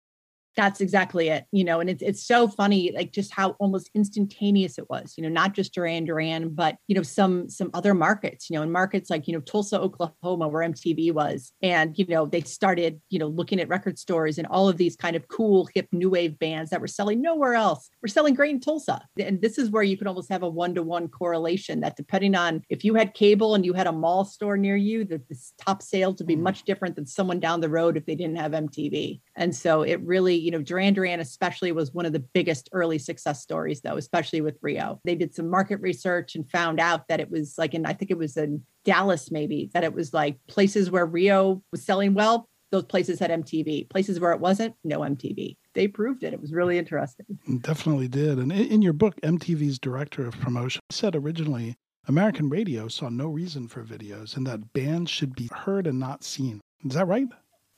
that's 0.58 0.80
exactly 0.80 1.28
it 1.28 1.44
you 1.52 1.62
know 1.62 1.78
and 1.78 1.88
it's 1.88 2.02
it's 2.02 2.26
so 2.26 2.48
funny 2.48 2.90
like 2.92 3.12
just 3.12 3.32
how 3.32 3.50
almost 3.60 3.88
instantaneous 3.94 4.76
it 4.76 4.90
was 4.90 5.14
you 5.16 5.22
know 5.22 5.28
not 5.28 5.54
just 5.54 5.72
Duran 5.72 6.04
Duran 6.04 6.48
but 6.48 6.76
you 6.88 6.96
know 6.96 7.02
some 7.04 7.48
some 7.48 7.70
other 7.74 7.94
markets 7.94 8.50
you 8.50 8.56
know 8.56 8.62
in 8.64 8.72
markets 8.72 9.08
like 9.08 9.28
you 9.28 9.34
know 9.34 9.40
Tulsa 9.40 9.78
Oklahoma 9.78 10.48
where 10.48 10.68
MTV 10.68 11.12
was 11.12 11.52
and 11.62 11.96
you 11.96 12.04
know 12.06 12.26
they 12.26 12.40
started 12.40 13.00
you 13.08 13.20
know 13.20 13.28
looking 13.28 13.60
at 13.60 13.68
record 13.68 14.00
stores 14.00 14.36
and 14.36 14.48
all 14.48 14.68
of 14.68 14.78
these 14.78 14.96
kind 14.96 15.14
of 15.14 15.28
cool 15.28 15.68
hip 15.76 15.86
new 15.92 16.10
wave 16.10 16.36
bands 16.40 16.70
that 16.70 16.80
were 16.80 16.88
selling 16.88 17.22
nowhere 17.22 17.54
else 17.54 17.88
were 18.02 18.08
selling 18.08 18.34
great 18.34 18.50
in 18.50 18.58
Tulsa 18.58 19.00
and 19.16 19.40
this 19.40 19.58
is 19.58 19.70
where 19.70 19.84
you 19.84 19.96
can 19.96 20.08
almost 20.08 20.28
have 20.28 20.42
a 20.42 20.48
one 20.48 20.74
to 20.74 20.82
one 20.82 21.06
correlation 21.06 21.78
that 21.80 21.94
depending 21.94 22.34
on 22.34 22.64
if 22.68 22.84
you 22.84 22.96
had 22.96 23.14
cable 23.14 23.54
and 23.54 23.64
you 23.64 23.74
had 23.74 23.86
a 23.86 23.92
mall 23.92 24.24
store 24.24 24.56
near 24.56 24.76
you 24.76 25.04
that 25.04 25.28
the 25.28 25.38
top 25.64 25.82
sales 25.82 26.16
would 26.18 26.26
be 26.26 26.34
mm. 26.34 26.40
much 26.40 26.64
different 26.64 26.96
than 26.96 27.06
someone 27.06 27.38
down 27.38 27.60
the 27.60 27.68
road 27.68 27.96
if 27.96 28.06
they 28.06 28.16
didn't 28.16 28.38
have 28.38 28.50
MTV 28.50 29.20
and 29.36 29.54
so 29.54 29.82
it 29.82 30.00
really 30.00 30.47
you 30.48 30.52
know, 30.52 30.62
Duran 30.62 30.94
Duran 30.94 31.20
especially 31.20 31.72
was 31.72 31.92
one 31.92 32.06
of 32.06 32.14
the 32.14 32.20
biggest 32.20 32.70
early 32.72 32.98
success 32.98 33.42
stories, 33.42 33.82
though, 33.82 33.98
especially 33.98 34.40
with 34.40 34.56
Rio. 34.62 34.98
They 35.04 35.14
did 35.14 35.34
some 35.34 35.50
market 35.50 35.78
research 35.82 36.37
and 36.37 36.50
found 36.50 36.80
out 36.80 37.06
that 37.08 37.20
it 37.20 37.30
was 37.30 37.58
like, 37.58 37.74
in 37.74 37.84
I 37.84 37.92
think 37.92 38.11
it 38.11 38.16
was 38.16 38.38
in 38.38 38.62
Dallas, 38.87 39.30
maybe, 39.30 39.68
that 39.74 39.84
it 39.84 39.92
was 39.92 40.14
like 40.14 40.38
places 40.46 40.90
where 40.90 41.04
Rio 41.04 41.62
was 41.70 41.84
selling 41.84 42.14
well, 42.14 42.48
those 42.70 42.84
places 42.84 43.18
had 43.18 43.30
MTV. 43.30 43.90
Places 43.90 44.18
where 44.18 44.32
it 44.32 44.40
wasn't, 44.40 44.74
no 44.84 45.00
MTV 45.00 45.58
they 45.74 45.87
proved 45.87 46.24
it. 46.24 46.32
It 46.32 46.40
was 46.40 46.52
really 46.52 46.76
interesting. 46.76 47.38
Definitely 47.61 48.08
did. 48.08 48.38
And 48.38 48.50
in 48.50 48.82
your 48.82 48.92
book, 48.94 49.14
MTV's 49.20 49.78
director 49.78 50.26
of 50.26 50.40
promotion 50.40 50.80
said 50.90 51.14
originally 51.14 51.76
American 52.08 52.48
radio 52.48 52.88
saw 52.88 53.11
no 53.11 53.28
reason 53.28 53.68
for 53.68 53.84
videos 53.84 54.37
and 54.37 54.44
that 54.46 54.72
bands 54.72 55.11
should 55.11 55.37
be 55.37 55.48
heard 55.54 55.87
and 55.87 56.00
not 56.00 56.24
seen. 56.24 56.61
Is 56.84 56.94
that 56.94 57.06
right? 57.06 57.28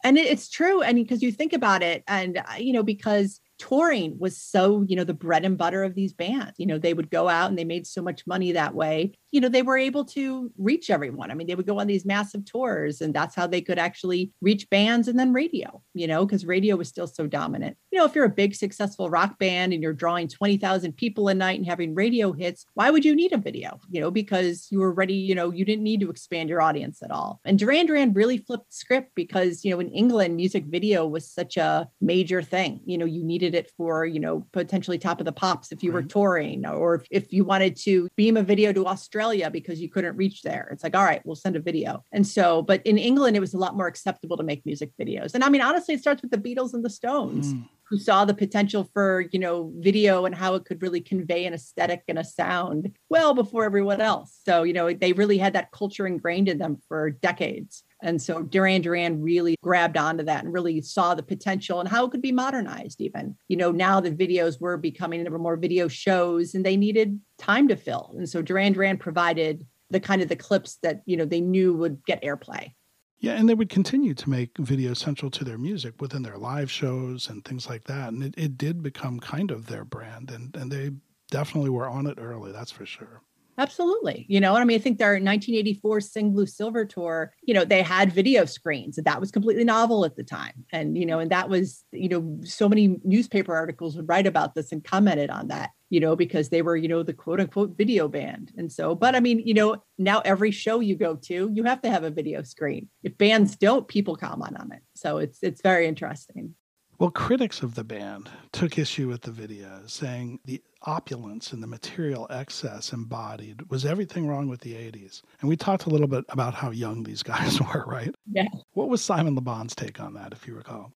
And 0.02 0.16
it's 0.16 0.48
true. 0.48 0.82
And 0.82 0.96
because 0.96 1.22
you 1.22 1.32
think 1.32 1.52
about 1.52 1.82
it, 1.82 2.02
and, 2.08 2.38
uh, 2.38 2.54
you 2.58 2.72
know, 2.72 2.82
because 2.82 3.40
touring 3.60 4.18
was 4.18 4.36
so, 4.36 4.82
you 4.88 4.96
know, 4.96 5.04
the 5.04 5.14
bread 5.14 5.44
and 5.44 5.58
butter 5.58 5.84
of 5.84 5.94
these 5.94 6.12
bands. 6.12 6.54
You 6.56 6.66
know, 6.66 6.78
they 6.78 6.94
would 6.94 7.10
go 7.10 7.28
out 7.28 7.50
and 7.50 7.58
they 7.58 7.64
made 7.64 7.86
so 7.86 8.02
much 8.02 8.26
money 8.26 8.52
that 8.52 8.74
way. 8.74 9.12
You 9.30 9.40
know, 9.40 9.48
they 9.48 9.62
were 9.62 9.76
able 9.76 10.04
to 10.06 10.50
reach 10.58 10.90
everyone. 10.90 11.30
I 11.30 11.34
mean, 11.34 11.46
they 11.46 11.54
would 11.54 11.66
go 11.66 11.78
on 11.78 11.86
these 11.86 12.04
massive 12.04 12.44
tours, 12.44 13.00
and 13.00 13.14
that's 13.14 13.36
how 13.36 13.46
they 13.46 13.60
could 13.60 13.78
actually 13.78 14.32
reach 14.40 14.68
bands 14.70 15.06
and 15.06 15.18
then 15.18 15.32
radio, 15.32 15.82
you 15.94 16.06
know, 16.06 16.26
because 16.26 16.44
radio 16.44 16.74
was 16.74 16.88
still 16.88 17.06
so 17.06 17.26
dominant. 17.26 17.76
You 17.92 17.98
know, 17.98 18.06
if 18.06 18.14
you're 18.14 18.24
a 18.24 18.30
big 18.30 18.54
successful 18.54 19.10
rock 19.10 19.38
band 19.38 19.72
and 19.72 19.82
you're 19.82 19.92
drawing 19.92 20.26
20,000 20.26 20.94
people 20.94 21.28
a 21.28 21.34
night 21.34 21.58
and 21.58 21.68
having 21.68 21.94
radio 21.94 22.32
hits, 22.32 22.66
why 22.74 22.90
would 22.90 23.04
you 23.04 23.14
need 23.14 23.32
a 23.32 23.38
video? 23.38 23.78
You 23.90 24.00
know, 24.00 24.10
because 24.10 24.68
you 24.70 24.80
were 24.80 24.92
ready, 24.92 25.14
you 25.14 25.34
know, 25.34 25.52
you 25.52 25.64
didn't 25.64 25.84
need 25.84 26.00
to 26.00 26.10
expand 26.10 26.48
your 26.48 26.62
audience 26.62 27.02
at 27.02 27.10
all. 27.10 27.40
And 27.44 27.58
Duran 27.58 27.86
Duran 27.86 28.12
really 28.14 28.38
flipped 28.38 28.72
script 28.72 29.12
because, 29.14 29.64
you 29.64 29.70
know, 29.70 29.80
in 29.80 29.90
England, 29.90 30.36
music 30.36 30.64
video 30.66 31.06
was 31.06 31.30
such 31.30 31.56
a 31.56 31.88
major 32.00 32.42
thing. 32.42 32.80
You 32.84 32.98
know, 32.98 33.04
you 33.04 33.22
needed 33.22 33.49
it 33.54 33.70
for, 33.76 34.04
you 34.04 34.20
know, 34.20 34.46
potentially 34.52 34.98
top 34.98 35.20
of 35.20 35.26
the 35.26 35.32
pops 35.32 35.72
if 35.72 35.82
you 35.82 35.92
were 35.92 36.02
touring 36.02 36.66
or 36.66 36.96
if, 36.96 37.06
if 37.10 37.32
you 37.32 37.44
wanted 37.44 37.76
to 37.76 38.08
beam 38.16 38.36
a 38.36 38.42
video 38.42 38.72
to 38.72 38.86
Australia 38.86 39.50
because 39.50 39.80
you 39.80 39.88
couldn't 39.88 40.16
reach 40.16 40.42
there. 40.42 40.68
It's 40.72 40.82
like, 40.82 40.96
all 40.96 41.04
right, 41.04 41.24
we'll 41.24 41.36
send 41.36 41.56
a 41.56 41.60
video. 41.60 42.04
And 42.12 42.26
so, 42.26 42.62
but 42.62 42.84
in 42.86 42.98
England, 42.98 43.36
it 43.36 43.40
was 43.40 43.54
a 43.54 43.58
lot 43.58 43.76
more 43.76 43.86
acceptable 43.86 44.36
to 44.36 44.42
make 44.42 44.64
music 44.66 44.92
videos. 45.00 45.34
And 45.34 45.44
I 45.44 45.48
mean, 45.48 45.62
honestly, 45.62 45.94
it 45.94 46.00
starts 46.00 46.22
with 46.22 46.30
the 46.30 46.38
Beatles 46.38 46.74
and 46.74 46.84
the 46.84 46.90
Stones. 46.90 47.54
Mm 47.54 47.68
who 47.90 47.98
saw 47.98 48.24
the 48.24 48.32
potential 48.32 48.88
for 48.94 49.26
you 49.32 49.38
know 49.38 49.72
video 49.78 50.24
and 50.24 50.34
how 50.34 50.54
it 50.54 50.64
could 50.64 50.80
really 50.80 51.00
convey 51.00 51.44
an 51.44 51.52
aesthetic 51.52 52.02
and 52.08 52.18
a 52.18 52.24
sound 52.24 52.94
well 53.08 53.34
before 53.34 53.64
everyone 53.64 54.00
else 54.00 54.38
so 54.46 54.62
you 54.62 54.72
know 54.72 54.92
they 54.92 55.12
really 55.12 55.36
had 55.36 55.52
that 55.52 55.72
culture 55.72 56.06
ingrained 56.06 56.48
in 56.48 56.58
them 56.58 56.78
for 56.88 57.10
decades 57.10 57.82
and 58.02 58.20
so 58.20 58.42
Duran 58.42 58.82
Duran 58.82 59.20
really 59.20 59.56
grabbed 59.62 59.96
onto 59.96 60.24
that 60.24 60.44
and 60.44 60.52
really 60.52 60.80
saw 60.80 61.14
the 61.14 61.22
potential 61.22 61.80
and 61.80 61.88
how 61.88 62.06
it 62.06 62.10
could 62.10 62.22
be 62.22 62.32
modernized, 62.32 63.00
even. 63.00 63.36
You 63.48 63.56
know, 63.56 63.70
now 63.70 64.00
the 64.00 64.10
videos 64.10 64.60
were 64.60 64.76
becoming 64.76 65.26
ever 65.26 65.38
more 65.38 65.56
video 65.56 65.88
shows 65.88 66.54
and 66.54 66.64
they 66.64 66.76
needed 66.76 67.20
time 67.38 67.68
to 67.68 67.76
fill. 67.76 68.14
And 68.16 68.28
so 68.28 68.42
Duran 68.42 68.72
Duran 68.72 68.98
provided 68.98 69.66
the 69.90 70.00
kind 70.00 70.22
of 70.22 70.28
the 70.28 70.36
clips 70.36 70.78
that, 70.82 71.02
you 71.04 71.16
know, 71.16 71.24
they 71.24 71.40
knew 71.40 71.74
would 71.74 72.04
get 72.06 72.22
airplay. 72.22 72.72
Yeah, 73.18 73.32
and 73.32 73.46
they 73.46 73.54
would 73.54 73.68
continue 73.68 74.14
to 74.14 74.30
make 74.30 74.56
video 74.56 74.94
central 74.94 75.30
to 75.32 75.44
their 75.44 75.58
music 75.58 76.00
within 76.00 76.22
their 76.22 76.38
live 76.38 76.70
shows 76.70 77.28
and 77.28 77.44
things 77.44 77.68
like 77.68 77.84
that. 77.84 78.08
And 78.08 78.22
it, 78.22 78.34
it 78.38 78.56
did 78.56 78.82
become 78.82 79.20
kind 79.20 79.50
of 79.50 79.66
their 79.66 79.84
brand 79.84 80.30
and, 80.30 80.56
and 80.56 80.72
they 80.72 80.92
definitely 81.30 81.70
were 81.70 81.88
on 81.88 82.06
it 82.06 82.18
early, 82.18 82.50
that's 82.50 82.72
for 82.72 82.86
sure. 82.86 83.22
Absolutely. 83.60 84.24
You 84.26 84.40
know, 84.40 84.56
I 84.56 84.64
mean, 84.64 84.80
I 84.80 84.82
think 84.82 84.96
their 84.96 85.10
1984 85.10 86.00
Sing 86.00 86.32
Blue 86.32 86.46
Silver 86.46 86.86
tour, 86.86 87.34
you 87.42 87.52
know, 87.52 87.62
they 87.62 87.82
had 87.82 88.10
video 88.10 88.46
screens 88.46 88.96
and 88.96 89.06
that 89.06 89.20
was 89.20 89.30
completely 89.30 89.64
novel 89.64 90.06
at 90.06 90.16
the 90.16 90.24
time. 90.24 90.64
And, 90.72 90.96
you 90.96 91.04
know, 91.04 91.18
and 91.18 91.30
that 91.30 91.50
was, 91.50 91.84
you 91.92 92.08
know, 92.08 92.38
so 92.42 92.70
many 92.70 92.98
newspaper 93.04 93.54
articles 93.54 93.96
would 93.96 94.08
write 94.08 94.26
about 94.26 94.54
this 94.54 94.72
and 94.72 94.82
commented 94.82 95.28
on 95.28 95.48
that, 95.48 95.72
you 95.90 96.00
know, 96.00 96.16
because 96.16 96.48
they 96.48 96.62
were, 96.62 96.74
you 96.74 96.88
know, 96.88 97.02
the 97.02 97.12
quote 97.12 97.38
unquote 97.38 97.76
video 97.76 98.08
band. 98.08 98.50
And 98.56 98.72
so, 98.72 98.94
but 98.94 99.14
I 99.14 99.20
mean, 99.20 99.42
you 99.44 99.52
know, 99.52 99.82
now 99.98 100.20
every 100.20 100.52
show 100.52 100.80
you 100.80 100.96
go 100.96 101.16
to, 101.16 101.50
you 101.52 101.62
have 101.64 101.82
to 101.82 101.90
have 101.90 102.04
a 102.04 102.10
video 102.10 102.42
screen. 102.42 102.88
If 103.02 103.18
bands 103.18 103.56
don't, 103.56 103.86
people 103.86 104.16
comment 104.16 104.58
on 104.58 104.72
it. 104.72 104.80
So 104.94 105.18
it's, 105.18 105.42
it's 105.42 105.60
very 105.60 105.86
interesting. 105.86 106.54
Well, 107.00 107.10
critics 107.10 107.62
of 107.62 107.76
the 107.76 107.82
band 107.82 108.28
took 108.52 108.76
issue 108.76 109.08
with 109.08 109.22
the 109.22 109.30
video, 109.30 109.80
saying 109.86 110.40
the 110.44 110.62
opulence 110.82 111.50
and 111.50 111.62
the 111.62 111.66
material 111.66 112.26
excess 112.28 112.92
embodied 112.92 113.70
was 113.70 113.86
everything 113.86 114.28
wrong 114.28 114.48
with 114.48 114.60
the 114.60 114.74
80s. 114.74 115.22
And 115.40 115.48
we 115.48 115.56
talked 115.56 115.86
a 115.86 115.88
little 115.88 116.06
bit 116.06 116.26
about 116.28 116.52
how 116.52 116.70
young 116.70 117.02
these 117.02 117.22
guys 117.22 117.58
were, 117.74 117.86
right? 117.86 118.14
Yeah. 118.30 118.48
What 118.74 118.90
was 118.90 119.02
Simon 119.02 119.34
Le 119.34 119.40
Bon's 119.40 119.74
take 119.74 119.98
on 119.98 120.12
that, 120.12 120.34
if 120.34 120.46
you 120.46 120.54
recall? 120.54 120.92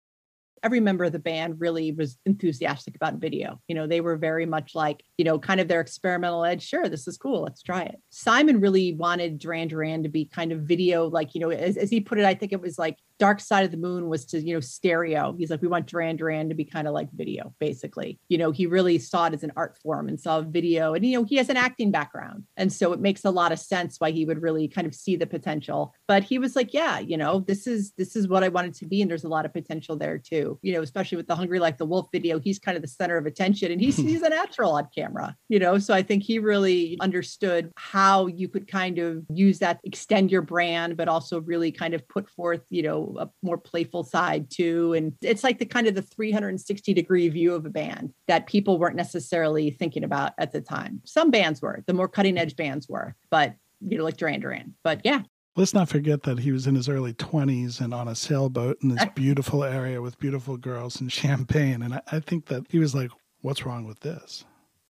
every 0.63 0.81
member 0.81 1.05
of 1.05 1.13
the 1.13 1.19
band 1.19 1.61
really 1.61 1.93
was 1.93 2.19
enthusiastic 2.25 2.95
about 2.95 3.15
video. 3.15 3.61
You 3.67 3.75
know, 3.75 3.87
they 3.87 4.01
were 4.01 4.17
very 4.17 4.47
much 4.47 4.75
like, 4.75 5.03
you 5.19 5.25
know, 5.25 5.39
kind 5.39 5.61
of 5.61 5.69
their 5.69 5.81
experimental 5.81 6.45
edge. 6.45 6.67
Sure, 6.67 6.89
this 6.89 7.09
is 7.09 7.19
cool. 7.19 7.43
Let's 7.43 7.63
try 7.63 7.83
it. 7.83 7.97
Simon 8.11 8.61
really 8.61 8.95
wanted 8.95 9.39
Duran 9.39 9.69
Duran 9.69 10.03
to 10.05 10.09
be 10.09 10.25
kind 10.25 10.53
of 10.53 10.61
video, 10.61 11.09
like, 11.09 11.35
you 11.35 11.41
know, 11.41 11.51
as, 11.51 11.77
as 11.77 11.91
he 11.91 12.01
put 12.01 12.19
it, 12.19 12.25
I 12.25 12.35
think 12.35 12.53
it 12.53 12.61
was 12.61 12.79
like 12.79 12.97
Dark 13.23 13.41
Side 13.41 13.65
of 13.65 13.71
the 13.71 13.77
Moon 13.77 14.09
was 14.09 14.25
to, 14.27 14.41
you 14.41 14.55
know, 14.55 14.61
stereo. 14.61 15.35
He's 15.39 15.51
like, 15.51 15.63
we 15.63 15.69
want 15.69 15.87
Duran 15.87 16.17
Duran 16.17 16.49
to 16.49 16.55
be 16.55 16.65
kind 16.65 16.89
of 16.89 16.95
like 16.95 17.09
video, 17.13 17.55
basically. 17.61 18.19
You 18.29 18.39
know, 18.39 18.51
he 18.51 18.67
really 18.67 18.99
saw 18.99 19.27
it 19.27 19.35
as 19.35 19.45
an 19.45 19.53
art 19.57 19.79
form 19.83 20.09
and 20.09 20.19
saw 20.19 20.41
video. 20.41 20.95
And, 20.95 21.07
you 21.07 21.19
know, 21.19 21.25
he 21.25 21.37
has 21.37 21.49
an 21.49 21.57
acting 21.57 21.91
background. 21.91 22.45
And 22.57 22.73
so 22.73 22.93
it 22.93 23.01
makes 23.01 23.25
a 23.25 23.31
lot 23.31 23.53
of 23.53 23.59
sense 23.59 23.97
why 23.99 24.11
he 24.11 24.25
would 24.25 24.43
really 24.43 24.67
kind 24.67 24.87
of 24.87 24.95
see 24.95 25.17
the 25.17 25.27
potential. 25.27 25.95
But 26.09 26.25
he 26.25 26.39
was 26.39 26.57
like, 26.57 26.75
yeah, 26.75 26.99
you 26.99 27.17
know, 27.17 27.41
this 27.41 27.67
is 27.67 27.93
this 27.97 28.17
is 28.17 28.27
what 28.27 28.43
I 28.43 28.49
wanted 28.49 28.75
to 28.75 28.87
be. 28.87 29.03
And 29.03 29.11
there's 29.11 29.25
a 29.25 29.29
lot 29.29 29.47
of 29.47 29.53
potential 29.53 29.97
there 29.97 30.19
too 30.19 30.59
you 30.63 30.73
know, 30.73 30.83
especially 30.83 31.17
with 31.17 31.27
the 31.27 31.37
Hungry 31.37 31.59
Like 31.59 31.79
the 31.79 31.85
Wolf 31.85 32.09
video, 32.13 32.39
he's 32.39 32.59
kind 32.59 32.77
of 32.77 32.83
the 32.83 32.89
center 32.89 33.17
of 33.17 33.27
attention 33.27 33.71
and 33.73 33.81
he's 33.81 33.97
he's 34.13 34.23
a 34.23 34.29
natural 34.29 34.73
on 34.73 34.89
camera, 34.95 35.37
you 35.49 35.59
know. 35.59 35.79
So 35.79 35.93
I 35.93 36.03
think 36.03 36.23
he 36.23 36.39
really 36.39 36.97
understood 37.01 37.73
how 37.77 38.29
you 38.29 38.49
could 38.49 38.67
kind 38.67 38.99
of 38.99 39.25
use 39.29 39.59
that, 39.59 39.81
extend 39.85 40.31
your 40.31 40.43
brand, 40.43 40.97
but 40.97 41.09
also 41.09 41.41
really 41.41 41.73
kind 41.73 41.95
of 41.95 42.07
put 42.09 42.29
forth, 42.31 42.63
you 42.71 42.83
know, 42.83 43.12
a 43.19 43.31
more 43.43 43.59
playful 43.59 44.05
side 44.05 44.51
too. 44.51 44.93
And 44.95 45.13
it's 45.21 45.45
like 45.45 45.59
the 45.59 45.67
kind 45.67 45.87
of 45.87 45.95
the 45.95 46.03
360 46.03 46.95
degree 46.95 47.29
view 47.29 47.55
of 47.55 47.67
a 47.67 47.71
band 47.71 48.13
that 48.29 48.47
people 48.47 48.79
weren't 48.79 48.97
necessarily 48.97 49.71
thinking 49.71 50.05
about 50.05 50.33
at 50.39 50.53
the 50.53 50.61
time. 50.61 51.01
Some 51.05 51.31
bands 51.31 51.63
were, 51.63 51.83
the 51.87 51.95
more 51.95 52.09
cutting 52.09 52.39
edge 52.39 52.57
bands 52.57 52.89
were, 52.89 53.15
but 53.31 53.55
you 53.81 53.99
know, 53.99 54.05
like 54.05 54.17
Duran 54.17 54.41
Duran. 54.41 54.75
But 54.85 55.01
yeah, 55.05 55.23
Let's 55.55 55.75
not 55.75 55.91
forget 55.91 56.23
that 56.23 56.39
he 56.39 56.51
was 56.51 56.67
in 56.67 56.75
his 56.75 56.89
early 56.89 57.13
20s 57.13 57.83
and 57.83 57.93
on 57.93 58.09
a 58.09 58.15
sailboat 58.15 58.79
in 58.83 58.89
this 58.89 59.05
beautiful 59.15 59.65
area 59.65 60.01
with 60.01 60.19
beautiful 60.19 60.57
girls 60.57 60.99
and 60.99 61.13
champagne. 61.13 61.83
And 61.83 61.95
I, 61.95 62.01
I 62.11 62.21
think 62.21 62.47
that 62.47 62.65
he 62.71 62.79
was 62.79 62.95
like, 62.95 63.11
what's 63.43 63.67
wrong 63.67 63.85
with 63.85 64.01
this? 64.01 64.45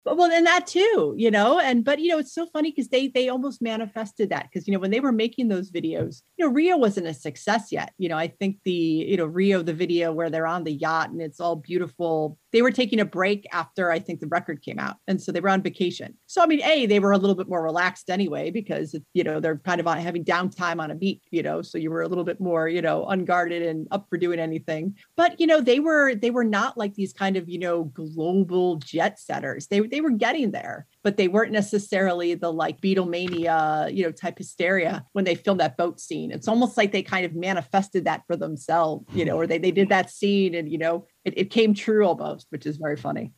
Well 0.04 0.30
and 0.30 0.46
that 0.46 0.66
too 0.66 1.14
you 1.16 1.30
know 1.30 1.58
and 1.58 1.84
but 1.84 1.98
you 1.98 2.08
know 2.08 2.18
it's 2.18 2.34
so 2.34 2.46
funny 2.46 2.70
because 2.70 2.88
they 2.88 3.08
they 3.08 3.28
almost 3.28 3.60
manifested 3.60 4.30
that 4.30 4.48
because 4.50 4.66
you 4.66 4.72
know 4.72 4.78
when 4.78 4.90
they 4.90 5.00
were 5.00 5.12
making 5.12 5.48
those 5.48 5.70
videos 5.70 6.22
you 6.36 6.44
know 6.44 6.52
rio 6.52 6.76
wasn't 6.76 7.06
a 7.06 7.14
success 7.14 7.70
yet 7.70 7.92
you 7.98 8.08
know 8.08 8.16
i 8.16 8.26
think 8.26 8.58
the 8.64 8.72
you 8.72 9.16
know 9.16 9.26
rio 9.26 9.62
the 9.62 9.74
video 9.74 10.12
where 10.12 10.30
they're 10.30 10.46
on 10.46 10.64
the 10.64 10.72
yacht 10.72 11.10
and 11.10 11.20
it's 11.20 11.40
all 11.40 11.56
beautiful 11.56 12.38
they 12.52 12.62
were 12.62 12.70
taking 12.70 13.00
a 13.00 13.04
break 13.04 13.46
after 13.52 13.90
I 13.90 13.98
think 13.98 14.20
the 14.20 14.26
record 14.26 14.62
came 14.62 14.78
out. 14.78 14.96
And 15.06 15.20
so 15.20 15.32
they 15.32 15.40
were 15.40 15.50
on 15.50 15.62
vacation. 15.62 16.14
So, 16.26 16.42
I 16.42 16.46
mean, 16.46 16.62
A, 16.62 16.86
they 16.86 16.98
were 16.98 17.12
a 17.12 17.18
little 17.18 17.34
bit 17.34 17.48
more 17.48 17.62
relaxed 17.62 18.08
anyway, 18.10 18.50
because, 18.50 18.94
you 19.12 19.22
know, 19.22 19.40
they're 19.40 19.58
kind 19.58 19.80
of 19.80 19.86
on, 19.86 19.98
having 19.98 20.24
downtime 20.24 20.80
on 20.80 20.90
a 20.90 20.94
beat, 20.94 21.22
you 21.30 21.42
know, 21.42 21.60
so 21.62 21.78
you 21.78 21.90
were 21.90 22.02
a 22.02 22.08
little 22.08 22.24
bit 22.24 22.40
more, 22.40 22.68
you 22.68 22.80
know, 22.80 23.04
unguarded 23.06 23.62
and 23.62 23.86
up 23.90 24.06
for 24.08 24.16
doing 24.16 24.38
anything. 24.38 24.96
But, 25.16 25.38
you 25.38 25.46
know, 25.46 25.60
they 25.60 25.80
were, 25.80 26.14
they 26.14 26.30
were 26.30 26.44
not 26.44 26.78
like 26.78 26.94
these 26.94 27.12
kind 27.12 27.36
of, 27.36 27.48
you 27.48 27.58
know, 27.58 27.84
global 27.84 28.76
jet 28.76 29.18
setters. 29.18 29.66
They, 29.66 29.80
they 29.90 30.00
were 30.00 30.10
getting 30.10 30.50
there 30.50 30.86
but 31.08 31.16
they 31.16 31.28
weren't 31.28 31.52
necessarily 31.52 32.34
the 32.34 32.52
like 32.52 32.82
Beatlemania, 32.82 33.94
you 33.94 34.04
know, 34.04 34.12
type 34.12 34.36
hysteria 34.36 35.06
when 35.12 35.24
they 35.24 35.34
filmed 35.34 35.60
that 35.60 35.78
boat 35.78 36.00
scene. 36.00 36.30
It's 36.30 36.48
almost 36.48 36.76
like 36.76 36.92
they 36.92 37.02
kind 37.02 37.24
of 37.24 37.34
manifested 37.34 38.04
that 38.04 38.24
for 38.26 38.36
themselves, 38.36 39.06
you 39.14 39.24
know, 39.24 39.38
or 39.38 39.46
they, 39.46 39.56
they 39.56 39.70
did 39.70 39.88
that 39.88 40.10
scene 40.10 40.54
and, 40.54 40.70
you 40.70 40.76
know, 40.76 41.06
it, 41.24 41.32
it 41.38 41.50
came 41.50 41.72
true 41.72 42.04
almost, 42.04 42.46
which 42.50 42.66
is 42.66 42.76
very 42.76 42.96
funny. 42.96 43.32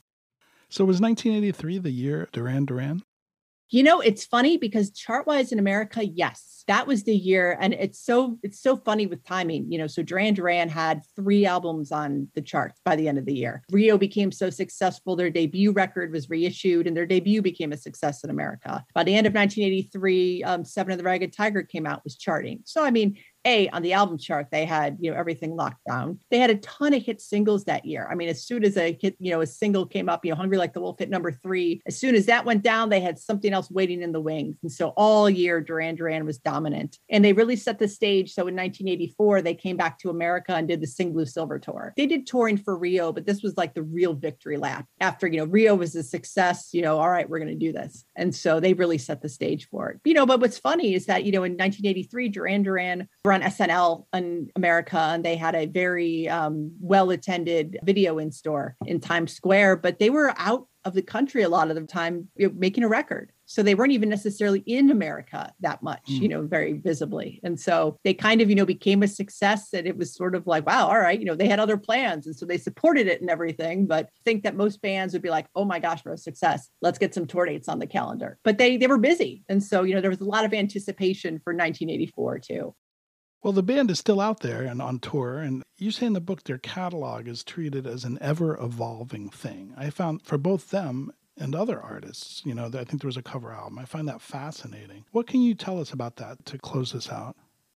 So 0.68 0.84
was 0.84 1.00
1983 1.00 1.78
the 1.78 1.90
year 1.90 2.28
Duran 2.32 2.64
Duran? 2.64 3.02
You 3.70 3.84
know, 3.84 4.00
it's 4.00 4.24
funny 4.24 4.56
because 4.56 4.90
chart-wise 4.90 5.52
in 5.52 5.60
America, 5.60 6.04
yes, 6.04 6.64
that 6.66 6.86
was 6.86 7.04
the 7.04 7.14
year, 7.14 7.56
and 7.60 7.72
it's 7.74 7.98
so 7.98 8.38
it's 8.42 8.60
so 8.60 8.76
funny 8.76 9.06
with 9.06 9.24
timing. 9.24 9.70
You 9.70 9.78
know, 9.78 9.86
so 9.86 10.02
Duran 10.02 10.34
Duran 10.34 10.68
had 10.68 11.02
three 11.16 11.46
albums 11.46 11.92
on 11.92 12.28
the 12.34 12.42
charts 12.42 12.80
by 12.84 12.96
the 12.96 13.08
end 13.08 13.18
of 13.18 13.26
the 13.26 13.34
year. 13.34 13.62
Rio 13.70 13.96
became 13.96 14.32
so 14.32 14.50
successful, 14.50 15.16
their 15.16 15.30
debut 15.30 15.72
record 15.72 16.12
was 16.12 16.28
reissued, 16.28 16.86
and 16.86 16.96
their 16.96 17.06
debut 17.06 17.42
became 17.42 17.72
a 17.72 17.76
success 17.76 18.24
in 18.24 18.30
America. 18.30 18.84
By 18.94 19.04
the 19.04 19.14
end 19.14 19.26
of 19.26 19.34
1983, 19.34 20.42
um, 20.44 20.64
Seven 20.64 20.92
and 20.92 21.00
the 21.00 21.04
Ragged 21.04 21.32
Tiger 21.32 21.62
came 21.62 21.86
out, 21.86 22.04
was 22.04 22.16
charting. 22.16 22.60
So 22.64 22.84
I 22.84 22.90
mean, 22.90 23.16
a 23.44 23.68
on 23.70 23.82
the 23.82 23.92
album 23.92 24.18
chart 24.18 24.48
they 24.50 24.64
had 24.64 24.96
you 25.00 25.10
know 25.10 25.16
everything 25.16 25.56
locked 25.56 25.80
down. 25.88 26.18
They 26.30 26.38
had 26.38 26.50
a 26.50 26.56
ton 26.56 26.92
of 26.92 27.02
hit 27.02 27.20
singles 27.20 27.64
that 27.64 27.84
year. 27.84 28.08
I 28.10 28.14
mean 28.14 28.28
as 28.28 28.42
soon 28.42 28.64
as 28.64 28.76
a 28.76 28.96
hit 29.00 29.16
you 29.18 29.30
know 29.30 29.40
a 29.40 29.46
single 29.46 29.86
came 29.86 30.08
up 30.08 30.24
you 30.24 30.30
know 30.30 30.36
hungry 30.36 30.58
like 30.58 30.72
the 30.72 30.80
wolf 30.80 30.98
hit 30.98 31.10
number 31.10 31.32
three. 31.32 31.80
As 31.86 31.98
soon 31.98 32.14
as 32.14 32.26
that 32.26 32.44
went 32.44 32.62
down 32.62 32.90
they 32.90 33.00
had 33.00 33.18
something 33.18 33.52
else 33.52 33.70
waiting 33.70 34.02
in 34.02 34.12
the 34.12 34.20
wings. 34.20 34.56
And 34.62 34.70
so 34.70 34.88
all 34.96 35.30
year 35.30 35.60
duran 35.60 35.94
duran 35.94 36.24
was 36.24 36.38
dominant. 36.38 36.98
And 37.08 37.24
they 37.24 37.32
really 37.32 37.56
set 37.56 37.78
the 37.78 37.88
stage. 37.88 38.32
So 38.32 38.42
in 38.42 38.56
1984 38.56 39.42
they 39.42 39.54
came 39.54 39.76
back 39.76 39.98
to 40.00 40.10
america 40.10 40.54
and 40.54 40.68
did 40.68 40.80
the 40.80 40.86
sing 40.86 41.12
blue 41.12 41.26
silver 41.26 41.58
tour. 41.58 41.92
They 41.96 42.06
did 42.06 42.26
touring 42.26 42.58
for 42.58 42.76
rio 42.76 43.12
but 43.12 43.26
this 43.26 43.42
was 43.42 43.56
like 43.56 43.74
the 43.74 43.82
real 43.82 44.14
victory 44.14 44.58
lap 44.58 44.86
after 45.00 45.26
you 45.26 45.38
know 45.38 45.46
rio 45.46 45.74
was 45.74 45.94
a 45.94 46.02
success 46.02 46.70
you 46.72 46.82
know 46.82 46.98
all 46.98 47.10
right 47.10 47.28
we're 47.28 47.38
going 47.38 47.48
to 47.48 47.54
do 47.54 47.72
this. 47.72 48.04
And 48.16 48.34
so 48.34 48.60
they 48.60 48.74
really 48.74 48.98
set 48.98 49.22
the 49.22 49.28
stage 49.28 49.68
for 49.68 49.90
it. 49.90 50.00
You 50.04 50.14
know 50.14 50.26
but 50.26 50.40
what's 50.40 50.58
funny 50.58 50.94
is 50.94 51.06
that 51.06 51.24
you 51.24 51.32
know 51.32 51.44
in 51.44 51.52
1983 51.52 52.28
duran 52.28 52.62
duran 52.62 53.08
were 53.30 53.34
on 53.34 53.42
SNL 53.42 54.06
in 54.12 54.50
America, 54.56 54.98
and 54.98 55.24
they 55.24 55.36
had 55.36 55.54
a 55.54 55.66
very 55.66 56.28
um, 56.28 56.72
well 56.80 57.10
attended 57.10 57.78
video 57.84 58.18
in 58.18 58.32
store 58.32 58.76
in 58.86 58.98
Times 58.98 59.32
Square, 59.32 59.76
but 59.76 60.00
they 60.00 60.10
were 60.10 60.34
out 60.36 60.66
of 60.84 60.94
the 60.94 61.02
country 61.02 61.42
a 61.42 61.48
lot 61.48 61.68
of 61.68 61.76
the 61.76 61.82
time 61.82 62.28
you 62.36 62.48
know, 62.48 62.54
making 62.56 62.82
a 62.82 62.88
record. 62.88 63.30
So 63.44 63.62
they 63.62 63.74
weren't 63.74 63.92
even 63.92 64.08
necessarily 64.08 64.60
in 64.60 64.90
America 64.90 65.52
that 65.60 65.82
much, 65.82 66.04
mm. 66.08 66.22
you 66.22 66.28
know, 66.28 66.42
very 66.42 66.74
visibly. 66.74 67.40
And 67.42 67.58
so 67.58 67.98
they 68.04 68.14
kind 68.14 68.40
of, 68.40 68.48
you 68.48 68.54
know, 68.54 68.64
became 68.64 69.02
a 69.02 69.08
success 69.08 69.72
and 69.72 69.86
it 69.86 69.96
was 69.96 70.14
sort 70.14 70.34
of 70.34 70.46
like, 70.46 70.66
wow, 70.66 70.86
all 70.86 70.98
right, 70.98 71.18
you 71.18 71.26
know, 71.26 71.34
they 71.34 71.48
had 71.48 71.60
other 71.60 71.76
plans. 71.76 72.26
And 72.26 72.34
so 72.34 72.46
they 72.46 72.58
supported 72.58 73.08
it 73.08 73.20
and 73.20 73.28
everything. 73.28 73.86
But 73.86 74.06
I 74.06 74.20
think 74.24 74.44
that 74.44 74.56
most 74.56 74.80
bands 74.80 75.12
would 75.12 75.22
be 75.22 75.30
like, 75.30 75.46
oh 75.54 75.64
my 75.64 75.80
gosh, 75.80 76.02
we're 76.04 76.14
a 76.14 76.18
success. 76.18 76.70
Let's 76.80 76.98
get 76.98 77.12
some 77.12 77.26
tour 77.26 77.44
dates 77.44 77.68
on 77.68 77.80
the 77.80 77.86
calendar. 77.86 78.38
But 78.44 78.58
they 78.58 78.76
they 78.76 78.86
were 78.86 78.98
busy. 78.98 79.42
And 79.48 79.62
so, 79.62 79.82
you 79.82 79.94
know, 79.94 80.00
there 80.00 80.10
was 80.10 80.20
a 80.20 80.24
lot 80.24 80.44
of 80.44 80.54
anticipation 80.54 81.40
for 81.40 81.52
1984 81.52 82.38
too. 82.38 82.74
Well, 83.42 83.54
the 83.54 83.62
band 83.62 83.90
is 83.90 83.98
still 83.98 84.20
out 84.20 84.40
there 84.40 84.62
and 84.62 84.82
on 84.82 84.98
tour, 84.98 85.38
and 85.38 85.62
you 85.78 85.90
say 85.90 86.06
in 86.06 86.12
the 86.12 86.20
book 86.20 86.44
their 86.44 86.58
catalog 86.58 87.26
is 87.26 87.42
treated 87.42 87.86
as 87.86 88.04
an 88.04 88.18
ever 88.20 88.58
evolving 88.62 89.30
thing. 89.30 89.72
I 89.78 89.88
found 89.88 90.22
for 90.22 90.36
both 90.36 90.70
them 90.70 91.10
and 91.38 91.54
other 91.54 91.80
artists, 91.80 92.42
you 92.44 92.54
know, 92.54 92.66
I 92.66 92.84
think 92.84 93.00
there 93.00 93.08
was 93.08 93.16
a 93.16 93.22
cover 93.22 93.50
album. 93.50 93.78
I 93.78 93.86
find 93.86 94.06
that 94.08 94.20
fascinating. 94.20 95.06
What 95.12 95.26
can 95.26 95.40
you 95.40 95.54
tell 95.54 95.80
us 95.80 95.92
about 95.92 96.16
that 96.16 96.44
to 96.46 96.58
close 96.58 96.92
this 96.92 97.08
out? 97.08 97.34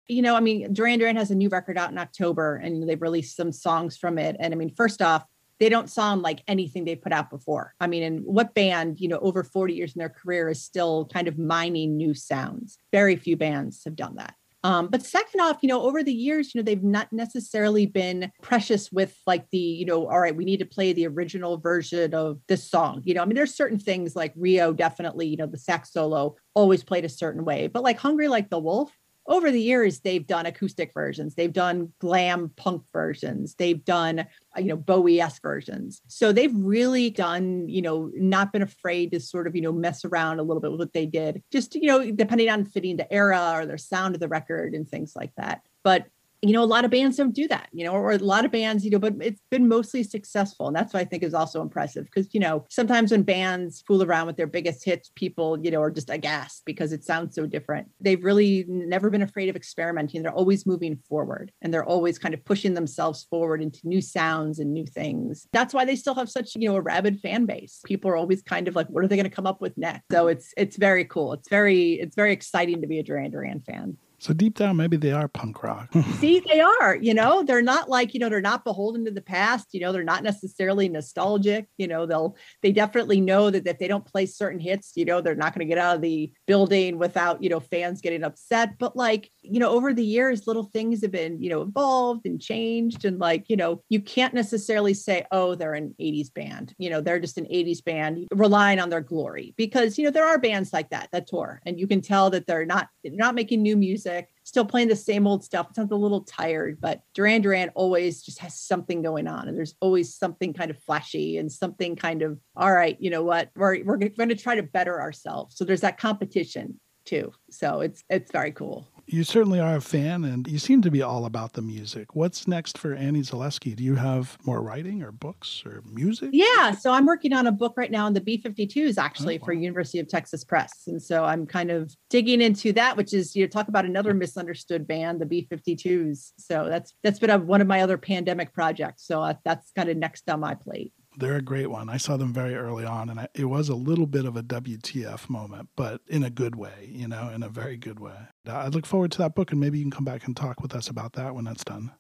You 0.07 0.24
know, 0.24 0.36
I 0.36 0.39
mean, 0.39 0.74
Duran 0.74 0.97
Duran 0.97 1.16
has 1.16 1.30
a 1.30 1.36
new 1.36 1.47
record 1.47 1.78
out 1.78 1.91
in 1.91 1.99
October, 1.99 2.55
and 2.55 2.89
they've 2.89 3.01
released 3.01 3.36
some 3.36 3.51
songs 3.51 3.97
from 3.97 4.18
it. 4.18 4.36
And 4.39 4.53
I 4.53 4.57
mean, 4.57 4.74
first 4.74 4.99
off, 4.99 5.24
they 5.59 5.70
don't 5.70 5.91
sound 5.91 6.24
like 6.24 6.41
anything 6.47 6.86
they 6.86 6.95
put 6.95 7.14
out 7.14 7.30
before. 7.30 7.76
I 7.80 7.86
mean, 7.86 8.01
and 8.01 8.26
what 8.26 8.55
band, 8.55 8.99
you 8.99 9.07
know, 9.07 9.20
over 9.20 9.43
40 9.43 9.76
years 9.76 9.93
in 9.93 9.99
their 9.99 10.09
career 10.09 10.49
is 10.49 10.64
still 10.64 11.05
kind 11.05 11.28
of 11.28 11.38
mining 11.38 11.97
new 11.97 12.16
sounds? 12.16 12.80
Very 12.91 13.16
few 13.16 13.38
bands 13.38 13.84
have 13.86 13.95
done 13.95 14.16
that. 14.16 14.34
Um, 14.64 14.88
but 14.88 15.03
second 15.03 15.41
off, 15.41 15.57
you 15.62 15.70
know, 15.70 15.82
over 15.82 16.03
the 16.03 16.14
years, 16.14 16.53
you 16.53 16.59
know, 16.59 16.64
they've 16.64 16.84
not 16.84 17.12
necessarily 17.12 17.86
been 17.86 18.32
precious 18.41 18.91
with 18.91 19.18
like 19.26 19.45
the, 19.51 19.57
you 19.57 19.86
know, 19.86 20.07
all 20.07 20.20
right, 20.20 20.36
we 20.36 20.45
need 20.45 20.59
to 20.59 20.66
play 20.66 20.93
the 20.93 21.07
original 21.07 21.57
version 21.57 22.14
of 22.14 22.39
this 22.47 22.70
song. 22.70 23.01
You 23.03 23.16
know, 23.16 23.22
I 23.22 23.26
mean, 23.26 23.36
there's 23.36 23.55
certain 23.55 23.80
things 23.80 24.16
like 24.16 24.34
Rio 24.36 24.74
definitely, 24.74 25.28
you 25.28 25.38
know, 25.38 25.47
the 25.47 25.57
sax 25.57 25.91
solo 25.91 26.36
always 26.53 26.84
played 26.84 27.05
a 27.05 27.09
certain 27.09 27.43
way, 27.43 27.68
but 27.68 27.84
like 27.84 27.97
Hungry 27.97 28.28
Like 28.28 28.49
the 28.49 28.59
Wolf, 28.59 28.91
over 29.28 29.51
the 29.51 29.61
years 29.61 29.99
they've 29.99 30.28
done 30.28 30.45
acoustic 30.45 30.93
versions 30.93 31.36
they've 31.36 31.53
done 31.53 31.91
glam 31.99 32.51
punk 32.55 32.84
versions 32.91 33.55
they've 33.55 33.86
done 33.86 34.26
you 34.57 34.65
know 34.65 34.76
bowie-esque 34.76 35.41
versions. 35.41 36.01
So 36.07 36.32
they've 36.32 36.53
really 36.53 37.09
done 37.09 37.67
you 37.69 37.82
know 37.82 38.11
not 38.15 38.51
been 38.51 38.61
afraid 38.61 39.11
to 39.11 39.19
sort 39.19 39.47
of 39.47 39.55
you 39.55 39.61
know 39.61 39.72
mess 39.72 40.03
around 40.03 40.39
a 40.39 40.43
little 40.43 40.61
bit 40.61 40.72
with 40.72 40.80
what 40.80 40.93
they 40.93 41.05
did 41.05 41.41
just 41.51 41.76
you 41.76 41.88
know 41.88 42.11
depending 42.11 42.49
on 42.49 42.65
fitting 42.65 42.97
the 42.97 43.11
era 43.11 43.53
or 43.55 43.65
their 43.65 43.78
sound 43.78 44.15
of 44.15 44.22
the 44.22 44.28
record 44.28 44.74
and 44.74 44.89
things 44.89 45.13
like 45.15 45.32
that. 45.38 45.61
But 45.84 46.05
you 46.42 46.54
know, 46.54 46.64
a 46.64 46.66
lot 46.66 46.86
of 46.86 46.92
bands 46.92 47.18
don't 47.18 47.36
do 47.36 47.48
that, 47.48 47.70
you 47.72 47.86
know, 47.86 47.92
or 47.92 48.12
a 48.12 48.18
lot 48.18 48.46
of 48.46 48.52
bands, 48.52 48.84
you 48.84 48.89
know, 48.89 48.98
but 48.98 49.14
it's 49.22 49.42
been 49.52 49.68
mostly 49.68 50.02
successful. 50.04 50.68
And 50.68 50.76
that's 50.76 50.94
what 50.94 51.02
I 51.02 51.06
think 51.06 51.22
is 51.22 51.36
also 51.36 51.62
impressive 51.62 52.06
because, 52.06 52.34
you 52.34 52.39
know, 52.39 52.66
sometimes 52.70 53.12
when 53.12 53.22
bands 53.22 53.84
fool 53.86 54.02
around 54.02 54.26
with 54.26 54.38
their 54.38 54.48
biggest 54.48 54.84
hits, 54.84 55.12
people, 55.16 55.60
you 55.64 55.70
know, 55.70 55.82
are 55.82 55.92
just 55.92 56.10
aghast 56.10 56.64
because 56.66 56.94
it 56.94 57.04
sounds 57.04 57.36
so 57.36 57.46
different. 57.46 57.89
They've 58.00 58.24
really 58.24 58.66
never 58.68 59.12
been 59.12 59.22
afraid 59.22 59.50
of 59.50 59.56
experimenting. 59.56 60.24
They're 60.24 60.32
always 60.34 60.66
moving 60.66 60.98
forward 61.08 61.52
and 61.62 61.72
they're 61.72 61.86
always 61.86 62.18
kind 62.18 62.34
of 62.34 62.44
pushing 62.44 62.74
themselves 62.74 63.28
forward 63.30 63.62
into 63.62 63.80
new 63.84 64.02
sounds 64.02 64.58
and 64.58 64.74
new 64.74 64.86
things. 64.86 65.48
That's 65.54 65.76
why 65.76 65.86
they 65.86 65.96
still 65.96 66.16
have 66.16 66.30
such, 66.30 66.56
you 66.56 66.68
know, 66.68 66.76
a 66.76 66.82
rabid 66.82 67.20
fan 67.20 67.46
base. 67.46 67.82
People 67.86 68.10
are 68.10 68.18
always 68.18 68.42
kind 68.42 68.68
of 68.68 68.76
like, 68.76 68.88
what 68.88 69.04
are 69.04 69.08
they 69.08 69.16
going 69.16 69.30
to 69.30 69.36
come 69.36 69.48
up 69.48 69.62
with 69.62 69.78
next? 69.78 70.06
So 70.12 70.28
it's, 70.28 70.54
it's 70.58 70.78
very 70.78 71.06
cool. 71.06 71.34
It's 71.34 71.50
very, 71.50 71.94
it's 71.94 72.16
very 72.16 72.34
exciting 72.34 72.82
to 72.82 72.88
be 72.88 72.98
a 72.98 73.04
Duran 73.04 73.30
Duran 73.30 73.62
fan. 73.62 73.98
So 74.22 74.36
deep 74.36 74.53
down, 74.53 74.78
maybe 74.78 74.97
they 74.97 75.11
are 75.11 75.28
punk 75.28 75.63
rock. 75.63 75.91
See, 76.19 76.43
they 76.47 76.59
are, 76.59 76.95
you 76.95 77.11
know, 77.11 77.41
they're 77.41 77.63
not 77.63 77.89
like, 77.89 78.13
you 78.13 78.19
know, 78.19 78.30
they're 78.30 78.39
not 78.39 78.63
beholden 78.63 79.03
to 79.05 79.11
the 79.11 79.19
past, 79.19 79.69
you 79.72 79.80
know, 79.80 79.91
they're 79.91 80.03
not 80.03 80.22
necessarily 80.22 80.88
nostalgic, 80.89 81.65
you 81.80 81.88
know, 81.88 82.05
they'll, 82.05 82.38
they 82.61 82.72
definitely 82.72 83.19
know 83.19 83.49
that 83.49 83.65
if 83.65 83.80
they 83.80 83.88
don't 83.88 84.05
play 84.05 84.28
certain 84.28 84.59
hits, 84.59 84.91
you 84.95 85.05
know, 85.05 85.22
they're 85.22 85.34
not 85.34 85.55
going 85.55 85.67
to 85.67 85.69
get 85.69 85.80
out 85.80 85.95
of 85.95 86.03
the 86.03 86.32
building 86.45 86.99
without, 86.99 87.41
you 87.41 87.49
know, 87.49 87.59
fans 87.59 87.99
getting 87.99 88.24
upset. 88.24 88.78
But 88.78 88.95
like, 88.95 89.32
you 89.41 89.59
know, 89.59 89.72
over 89.72 89.91
the 89.91 90.05
years, 90.05 90.45
little 90.45 90.65
things 90.65 91.01
have 91.01 91.11
been, 91.11 91.41
you 91.41 91.49
know, 91.49 91.63
evolved 91.63 92.28
and 92.28 92.39
changed. 92.39 93.05
And 93.05 93.17
like, 93.17 93.49
you 93.49 93.57
know, 93.57 93.82
you 93.89 94.01
can't 94.01 94.36
necessarily 94.36 94.93
say, 94.93 95.26
oh, 95.32 95.55
they're 95.55 95.74
an 95.74 95.95
80s 95.99 96.32
band, 96.32 96.76
you 96.78 96.91
know, 96.91 97.01
they're 97.01 97.19
just 97.19 97.39
an 97.39 97.45
80s 97.45 97.84
band 97.84 98.28
relying 98.32 98.80
on 98.80 98.91
their 98.91 99.01
glory 99.01 99.55
because, 99.57 99.97
you 99.97 100.05
know, 100.05 100.11
there 100.11 100.28
are 100.28 100.38
bands 100.38 100.72
like 100.72 100.91
that 100.91 101.09
that 101.11 101.26
tour 101.26 101.59
and 101.65 101.80
you 101.80 101.88
can 101.88 102.01
tell 102.01 102.30
that 102.30 102.45
they're 102.45 102.67
not, 102.67 102.88
they're 103.03 103.13
not 103.13 103.34
making 103.34 103.63
new 103.63 103.76
music 103.76 104.11
music, 104.11 104.11
still 104.52 104.66
playing 104.66 104.89
the 104.89 104.95
same 104.97 105.26
old 105.26 105.45
stuff. 105.45 105.70
It 105.70 105.78
sounds 105.78 105.93
a 105.93 105.95
little 105.95 106.24
tired, 106.24 106.82
but 106.82 106.99
Duran 107.14 107.41
Duran 107.41 107.70
always 107.74 108.22
just 108.22 108.39
has 108.39 108.60
something 108.60 109.02
going 109.02 109.26
on. 109.26 109.47
And 109.47 109.58
there's 109.58 109.76
always 109.80 110.14
something 110.14 110.52
kind 110.54 110.70
of 110.70 110.78
flashy 110.84 111.38
and 111.38 111.49
something 111.49 111.95
kind 111.95 112.22
of, 112.22 112.38
all 112.58 112.74
right, 112.74 112.97
you 112.99 113.10
know 113.10 113.24
what, 113.24 113.49
we're, 113.56 113.82
we're 113.86 113.95
going 113.95 114.28
to 114.28 114.36
try 114.36 114.56
to 114.56 114.64
better 114.64 114.99
ourselves. 114.99 115.56
So 115.56 115.64
there's 115.64 115.80
that 115.82 115.97
competition 115.97 116.82
too. 117.06 117.32
So 117.49 117.80
it's 117.80 118.04
it's 118.10 118.30
very 118.30 118.52
cool 118.52 118.91
you 119.12 119.24
certainly 119.26 119.59
are 119.59 119.76
a 119.76 119.82
fan 119.82 120.24
and 120.24 120.47
you 120.47 120.57
seem 120.57 120.82
to 120.82 120.89
be 120.89 121.01
all 121.01 121.26
about 121.26 121.53
the 121.53 121.62
music. 121.62 122.16
What's 122.16 122.47
next 122.47 122.78
for 122.78 122.93
Annie 122.93 123.22
Zaleski? 123.22 123.76
Do 123.76 123.84
you 123.84 123.95
have 123.95 124.38
more 124.45 124.62
writing 124.62 125.03
or 125.03 125.12
books 125.12 125.64
or 125.66 125.84
music? 125.86 126.30
Yeah. 126.32 126.72
So 126.72 126.91
I'm 126.91 127.05
working 127.05 127.34
on 127.34 127.45
a 127.45 127.51
book 127.51 127.74
right 127.76 127.91
now 127.91 128.05
on 128.05 128.14
the 128.14 128.22
B 128.22 128.41
52s 128.41 128.97
actually 128.97 129.38
oh, 129.38 129.41
wow. 129.41 129.45
for 129.45 129.53
University 129.53 129.99
of 129.99 130.07
Texas 130.07 130.43
Press. 130.45 130.84
And 130.88 131.01
so 131.01 131.26
I'm 131.26 131.45
kind 131.45 131.72
of 131.72 131.93
digging 132.09 132.41
into 132.41 132.72
that, 132.74 132.95
which 132.95 133.14
is, 133.14 133.36
you 133.36 133.43
know, 133.43 133.49
talk 133.49 133.68
about 133.68 133.86
another 133.86 134.14
misunderstood 134.14 134.88
band, 134.88 135.20
the 135.20 135.26
B 135.26 135.47
52s. 135.51 136.32
So 136.38 136.68
that's, 136.70 136.93
that's 137.03 137.20
been 137.20 137.30
a, 137.30 137.38
one 137.38 137.59
of 137.59 137.68
my 137.68 137.82
other 137.82 137.97
pandemic 137.97 138.53
projects. 138.53 139.05
So 139.05 139.22
uh, 139.22 139.34
that's 139.43 139.72
kind 139.72 139.89
of 139.89 139.97
next 139.97 140.30
on 140.30 140.39
my 140.39 140.55
plate. 140.55 140.93
They're 141.18 141.36
a 141.36 141.41
great 141.41 141.70
one. 141.70 141.89
I 141.89 141.97
saw 141.97 142.16
them 142.16 142.34
very 142.34 142.55
early 142.55 142.86
on, 142.86 143.09
and 143.09 143.20
I, 143.20 143.28
it 143.36 143.45
was 143.45 143.68
a 143.68 143.76
little 143.76 144.07
bit 144.07 144.26
of 144.26 144.38
a 144.38 144.43
WTF 144.43 145.30
moment, 145.30 145.70
but 145.76 146.01
in 146.07 146.24
a 146.24 146.30
good 146.30 146.55
way, 146.55 146.89
you 146.89 147.07
know, 147.07 147.30
in 147.30 147.43
a 147.43 147.49
very 147.49 147.76
good 147.76 147.99
way. 147.99 148.16
I 148.47 148.70
look 148.70 148.86
forward 148.86 149.12
to 149.14 149.18
that 149.20 149.36
book, 149.36 149.51
and 149.51 149.59
maybe 149.59 149.78
you 149.78 149.84
can 149.84 149.91
come 149.91 150.05
back 150.05 150.26
and 150.26 150.36
talk 150.36 150.62
with 150.62 150.74
us 150.74 150.88
about 150.88 151.14
that 151.14 151.36
when 151.36 151.43
that's 151.43 151.66
done. 151.66 151.91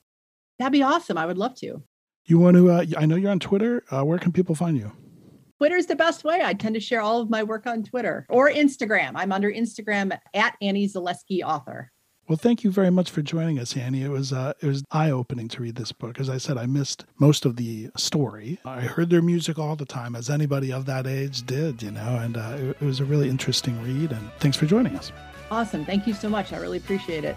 That'd 0.59 0.71
be 0.71 0.83
awesome. 0.83 1.17
I 1.17 1.25
would 1.25 1.37
love 1.37 1.55
to. 1.55 1.83
You 2.25 2.39
want 2.39 2.55
to? 2.55 2.71
Uh, 2.71 2.85
I 2.97 3.05
know 3.05 3.15
you're 3.15 3.31
on 3.31 3.39
Twitter. 3.39 3.83
Uh, 3.91 4.03
where 4.05 4.19
can 4.19 4.31
people 4.31 4.55
find 4.55 4.77
you? 4.77 4.91
Twitter 5.57 5.75
is 5.75 5.87
the 5.87 5.95
best 5.95 6.23
way. 6.23 6.41
I 6.43 6.53
tend 6.53 6.75
to 6.75 6.81
share 6.81 7.01
all 7.01 7.21
of 7.21 7.29
my 7.29 7.43
work 7.43 7.67
on 7.67 7.83
Twitter 7.83 8.25
or 8.29 8.49
Instagram. 8.49 9.11
I'm 9.15 9.31
under 9.31 9.51
Instagram 9.51 10.17
at 10.33 10.55
Annie 10.61 10.87
Zaleski 10.87 11.43
Author. 11.43 11.91
Well, 12.31 12.37
thank 12.37 12.63
you 12.63 12.71
very 12.71 12.91
much 12.91 13.11
for 13.11 13.21
joining 13.21 13.59
us, 13.59 13.75
Annie. 13.75 14.03
It 14.03 14.07
was 14.07 14.31
uh, 14.31 14.53
it 14.61 14.65
was 14.65 14.85
eye 14.89 15.11
opening 15.11 15.49
to 15.49 15.61
read 15.61 15.75
this 15.75 15.91
book. 15.91 16.17
As 16.17 16.29
I 16.29 16.37
said, 16.37 16.57
I 16.57 16.65
missed 16.65 17.03
most 17.19 17.45
of 17.45 17.57
the 17.57 17.89
story. 17.97 18.57
I 18.63 18.79
heard 18.79 19.09
their 19.09 19.21
music 19.21 19.59
all 19.59 19.75
the 19.75 19.83
time, 19.85 20.15
as 20.15 20.29
anybody 20.29 20.71
of 20.71 20.85
that 20.85 21.05
age 21.05 21.45
did, 21.45 21.83
you 21.83 21.91
know, 21.91 22.19
and 22.21 22.37
uh, 22.37 22.55
it, 22.57 22.77
it 22.79 22.85
was 22.85 23.01
a 23.01 23.03
really 23.03 23.27
interesting 23.27 23.83
read. 23.83 24.13
And 24.13 24.31
thanks 24.39 24.55
for 24.55 24.65
joining 24.65 24.95
us. 24.95 25.11
Awesome. 25.51 25.83
Thank 25.83 26.07
you 26.07 26.13
so 26.13 26.29
much. 26.29 26.53
I 26.53 26.57
really 26.59 26.77
appreciate 26.77 27.25
it. 27.25 27.35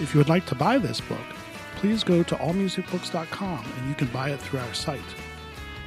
If 0.00 0.14
you 0.14 0.18
would 0.18 0.30
like 0.30 0.46
to 0.46 0.54
buy 0.54 0.78
this 0.78 1.02
book, 1.02 1.26
please 1.74 2.02
go 2.02 2.22
to 2.22 2.34
allmusicbooks.com 2.36 3.72
and 3.78 3.88
you 3.90 3.94
can 3.94 4.08
buy 4.08 4.30
it 4.30 4.40
through 4.40 4.60
our 4.60 4.72
site. 4.72 5.00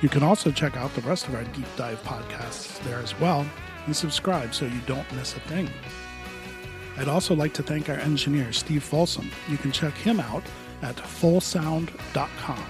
You 0.03 0.09
can 0.09 0.21
also 0.21 0.51
check 0.51 0.77
out 0.77 0.93
the 0.93 1.01
rest 1.01 1.27
of 1.27 1.33
our 1.33 1.43
deep 1.45 1.65
dive 1.75 1.99
podcasts 2.03 2.79
there 2.83 2.99
as 2.99 3.19
well 3.19 3.47
and 3.87 3.95
subscribe 3.95 4.53
so 4.53 4.65
you 4.65 4.79
don't 4.85 5.11
miss 5.13 5.35
a 5.35 5.39
thing. 5.39 5.67
I'd 6.99 7.07
also 7.07 7.33
like 7.33 7.53
to 7.53 7.63
thank 7.63 7.87
our 7.87 7.95
engineer, 7.95 8.51
Steve 8.51 8.83
Folsom. 8.83 9.31
You 9.47 9.57
can 9.57 9.71
check 9.71 9.93
him 9.93 10.19
out 10.19 10.43
at 10.81 10.97
fullsound.com. 10.97 12.65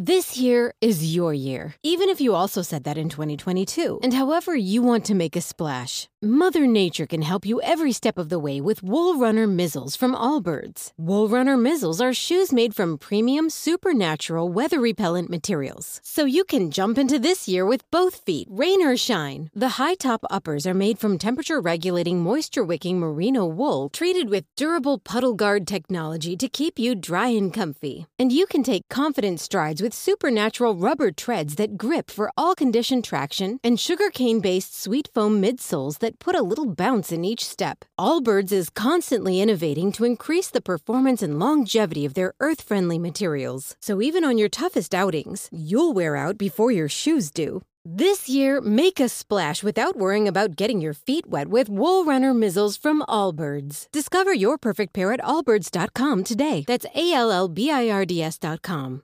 This 0.05 0.35
year 0.35 0.73
is 0.81 1.15
your 1.15 1.33
year, 1.33 1.75
even 1.81 2.09
if 2.09 2.19
you 2.19 2.35
also 2.35 2.61
said 2.61 2.83
that 2.83 2.97
in 2.97 3.07
2022. 3.07 4.01
And 4.03 4.13
however 4.13 4.53
you 4.53 4.81
want 4.81 5.05
to 5.05 5.15
make 5.15 5.37
a 5.37 5.39
splash, 5.39 6.09
Mother 6.21 6.67
Nature 6.67 7.05
can 7.05 7.21
help 7.21 7.45
you 7.45 7.61
every 7.61 7.93
step 7.93 8.17
of 8.17 8.27
the 8.27 8.37
way 8.37 8.59
with 8.59 8.83
Wool 8.83 9.17
Runner 9.17 9.47
Mizzles 9.47 9.97
from 9.97 10.13
Allbirds. 10.13 10.91
Wool 10.97 11.29
Runner 11.29 11.55
Mizzles 11.55 12.01
are 12.01 12.13
shoes 12.13 12.51
made 12.51 12.75
from 12.75 12.97
premium, 12.97 13.49
supernatural, 13.49 14.49
weather 14.49 14.81
repellent 14.81 15.29
materials. 15.29 16.01
So 16.03 16.25
you 16.25 16.43
can 16.43 16.69
jump 16.69 16.97
into 16.97 17.17
this 17.17 17.47
year 17.47 17.65
with 17.65 17.89
both 17.89 18.15
feet, 18.25 18.49
rain 18.51 18.85
or 18.85 18.97
shine. 18.97 19.51
The 19.55 19.79
high 19.79 19.95
top 19.95 20.25
uppers 20.29 20.67
are 20.67 20.73
made 20.73 20.99
from 20.99 21.17
temperature 21.17 21.61
regulating, 21.61 22.19
moisture 22.19 22.65
wicking 22.65 22.99
merino 22.99 23.45
wool 23.45 23.87
treated 23.87 24.29
with 24.29 24.53
durable 24.57 24.97
puddle 24.97 25.33
guard 25.33 25.65
technology 25.65 26.35
to 26.35 26.49
keep 26.49 26.77
you 26.77 26.93
dry 26.93 27.29
and 27.29 27.53
comfy. 27.53 28.05
And 28.19 28.33
you 28.33 28.45
can 28.47 28.63
take 28.63 28.89
confident 28.89 29.39
strides 29.39 29.81
with 29.81 29.92
supernatural 29.93 30.75
rubber 30.75 31.11
treads 31.11 31.55
that 31.55 31.77
grip 31.77 32.09
for 32.09 32.31
all 32.35 32.55
condition 32.55 33.01
traction 33.01 33.59
and 33.63 33.79
sugarcane 33.79 34.39
based 34.39 34.81
sweet 34.81 35.07
foam 35.13 35.41
midsoles 35.41 35.99
that 35.99 36.19
put 36.19 36.35
a 36.35 36.41
little 36.41 36.65
bounce 36.65 37.11
in 37.11 37.23
each 37.23 37.45
step. 37.45 37.85
Allbirds 37.99 38.51
is 38.51 38.69
constantly 38.69 39.41
innovating 39.41 39.91
to 39.91 40.05
increase 40.05 40.49
the 40.49 40.61
performance 40.61 41.21
and 41.21 41.39
longevity 41.39 42.05
of 42.05 42.13
their 42.13 42.33
earth 42.39 42.61
friendly 42.61 42.97
materials. 42.97 43.75
So 43.81 44.01
even 44.01 44.23
on 44.23 44.37
your 44.37 44.49
toughest 44.49 44.95
outings, 44.95 45.49
you'll 45.51 45.93
wear 45.93 46.15
out 46.15 46.37
before 46.37 46.71
your 46.71 46.89
shoes 46.89 47.31
do. 47.31 47.61
This 47.85 48.29
year, 48.29 48.61
make 48.61 49.01
a 49.01 49.09
splash 49.09 49.61
without 49.61 49.97
worrying 49.97 50.25
about 50.25 50.55
getting 50.55 50.79
your 50.79 50.93
feet 50.93 51.27
wet 51.27 51.49
with 51.49 51.67
Wool 51.67 52.05
Runner 52.05 52.33
Mizzles 52.33 52.79
from 52.79 53.01
Allbirds. 53.09 53.91
Discover 53.91 54.33
your 54.35 54.57
perfect 54.57 54.93
pair 54.93 55.11
at 55.11 55.19
allbirds.com 55.19 56.23
today. 56.23 56.63
That's 56.65 56.85
A 56.95 57.11
L 57.11 57.29
L 57.29 57.49
B 57.49 57.69
I 57.69 57.89
R 57.89 58.05
D 58.05 58.23
S.com. 58.23 59.03